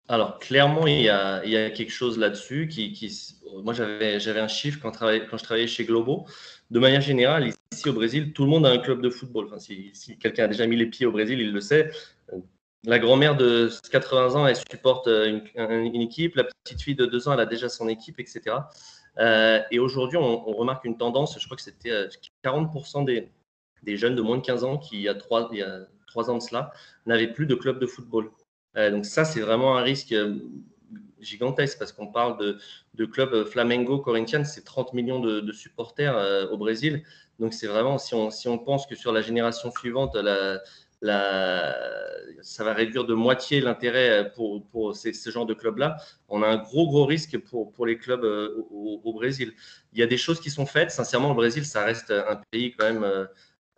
Alors, 0.09 0.39
clairement, 0.39 0.87
il 0.87 1.03
y 1.03 1.09
a, 1.09 1.43
il 1.45 1.51
y 1.51 1.57
a 1.57 1.71
quelque 1.71 1.93
chose 1.93 2.19
là-dessus. 2.19 2.69
Qui, 2.69 2.93
qui, 2.93 3.13
moi, 3.65 3.75
j'avais 3.75 4.41
un 4.41 4.49
chiffre 4.49 4.79
quand, 4.81 4.93
quand 4.93 5.39
je 5.39 5.45
travaillais 5.45 5.67
chez 5.67 5.85
Globo. 5.85 6.27
De 6.71 6.79
manière 6.79 7.01
générale, 7.01 7.51
ici 7.73 7.89
au 7.89 7.93
Brésil, 7.93 8.33
tout 8.33 8.45
le 8.45 8.51
monde 8.51 8.67
a 8.67 8.71
un 8.71 8.79
club 8.79 9.03
de 9.03 9.11
football. 9.11 9.47
Enfin, 9.47 9.59
si, 9.59 9.91
si 9.95 10.17
quelqu'un 10.17 10.45
a 10.45 10.49
déjà 10.49 10.67
mis 10.67 10.77
les 10.77 10.87
pieds 10.87 11.07
au 11.07 11.13
Brésil, 11.13 11.41
il 11.41 11.53
le 11.53 11.61
sait 11.61 11.91
la 12.85 12.99
grand-mère 12.99 13.37
de 13.37 13.71
80 13.91 14.35
ans, 14.35 14.47
elle 14.47 14.57
supporte 14.57 15.07
euh, 15.07 15.41
une, 15.55 16.01
équipe. 16.01 16.35
La 16.35 16.45
petite 16.45 16.83
fille 16.83 16.95
de 16.95 17.07
2 17.07 17.29
ans, 17.29 17.33
elle 17.33 17.41
a 17.41 17.47
déjà 17.47 17.69
son 17.69 17.89
équipe, 17.89 18.19
etc. 18.19 18.57
Euh, 19.19 19.61
et 19.71 19.79
aujourd'hui, 19.79 20.19
on, 20.19 20.45
remarque 20.45 20.85
une 20.85 20.97
tendance, 20.97 21.39
je 21.39 21.45
crois 21.45 21.57
que 21.57 21.63
c'était 21.63 22.09
40% 22.45 23.09
euh, 23.09 23.21
des, 23.83 23.97
jeunes 23.97 24.17
de 24.17 24.23
moins 24.23 24.39
de 24.39 24.43
15 24.43 24.65
ans 24.65 24.79
qui, 24.79 24.97
il 24.97 25.03
y 25.03 25.09
a 25.09 25.15
3, 25.15 25.51
il 25.53 25.59
y 25.59 25.63
a 25.63 25.87
3 26.09 26.31
ans 26.31 26.39
de 26.39 26.43
cela, 26.43 26.73
n'avaient 27.07 27.33
plus 27.33 27.47
de 27.47 27.55
club 27.55 27.79
de 27.79 27.87
football. 27.87 28.31
donc 28.75 29.07
ça, 29.07 29.25
c'est 29.25 29.41
vraiment 29.41 29.77
un 29.77 29.83
risque 29.83 30.15
gigantesque 31.21 31.79
parce 31.79 31.93
qu'on 31.93 32.09
parle 32.09 32.37
de, 32.39 32.59
de 32.95 33.05
club 33.05 33.45
Flamengo, 33.45 33.99
Corinthians, 33.99 34.45
c'est 34.45 34.65
30 34.65 34.93
millions 34.93 35.21
de, 35.21 35.53
supporters 35.53 36.51
au 36.51 36.57
Brésil. 36.57 37.05
Donc 37.39 37.55
c'est 37.55 37.67
vraiment, 37.67 37.99
si 37.99 38.15
on, 38.15 38.59
pense 38.59 38.87
que 38.87 38.95
sur 38.95 39.13
la 39.13 39.21
génération 39.21 39.71
suivante, 39.71 40.17
ça 41.03 42.65
va 42.65 42.73
réduire 42.73 43.05
de 43.05 43.15
moitié 43.15 43.61
l'intérêt 43.61 44.33
pour, 44.35 44.65
pour 44.67 44.97
ces, 44.97 45.13
ce 45.13 45.31
genre 45.31 45.47
de 45.47 45.55
clubs-là. 45.55 45.97
On 46.29 46.43
a 46.43 46.47
un 46.47 46.59
gros, 46.59 46.87
gros 46.87 47.05
risque 47.05 47.39
pour, 47.39 47.87
les 47.87 47.99
clubs 47.99 48.25
euh, 48.25 48.67
au, 48.71 49.13
Brésil. 49.13 49.53
Il 49.93 49.99
y 49.99 50.03
a 50.03 50.07
des 50.07 50.17
choses 50.17 50.41
qui 50.41 50.51
sont 50.51 50.67
faites. 50.67 50.91
Sincèrement, 50.91 51.29
le 51.29 51.35
Brésil, 51.35 51.65
ça 51.65 51.85
reste 51.85 52.11
un 52.11 52.41
pays 52.51 52.75
quand 52.77 52.85
même 52.85 53.05
euh, 53.05 53.27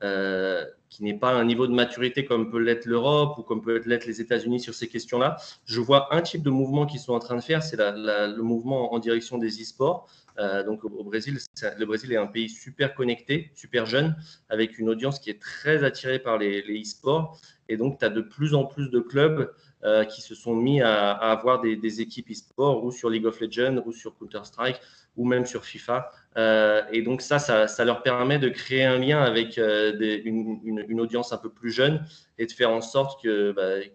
euh, 0.03 0.65
qui 0.91 1.03
n'est 1.03 1.19
pas 1.19 1.31
à 1.31 1.35
un 1.35 1.45
niveau 1.45 1.67
de 1.67 1.73
maturité 1.73 2.25
comme 2.25 2.51
peut 2.51 2.61
l'être 2.61 2.85
l'Europe 2.85 3.39
ou 3.39 3.43
comme 3.43 3.63
peut 3.63 3.83
l'être 3.87 4.07
les 4.07 4.21
États-Unis 4.21 4.61
sur 4.61 4.75
ces 4.75 4.89
questions-là. 4.89 5.37
Je 5.65 5.81
vois 5.81 6.15
un 6.15 6.21
type 6.21 6.43
de 6.43 6.51
mouvement 6.51 6.87
qu'ils 6.87 7.01
sont 7.01 7.15
en 7.15 7.19
train 7.19 7.37
de 7.37 7.41
faire, 7.41 7.63
c'est 7.63 7.79
le 7.79 8.43
mouvement 8.43 8.93
en 8.93 8.99
direction 8.99 9.39
des 9.39 9.61
e-sports. 9.63 10.09
Euh, 10.39 10.65
donc 10.65 10.85
au, 10.85 11.05
Brésil, 11.05 11.39
le 11.79 11.85
Brésil 11.85 12.13
est 12.13 12.17
un 12.17 12.27
pays 12.27 12.49
super 12.49 12.95
connecté, 12.95 13.51
super 13.55 13.87
jeune, 13.87 14.17
avec 14.49 14.79
une 14.79 14.89
audience 14.89 15.21
qui 15.21 15.31
est 15.31 15.41
très 15.41 15.85
attirée 15.85 16.19
par 16.19 16.39
les 16.39 16.61
e-sports. 16.61 17.39
Et 17.69 17.77
donc, 17.77 17.99
tu 17.99 18.05
as 18.05 18.11
de 18.11 18.21
plus 18.21 18.55
en 18.55 18.65
plus 18.65 18.91
de 18.91 19.01
clubs 19.01 19.53
euh, 19.85 20.05
qui 20.05 20.21
se 20.23 20.35
sont 20.35 20.55
mis 20.55 20.81
à, 20.83 21.13
avoir 21.13 21.61
des, 21.61 22.01
équipes 22.01 22.31
e-sport 22.31 22.85
ou 22.85 22.91
sur 22.91 23.09
League 23.09 23.27
of 23.27 23.41
Legends 23.41 23.83
ou 23.87 23.93
sur 23.93 24.17
Counter-Strike 24.19 24.81
ou 25.17 25.25
même 25.25 25.47
sur 25.47 25.65
FIFA. 25.65 26.11
Euh, 26.37 26.83
et 26.93 27.03
donc 27.03 27.23
ça, 27.23 27.39
ça, 27.39 27.85
leur 27.85 28.03
permet 28.03 28.39
de 28.39 28.49
créer 28.49 28.85
un 28.85 28.99
lien 28.99 29.23
avec 29.23 29.57
une, 29.57 31.01
audience 31.01 31.33
un 31.33 31.39
peu 31.39 31.49
plus 31.49 31.71
jeune 31.71 32.05
et 32.39 32.47
de 32.47 32.53
faire 32.53 32.71
en 32.71 32.81
sorte 32.81 33.23
que 33.23 33.53
bah, 33.53 33.87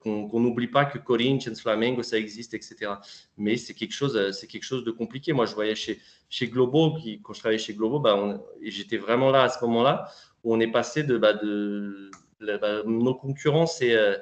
qu'on 0.00 0.40
n'oublie 0.40 0.68
pas 0.68 0.84
que 0.84 0.98
Corinthians, 0.98 1.54
Flamengo, 1.54 2.02
ça 2.02 2.18
existe, 2.18 2.54
etc. 2.54 2.92
Mais 3.36 3.56
c'est 3.56 3.74
quelque 3.74 3.92
chose, 3.92 4.16
euh, 4.16 4.32
c'est 4.32 4.46
quelque 4.46 4.64
chose 4.64 4.84
de 4.84 4.90
compliqué. 4.90 5.32
Moi, 5.32 5.46
je 5.46 5.54
voyais 5.54 5.74
chez, 5.74 6.00
chez 6.28 6.48
Globo, 6.48 6.94
qui, 6.94 7.20
quand 7.20 7.32
je 7.32 7.40
travaillais 7.40 7.58
chez 7.58 7.74
Globo, 7.74 7.98
bah, 7.98 8.40
j'étais 8.62 8.96
vraiment 8.96 9.30
là 9.30 9.42
à 9.42 9.48
ce 9.48 9.64
moment-là, 9.64 10.08
où 10.44 10.54
on 10.54 10.60
est 10.60 10.70
passé 10.70 11.02
de, 11.02 11.18
bah, 11.18 11.32
de, 11.32 12.10
bah, 12.40 12.82
nos 12.86 13.14
concurrents, 13.14 13.66
c'est 13.66 13.94
euh, 13.94 14.16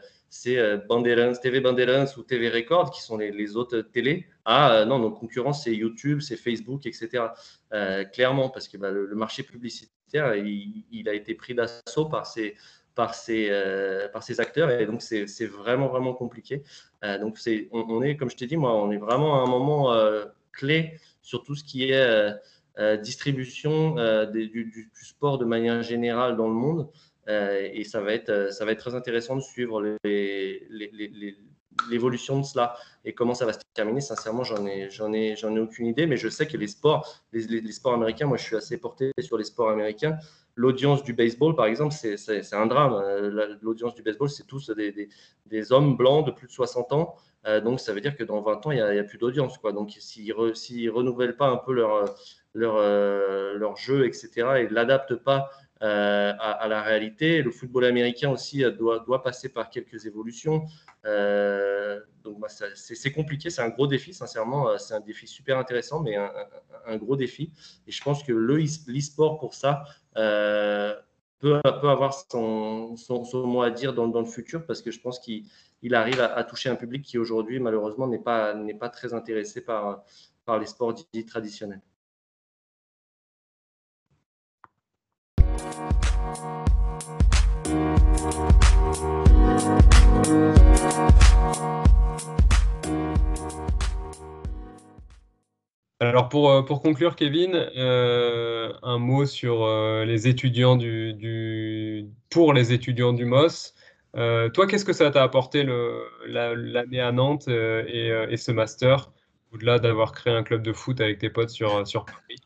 euh, 0.47 1.35
TV 1.43 1.61
Banderans 1.61 2.07
ou 2.17 2.23
TV 2.23 2.49
Record, 2.49 2.91
qui 2.91 3.03
sont 3.03 3.19
les, 3.19 3.57
autres 3.57 3.81
télés. 3.81 4.27
Ah 4.47 4.85
non, 4.87 4.99
nos 4.99 5.11
concurrents, 5.11 5.53
c'est 5.53 5.75
YouTube, 5.75 6.21
c'est 6.21 6.37
Facebook, 6.37 6.87
etc. 6.87 7.25
clairement, 8.13 8.49
parce 8.49 8.69
que 8.69 8.79
le, 8.79 9.15
marché 9.15 9.43
publicitaire, 9.43 10.35
il, 10.37 11.09
a 11.09 11.15
été 11.15 11.35
pris 11.35 11.55
d'assaut 11.55 12.07
par 12.07 12.27
ces, 12.27 12.55
par 12.97 13.15
ces, 13.15 13.49
euh, 13.51 14.09
par 14.09 14.25
ces 14.25 14.41
acteurs. 14.41 14.71
Et 14.73 14.87
donc, 14.87 15.03
c'est 15.03 15.47
vraiment, 15.47 15.87
vraiment 15.87 16.15
compliqué. 16.15 16.65
Euh, 17.05 17.19
donc, 17.19 17.39
on, 17.71 18.03
est, 18.03 18.17
comme 18.17 18.31
je 18.31 18.37
t'ai 18.37 18.47
dit, 18.47 18.57
moi, 18.57 18.75
on 18.75 18.91
est 18.91 18.97
vraiment 18.97 19.41
à 19.41 19.45
un 19.45 19.47
moment 19.47 19.93
euh, 19.93 20.25
clé 20.53 20.99
sur 21.23 21.45
tout 21.45 21.55
ce 21.55 21.63
qui 21.63 21.93
est 21.93 22.33
distribution 23.03 23.95
du, 24.33 24.91
sport 24.95 25.39
de 25.39 25.45
manière 25.45 25.83
générale 25.83 26.37
dans 26.37 26.49
le 26.49 26.55
monde. 26.55 26.89
et 27.29 27.85
ça 27.85 28.01
va, 28.01 28.13
être, 28.13 28.53
ça 28.53 28.65
va 28.65 28.73
être 28.73 28.81
très 28.81 28.95
intéressant 28.95 29.37
de 29.37 29.41
suivre 29.41 29.83
l'évolution 31.91 32.41
de 32.41 32.45
cela 32.45 32.77
et 33.05 33.13
comment 33.15 33.35
ça 33.35 33.47
va 33.47 33.53
se 33.53 33.61
terminer. 33.75 34.01
Sincèrement, 34.01 34.45
j'en 34.45 34.67
ai, 34.67 34.89
ai, 34.91 35.33
ai 35.33 35.59
aucune 35.59 35.87
idée, 35.87 36.07
mais 36.07 36.17
je 36.17 36.29
sais 36.29 36.47
que 36.47 36.57
les 36.57 36.69
sports, 36.69 37.23
les, 37.33 37.73
sports 37.73 37.95
américains, 37.95 38.27
moi, 38.27 38.37
je 38.37 38.45
suis 38.45 38.57
assez 38.57 38.79
porté 38.79 39.11
sur 39.21 39.37
les 39.39 39.45
sports 39.45 39.71
américains 39.71 40.19
l'audience 40.57 41.05
du 41.05 41.13
baseball, 41.13 41.55
par 41.55 41.67
exemple, 41.67 41.95
c'est 41.95 42.55
un 42.55 42.67
drame. 42.67 42.95
Euh, 42.95 43.57
l'audience 43.63 43.95
du 43.95 44.03
baseball, 44.03 44.29
c'est 44.29 44.47
tous 44.47 44.71
des, 44.71 45.73
hommes 45.73 45.97
blancs 45.97 46.27
de 46.27 46.33
plus 46.33 46.49
de 46.49 46.53
60 46.53 46.93
ans. 46.93 47.15
Euh, 47.47 47.61
donc, 47.61 47.79
ça 47.79 47.93
veut 47.93 48.01
dire 48.01 48.17
que 48.17 48.25
dans 48.25 48.41
20 48.41 48.67
ans, 48.67 48.71
il 48.73 48.83
n'y 48.83 48.99
a, 48.99 49.05
plus 49.05 49.19
d'audience. 49.19 49.61
Donc, 49.63 49.91
s'ils 50.01 50.35
ne 50.35 50.91
renouvellent 50.91 51.37
pas 51.37 51.49
un 51.49 51.59
peu 51.59 51.73
leur, 51.73 52.17
leur, 52.55 52.77
euh, 52.77 53.55
leur 53.55 53.77
jeu, 53.77 54.07
etc., 54.07 54.31
et 54.59 54.65
ne 54.65 54.75
l'adaptent 54.75 55.15
pas 55.15 55.51
euh, 55.83 56.33
à, 56.39 56.69
la 56.69 56.83
réalité. 56.83 57.43
Le 57.43 57.51
football 57.51 57.85
américain 57.85 58.31
aussi 58.31 58.65
euh, 58.65 58.71
doit, 58.71 59.23
passer 59.23 59.51
par 59.51 59.69
quelques 59.69 60.07
évolutions. 60.07 60.65
Euh, 61.05 62.01
donc 62.25 62.41
bah, 62.41 62.49
c'est 62.49 63.13
compliqué, 63.13 63.51
c'est 63.51 63.61
un 63.61 63.69
gros 63.69 63.87
défi, 63.87 64.15
sincèrement. 64.15 64.79
C'est 64.79 64.95
un 64.95 65.01
défi 65.01 65.27
super 65.27 65.59
intéressant, 65.59 66.01
mais 66.01 66.17
un, 66.17 66.97
gros 66.97 67.17
défi. 67.17 67.53
Et 67.87 67.93
je 67.93 68.03
pense 68.03 68.23
que 68.23 68.33
l'e-sport 68.33 69.39
pour 69.39 69.53
ça 69.53 69.85
peut, 70.15 71.61
avoir 71.65 72.15
son, 72.15 72.97
mot 73.35 73.61
à 73.63 73.71
dire 73.71 73.93
dans, 73.93 74.07
le 74.07 74.27
futur 74.27 74.65
parce 74.65 74.81
que 74.81 74.91
je 74.91 75.01
pense 75.01 75.19
qu'il 75.21 75.95
arrive 75.95 76.21
à, 76.21 76.43
toucher 76.45 76.71
un 76.71 76.77
public 76.77 77.05
qui 77.05 77.19
aujourd'hui, 77.19 77.61
malheureusement, 77.61 78.07
n'est 78.07 78.19
pas, 78.19 78.55
pas 78.81 78.89
très 78.89 79.13
intéressé 79.13 79.61
par, 79.61 80.05
par 80.47 80.59
les 80.59 80.67
sports 80.67 80.95
dits 81.13 81.27
traditionnels. 81.27 81.83
Alors 95.99 96.29
pour, 96.29 96.51
euh, 96.51 96.63
pour 96.63 96.83
conclure, 96.83 97.17
Kevin, 97.17 97.55
euh, 97.55 98.73
un 98.83 98.99
mot 98.99 99.27
sur 99.27 99.65
euh, 99.65 100.05
les 100.05 100.29
étudiants 100.29 100.77
du, 100.77 102.07
pour 102.31 102.53
les 102.53 102.73
étudiants 102.73 103.13
du 103.13 103.25
MOS. 103.25 103.75
toi, 104.15 104.67
qu'est-ce 104.67 104.85
que 104.85 104.93
ça 104.93 105.11
t'a 105.11 105.23
apporté 105.23 105.67
l'année 106.27 107.01
à 107.01 107.13
Nantes 107.13 107.49
et, 107.49 108.37
ce 108.37 108.53
master, 108.53 109.11
au-delà 109.53 109.79
d'avoir 109.79 110.13
créé 110.13 110.33
un 110.35 110.43
club 110.43 110.63
de 110.63 110.73
foot 110.73 111.01
avec 111.01 111.19
tes 111.19 111.31
potes 111.31 111.51
sur, 111.51 111.87
sur 111.87 112.05
Paris? 112.05 112.46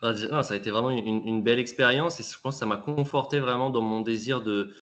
Bah, 0.00 0.14
ça 0.14 0.54
a 0.54 0.56
été 0.56 0.70
vraiment 0.70 0.90
une, 0.90 1.42
belle 1.42 1.58
expérience 1.58 2.20
et 2.20 2.22
je 2.22 2.38
pense 2.40 2.56
que 2.56 2.60
ça 2.60 2.66
m'a 2.66 2.76
conforté 2.76 3.40
vraiment 3.40 3.70
dans 3.70 3.82
mon 3.82 4.00
désir 4.00 4.40
de, 4.40 4.74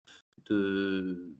de, 0.50 1.32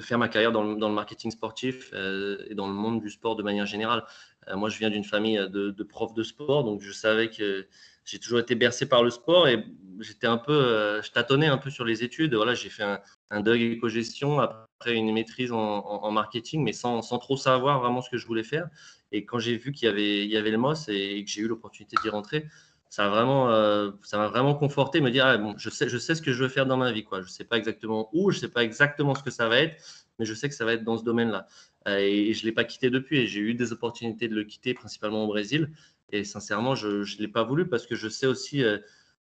faire 0.00 0.18
ma 0.18 0.28
carrière 0.28 0.52
dans 0.52 0.62
le, 0.62 0.94
marketing 0.94 1.30
sportif 1.30 1.90
euh, 1.92 2.44
et 2.48 2.54
dans 2.54 2.66
le 2.66 2.72
monde 2.72 3.00
du 3.00 3.10
sport 3.10 3.36
de 3.36 3.42
manière 3.42 3.66
générale. 3.66 4.04
Euh, 4.48 4.56
moi, 4.56 4.68
je 4.68 4.78
viens 4.78 4.90
d'une 4.90 5.04
famille 5.04 5.38
de, 5.38 5.70
de, 5.70 5.82
profs 5.84 6.14
de 6.14 6.22
sport, 6.22 6.64
donc 6.64 6.80
je 6.82 6.90
savais 6.92 7.30
que 7.30 7.66
j'ai 8.04 8.18
toujours 8.18 8.40
été 8.40 8.54
bercé 8.54 8.88
par 8.88 9.04
le 9.04 9.10
sport 9.10 9.46
et 9.46 9.64
j'étais 10.00 10.26
un 10.26 10.38
peu, 10.38 10.52
euh, 10.52 11.02
je 11.02 11.12
tâtonnais 11.12 11.46
un 11.46 11.58
peu 11.58 11.70
sur 11.70 11.84
les 11.84 12.02
études. 12.02 12.34
Voilà, 12.34 12.54
j'ai 12.54 12.70
fait 12.70 12.82
un, 12.82 13.00
un 13.30 13.40
DUG 13.40 13.60
éco-gestion, 13.60 14.40
après 14.40 14.94
une 14.94 15.12
maîtrise 15.12 15.52
en, 15.52 16.10
marketing, 16.10 16.64
mais 16.64 16.72
sans, 16.72 17.02
sans, 17.02 17.18
trop 17.18 17.36
savoir 17.36 17.80
vraiment 17.80 18.02
ce 18.02 18.10
que 18.10 18.16
je 18.16 18.26
voulais 18.26 18.42
faire. 18.42 18.68
Et 19.12 19.24
quand 19.24 19.38
j'ai 19.38 19.56
vu 19.56 19.72
qu'il 19.72 19.86
y 19.86 19.88
avait, 19.88 20.26
y 20.26 20.36
avait 20.36 20.50
le 20.50 20.58
MOS 20.58 20.88
et 20.88 21.24
que 21.24 21.30
j'ai 21.30 21.42
eu 21.42 21.48
l'opportunité 21.48 21.96
d'y 22.02 22.08
rentrer, 22.08 22.46
ça 22.92 23.08
vraiment, 23.08 23.50
euh, 23.50 23.90
ça 24.02 24.18
m'a 24.18 24.28
vraiment 24.28 24.54
conforté, 24.54 25.00
me 25.00 25.10
dire, 25.10 25.24
ah, 25.24 25.38
bon, 25.38 25.54
je 25.56 25.70
sais, 25.70 25.88
je 25.88 25.96
sais 25.96 26.14
ce 26.14 26.20
que 26.20 26.30
je 26.30 26.42
veux 26.42 26.50
faire 26.50 26.66
dans 26.66 26.76
ma 26.76 26.92
vie, 26.92 27.04
quoi. 27.04 27.22
Je 27.22 27.28
sais 27.30 27.44
pas 27.44 27.56
exactement 27.56 28.10
où, 28.12 28.30
je 28.30 28.38
sais 28.38 28.50
pas 28.50 28.62
exactement 28.62 29.14
ce 29.14 29.22
que 29.22 29.30
ça 29.30 29.48
va 29.48 29.60
être, 29.60 29.82
mais 30.18 30.26
je 30.26 30.34
sais 30.34 30.46
que 30.50 30.54
ça 30.54 30.66
va 30.66 30.74
être 30.74 30.84
dans 30.84 30.98
ce 30.98 31.02
domaine-là. 31.02 31.46
Euh, 31.88 31.96
et, 31.96 32.34
je 32.34 32.44
l'ai 32.44 32.52
pas 32.52 32.64
quitté 32.64 32.90
depuis. 32.90 33.20
Et 33.20 33.26
j'ai 33.26 33.40
eu 33.40 33.54
des 33.54 33.72
opportunités 33.72 34.28
de 34.28 34.34
le 34.34 34.44
quitter, 34.44 34.74
principalement 34.74 35.24
au 35.24 35.26
Brésil. 35.26 35.72
Et 36.10 36.22
sincèrement, 36.22 36.74
je 36.74 36.88
ne 36.88 37.18
l'ai 37.18 37.28
pas 37.28 37.44
voulu 37.44 37.66
parce 37.66 37.86
que 37.86 37.94
je 37.96 38.10
sais 38.10 38.26
aussi 38.26 38.62
euh, 38.62 38.76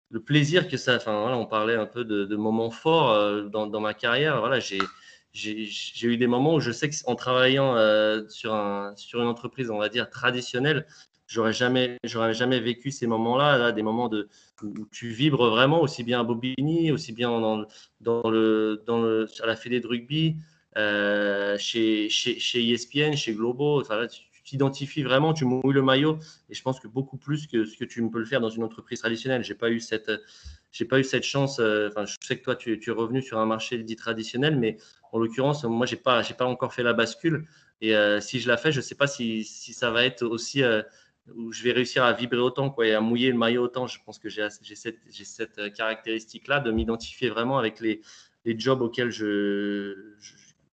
le 0.10 0.20
plaisir 0.20 0.68
que 0.68 0.76
ça. 0.76 0.96
Enfin, 0.96 1.22
voilà, 1.22 1.38
on 1.38 1.46
parlait 1.46 1.76
un 1.76 1.86
peu 1.86 2.04
de, 2.06 2.36
moments 2.36 2.72
forts 2.72 3.52
dans, 3.52 3.68
dans, 3.68 3.82
ma 3.82 3.94
carrière. 3.94 4.40
Voilà, 4.40 4.60
j'ai 4.60 4.80
j'ai 5.32 6.08
eu 6.08 6.18
des 6.18 6.28
moments 6.28 6.56
où 6.56 6.60
je 6.60 6.72
sais 6.72 6.90
qu'en 6.90 7.16
travaillant 7.16 7.76
sur, 8.30 8.54
un, 8.54 8.96
sur 8.96 9.22
une 9.22 9.28
entreprise, 9.28 9.70
on 9.70 9.78
va 9.80 9.90
dire, 9.90 10.10
traditionnelle, 10.10 10.88
j'aurais 11.34 11.54
jamais, 11.54 11.98
j'aurais 12.04 12.34
jamais 12.36 12.60
vécu 12.60 12.92
ces 12.92 13.08
moments-là, 13.08 13.58
là, 13.58 13.72
des 13.72 13.82
moments 13.82 14.08
de, 14.08 14.30
où 14.62 14.86
tu 14.92 15.10
vibres 15.10 15.50
vraiment, 15.50 15.82
aussi 15.82 16.04
bien 16.04 16.20
à 16.20 16.24
Bobigny, 16.24 16.92
aussi 16.92 17.12
bien 17.12 17.30
dans, 17.40 17.66
dans 18.02 18.30
le, 18.30 18.84
dans 18.86 19.02
le, 19.02 19.28
à 19.42 19.48
la 19.48 19.56
Fédé 19.56 19.80
de 19.80 19.88
rugby, 19.88 20.36
euh, 20.78 21.58
chez, 21.58 22.08
chez, 22.10 22.40
chez, 22.40 22.70
ESPN, 22.70 23.16
chez 23.16 23.34
Globo. 23.34 23.82
Enfin, 23.82 24.06
tu 24.08 24.44
t'identifies 24.44 25.02
vraiment, 25.02 25.34
tu 25.34 25.46
mouilles 25.46 25.74
le 25.74 25.82
maillot. 25.82 26.20
Et 26.50 26.54
je 26.54 26.62
pense 26.62 26.80
que 26.80 26.88
beaucoup 26.88 27.18
plus 27.18 27.48
que 27.48 27.66
ce 27.66 27.78
que 27.78 27.86
tu 27.86 28.08
peux 28.12 28.20
le 28.20 28.26
faire 28.26 28.40
dans 28.40 28.50
une 28.50 28.64
entreprise 28.64 29.00
traditionnelle. 29.00 29.44
J'ai 29.44 29.56
pas 29.56 29.72
eu 29.72 29.80
cette, 29.80 30.12
j'ai 30.72 30.86
pas 30.86 31.00
eu 31.00 31.04
cette 31.04 31.24
chance. 31.24 31.60
Euh, 31.60 31.90
enfin, 31.90 32.06
je 32.06 32.16
sais 32.22 32.38
que 32.38 32.44
toi, 32.44 32.56
tu, 32.56 32.80
tu, 32.80 32.92
es 32.92 32.94
revenu 32.94 33.24
sur 33.24 33.40
un 33.40 33.48
marché 33.48 33.80
dit 33.80 33.96
traditionnel, 33.96 34.56
mais 34.60 34.78
en 35.12 35.18
l'occurrence, 35.18 35.64
moi, 35.64 35.88
j'ai 35.88 35.96
pas, 35.96 36.22
j'ai 36.22 36.36
pas 36.36 36.46
encore 36.46 36.76
fait 36.76 36.84
la 36.84 36.94
bascule. 36.94 37.48
Et 37.82 37.96
euh, 37.96 38.22
si 38.22 38.40
je 38.40 38.48
la 38.48 38.58
fais, 38.58 38.72
je 38.72 38.82
sais 38.82 38.96
pas 38.96 39.08
si, 39.08 39.44
si 39.44 39.74
ça 39.74 39.90
va 39.90 40.06
être 40.06 40.24
aussi 40.24 40.62
où 41.36 41.52
je 41.52 41.64
vais 41.64 41.72
réussir 41.72 42.04
à 42.04 42.14
vibrer 42.14 42.40
autant 42.40 42.70
quoi, 42.70 42.88
et 42.88 42.94
à 42.94 43.02
mouiller 43.02 43.32
le 43.32 43.38
maillot 43.38 43.64
autant. 43.64 43.88
Je 43.88 44.00
pense 44.06 44.20
que 44.20 44.30
j'ai 44.30 44.48
cette, 44.50 44.98
cette 45.10 45.58
euh, 45.60 45.70
caractéristique-là 45.70 46.60
de 46.60 46.72
m'identifier 46.72 47.30
vraiment 47.30 47.58
avec 47.58 47.80
les, 47.80 48.02
les, 48.46 48.60
jobs 48.60 48.82
auxquels 48.82 49.10
je, 49.10 50.16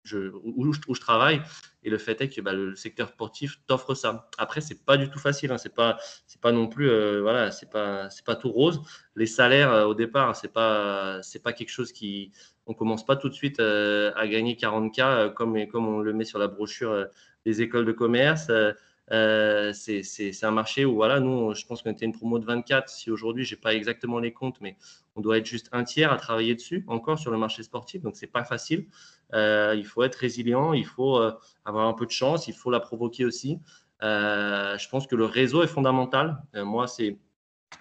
je, 0.02 0.32
où, 0.42 0.72
je, 0.72 1.00
travaille. 1.00 1.40
Et 1.82 1.90
le 1.90 1.98
fait 1.98 2.20
est 2.20 2.28
que 2.28 2.40
bah, 2.40 2.52
le 2.52 2.74
secteur 2.74 3.08
sportif 3.08 3.60
t'offre 3.66 3.94
ça. 3.94 4.28
Après, 4.38 4.60
c'est 4.60 4.84
pas 4.84 4.96
du 4.96 5.08
tout 5.08 5.18
facile. 5.18 5.52
Hein. 5.52 5.58
C'est 5.58 5.74
pas, 5.74 5.98
c'est 6.26 6.40
pas 6.40 6.52
non 6.52 6.66
plus, 6.66 6.90
euh, 6.90 7.20
voilà, 7.22 7.50
c'est 7.52 7.70
pas, 7.70 8.10
c'est 8.10 8.24
pas 8.24 8.34
tout 8.34 8.50
rose. 8.50 8.80
Les 9.14 9.26
salaires 9.26 9.72
euh, 9.72 9.84
au 9.86 9.94
départ, 9.94 10.34
c'est 10.34 10.52
pas, 10.52 11.22
c'est 11.22 11.42
pas 11.42 11.52
quelque 11.52 11.70
chose 11.70 11.92
qui, 11.92 12.32
on 12.66 12.74
commence 12.74 13.06
pas 13.06 13.16
tout 13.16 13.28
de 13.28 13.34
suite 13.34 13.60
à 13.60 14.28
gagner 14.28 14.54
40K 14.54 15.32
comme, 15.32 15.66
comme 15.68 15.88
on 15.88 16.00
le 16.00 16.12
met 16.12 16.24
sur 16.24 16.38
la 16.38 16.46
brochure 16.46 17.06
des 17.44 17.62
écoles 17.62 17.84
de 17.84 17.92
commerce. 17.92 18.48
Euh, 19.12 19.72
c'est 19.72 20.44
un 20.44 20.50
marché 20.50 20.84
où, 20.84 20.94
voilà, 20.94 21.20
nous, 21.20 21.54
je 21.54 21.66
pense 21.66 21.82
qu'on 21.82 21.90
était 21.90 22.04
une 22.04 22.12
promo 22.12 22.38
de 22.38 22.44
24. 22.44 22.88
Si 22.88 23.10
aujourd'hui, 23.10 23.44
je 23.44 23.54
n'ai 23.54 23.60
pas 23.60 23.74
exactement 23.74 24.18
les 24.18 24.32
comptes, 24.32 24.60
mais 24.60 24.76
on 25.16 25.20
doit 25.20 25.38
être 25.38 25.46
juste 25.46 25.68
un 25.72 25.84
tiers 25.84 26.12
à 26.12 26.16
travailler 26.16 26.54
dessus 26.54 26.84
encore 26.86 27.18
sur 27.18 27.30
le 27.30 27.38
marché 27.38 27.62
sportif. 27.62 28.02
Donc, 28.02 28.16
ce 28.16 28.22
n'est 28.22 28.30
pas 28.30 28.44
facile. 28.44 28.86
Euh, 29.34 29.74
il 29.76 29.84
faut 29.84 30.02
être 30.02 30.16
résilient, 30.16 30.72
il 30.72 30.86
faut 30.86 31.18
euh, 31.18 31.32
avoir 31.64 31.86
un 31.86 31.92
peu 31.92 32.06
de 32.06 32.10
chance, 32.10 32.48
il 32.48 32.54
faut 32.54 32.70
la 32.70 32.80
provoquer 32.80 33.24
aussi. 33.24 33.58
je 34.00 34.88
pense 34.88 35.06
que 35.06 35.16
le 35.16 35.24
réseau 35.24 35.62
est 35.62 35.68
fondamental. 35.68 36.42
moi, 36.54 36.86
c'est, 36.86 37.18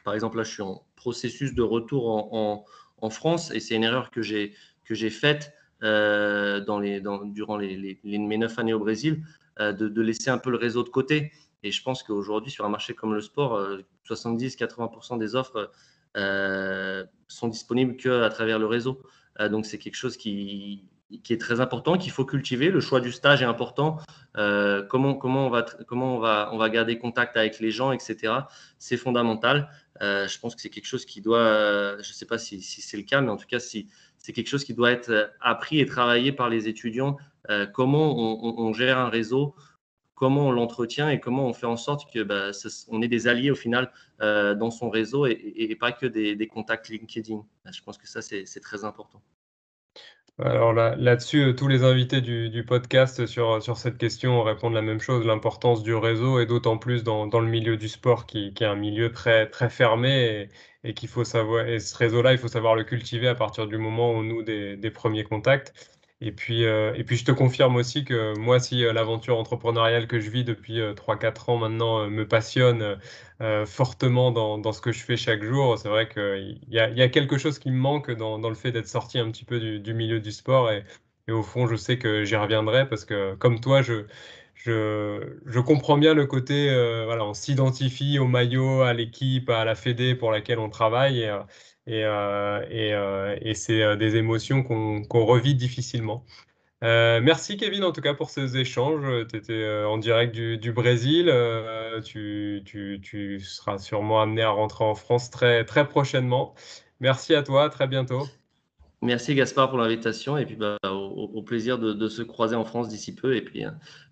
par 0.04 0.14
exemple, 0.14 0.38
là, 0.38 0.44
je 0.44 0.52
suis 0.52 0.64
en 0.64 0.84
processus 0.96 1.54
de 1.54 1.62
retour 1.62 2.34
en, 2.34 2.66
France 3.10 3.50
et 3.52 3.62
c'est 3.62 3.76
une 3.76 3.86
erreur 3.86 4.12
que 4.12 4.22
j'ai 4.22 5.10
faite 5.10 5.54
dans, 5.82 7.26
durant 7.26 7.58
les, 7.58 8.00
les, 8.04 8.18
mes 8.18 8.38
neuf 8.38 8.60
années 8.60 8.74
au 8.74 8.80
Brésil. 8.80 9.24
Euh, 9.60 9.74
de, 9.74 10.02
laisser 10.02 10.30
un 10.30 10.38
peu 10.38 10.52
le 10.52 10.58
réseau 10.58 10.84
de 10.84 10.90
côté. 10.90 11.34
Et 11.64 11.72
je 11.72 11.84
pense 11.84 12.04
qu'aujourd'hui, 12.04 12.50
sur 12.50 12.66
un 12.66 12.70
marché 12.70 12.94
comme 12.94 13.14
le 13.14 13.20
sport, 13.20 13.62
70-80% 14.10 15.16
euh, 15.16 15.18
des 15.18 15.36
offres 15.36 15.72
euh, 16.16 17.04
sont 17.28 17.50
disponibles 17.50 17.98
qu'à 17.98 18.30
travers 18.30 18.58
le 18.58 18.66
réseau. 18.66 19.02
donc, 19.52 19.66
c'est 19.66 19.78
quelque 19.78 19.96
chose 19.96 20.16
qui, 20.16 20.86
qui, 21.24 21.34
est 21.34 21.38
très 21.38 21.60
important, 21.60 21.98
qu'il 21.98 22.12
faut 22.12 22.24
cultiver. 22.24 22.72
Le 22.72 22.80
choix 22.80 23.02
du 23.02 23.12
stage 23.12 23.42
est 23.42 23.46
important. 23.46 23.98
comment, 24.34 25.16
comment, 25.16 25.48
on 25.48 25.50
va, 25.50 25.66
comment 25.88 26.16
on, 26.16 26.20
va, 26.20 26.50
on 26.54 26.58
va 26.58 26.70
garder 26.70 26.98
contact 26.98 27.36
avec 27.36 27.60
les 27.60 27.72
gens, 27.72 27.92
etc. 27.92 28.34
C'est 28.78 28.98
fondamental. 28.98 29.70
je 30.00 30.40
pense 30.40 30.56
que 30.56 30.62
c'est 30.62 30.70
quelque 30.70 30.88
chose 30.88 31.06
qui 31.06 31.20
doit, 31.20 31.98
je 32.02 32.10
ne 32.10 32.14
sais 32.14 32.26
pas 32.26 32.38
si, 32.38 32.62
si 32.62 32.82
c'est 32.82 32.98
le 32.98 33.04
cas, 33.04 33.20
mais 33.20 33.30
en 33.30 33.38
tout 33.38 33.48
cas, 33.48 33.60
si, 33.60 33.90
c'est 34.18 34.34
quelque 34.34 34.50
chose 34.50 34.64
qui 34.64 34.74
doit 34.74 34.92
être 34.92 35.34
appris 35.42 35.80
et 35.80 35.86
travaillé 35.86 36.32
par 36.32 36.50
les 36.50 36.68
étudiants 36.68 37.18
euh, 37.50 37.66
comment 37.66 38.16
on, 38.16 38.74
gère 38.74 38.98
un 38.98 39.10
réseau, 39.10 39.56
comment 40.16 40.48
on 40.48 40.52
l'entretient 40.52 41.10
et 41.10 41.20
comment 41.20 41.48
on 41.48 41.54
fait 41.54 41.66
en 41.66 41.78
sorte 41.78 42.12
que 42.12 42.22
bah, 42.22 42.52
on 42.90 43.02
ait 43.02 43.08
des 43.08 43.28
alliés 43.28 43.52
au 43.52 43.56
final 43.56 43.92
euh, 44.22 44.56
dans 44.56 44.72
son 44.72 44.90
réseau 44.90 45.26
et, 45.26 45.76
pas 45.80 45.92
que 45.92 46.06
des, 46.06 46.48
contacts 46.48 46.90
LinkedIn. 46.90 47.44
Je 47.72 47.82
pense 47.82 47.98
que 47.98 48.08
ça, 48.08 48.22
c'est 48.22 48.62
très 48.62 48.84
important. 48.84 49.22
Alors 50.42 50.72
là-dessus, 50.72 51.42
euh, 51.42 51.54
tous 51.54 51.68
les 51.68 51.84
invités 51.84 52.22
du, 52.22 52.64
podcast 52.66 53.26
sur, 53.26 53.62
cette 53.78 53.98
question 53.98 54.42
répondent 54.44 54.74
la 54.74 54.82
même 54.82 55.02
chose, 55.02 55.26
l'importance 55.26 55.84
du 55.84 55.94
réseau 55.94 56.40
et 56.40 56.46
d'autant 56.46 56.78
plus 56.78 57.04
dans, 57.04 57.26
le 57.26 57.48
milieu 57.48 57.76
du 57.76 57.90
sport 57.90 58.26
qui, 58.26 58.54
est 58.58 58.66
un 58.66 58.76
milieu 58.76 59.12
très, 59.12 59.50
fermé 59.70 60.50
et, 60.86 60.94
qu'il 60.94 61.10
faut 61.10 61.26
savoir, 61.26 61.68
et 61.68 61.80
ce 61.80 61.98
réseau-là, 61.98 62.32
il 62.32 62.38
faut 62.38 62.48
savoir 62.48 62.76
le 62.76 62.86
cultiver 62.86 63.28
à 63.28 63.36
partir 63.36 63.68
du 63.68 63.78
moment 63.78 64.12
où 64.12 64.16
on 64.16 64.24
noue 64.24 64.44
des 64.44 64.92
premiers 64.92 65.26
contacts. 65.26 65.74
Et 66.22 66.34
puis, 66.34 66.66
euh, 66.66 66.94
et 66.96 67.06
puis, 67.06 67.16
je 67.16 67.24
te 67.24 67.32
confirme 67.32 67.78
aussi 67.78 68.04
que 68.04 68.38
moi, 68.38 68.60
si 68.60 68.84
euh, 68.84 68.92
l'aventure 68.92 69.38
entrepreneuriale 69.38 70.06
que 70.08 70.20
je 70.20 70.30
vis 70.30 70.44
depuis 70.44 70.80
3-4 70.96 71.50
euh, 71.50 71.54
ans 71.54 71.58
maintenant 71.58 72.10
me 72.10 72.28
passionne 72.28 73.00
fortement 73.66 74.32
dans, 74.32 74.58
dans, 74.58 74.74
ce 74.74 74.82
que 74.82 74.92
je 74.92 75.00
fais 75.02 75.16
chaque 75.16 75.44
jour, 75.44 75.78
c'est 75.78 75.88
vrai 75.88 76.10
qu'il 76.10 76.60
y 76.68 76.78
a, 76.80 76.90
y 76.90 77.02
a 77.02 77.08
quelque 77.08 77.38
chose 77.38 77.58
qui 77.58 77.72
me 77.72 77.78
manque 77.78 78.12
dans, 78.12 78.38
dans 78.38 78.50
le 78.50 78.56
fait 78.56 78.74
d'être 78.74 78.88
sorti 78.90 79.18
un 79.18 79.32
petit 79.32 79.46
peu 79.46 79.60
du, 79.80 79.94
milieu 79.94 80.20
du 80.20 80.32
sport. 80.34 80.70
Et, 80.72 80.84
et, 81.30 81.32
au 81.32 81.42
fond, 81.44 81.66
je 81.68 81.76
sais 81.78 81.98
que 81.98 82.26
j'y 82.26 82.36
reviendrai 82.36 82.90
parce 82.90 83.06
que, 83.06 83.36
comme 83.36 83.62
toi, 83.62 83.82
je, 83.82 84.06
je, 84.56 85.38
je 85.46 85.60
comprends 85.62 85.98
bien 85.98 86.14
le 86.14 86.26
côté, 86.26 86.68
voilà, 87.06 87.24
on 87.26 87.34
s'identifie 87.34 88.20
au 88.20 88.28
maillot, 88.28 88.82
à 88.82 88.94
l'équipe, 88.94 89.50
à 89.50 89.64
la 89.64 89.76
fédé 89.76 90.16
pour 90.16 90.32
laquelle 90.32 90.60
on 90.60 90.70
travaille. 90.70 91.26
Et, 91.88 92.04
euh, 92.06 92.62
euh, 92.70 93.36
et, 93.42 93.54
c'est 93.56 93.82
euh, 93.82 93.96
des 93.96 94.16
émotions 94.16 94.64
qu'on 94.64 95.26
revit 95.26 95.56
difficilement. 95.56 96.26
merci 96.82 97.58
Kevin 97.58 97.84
en 97.84 97.92
tout 97.92 98.02
cas 98.02 98.14
pour 98.14 98.30
ces 98.30 98.58
échanges. 98.58 99.28
Tu 99.28 99.38
étais 99.38 99.84
en 99.86 99.98
direct 99.98 100.36
du, 100.36 100.72
Brésil. 100.72 101.32
Tu, 102.06 103.40
seras 103.40 103.78
sûrement 103.80 104.22
amené 104.22 104.44
à 104.44 104.50
rentrer 104.50 104.84
en 104.86 104.96
France 104.96 105.32
très, 105.32 105.66
très 105.66 105.88
prochainement. 105.88 106.54
Merci 107.00 107.34
à 107.34 107.44
toi, 107.44 107.66
à 107.66 107.70
très 107.70 107.88
bientôt. 107.88 108.28
Merci 109.02 109.34
Gaspard 109.34 109.70
pour 109.70 109.80
l'invitation 109.80 110.38
et 110.38 110.46
puis 110.46 110.58
bah, 110.58 110.78
au, 110.84 111.42
plaisir 111.42 111.80
de, 111.80 112.10
se 112.10 112.22
croiser 112.22 112.58
en 112.58 112.66
France 112.66 112.90
d'ici 112.90 113.16
peu. 113.16 113.36
Et 113.36 113.42
puis 113.42 113.64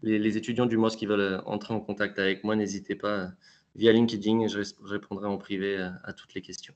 les, 0.02 0.38
étudiants 0.38 0.66
du 0.66 0.78
MOS 0.78 0.96
qui 0.96 1.06
veulent 1.06 1.42
entrer 1.46 1.74
en 1.74 1.80
contact 1.80 2.18
avec 2.18 2.44
moi, 2.44 2.56
n'hésitez 2.56 2.96
pas 2.96 3.30
via 3.78 3.92
LinkedIn 3.92 4.40
et 4.42 4.50
je, 4.50 4.60
répondrai 4.84 5.28
en 5.28 5.38
privé 5.38 5.78
euh, 5.78 5.90
à, 6.04 6.13
toutes 6.13 6.34
les 6.34 6.42
questions. 6.42 6.73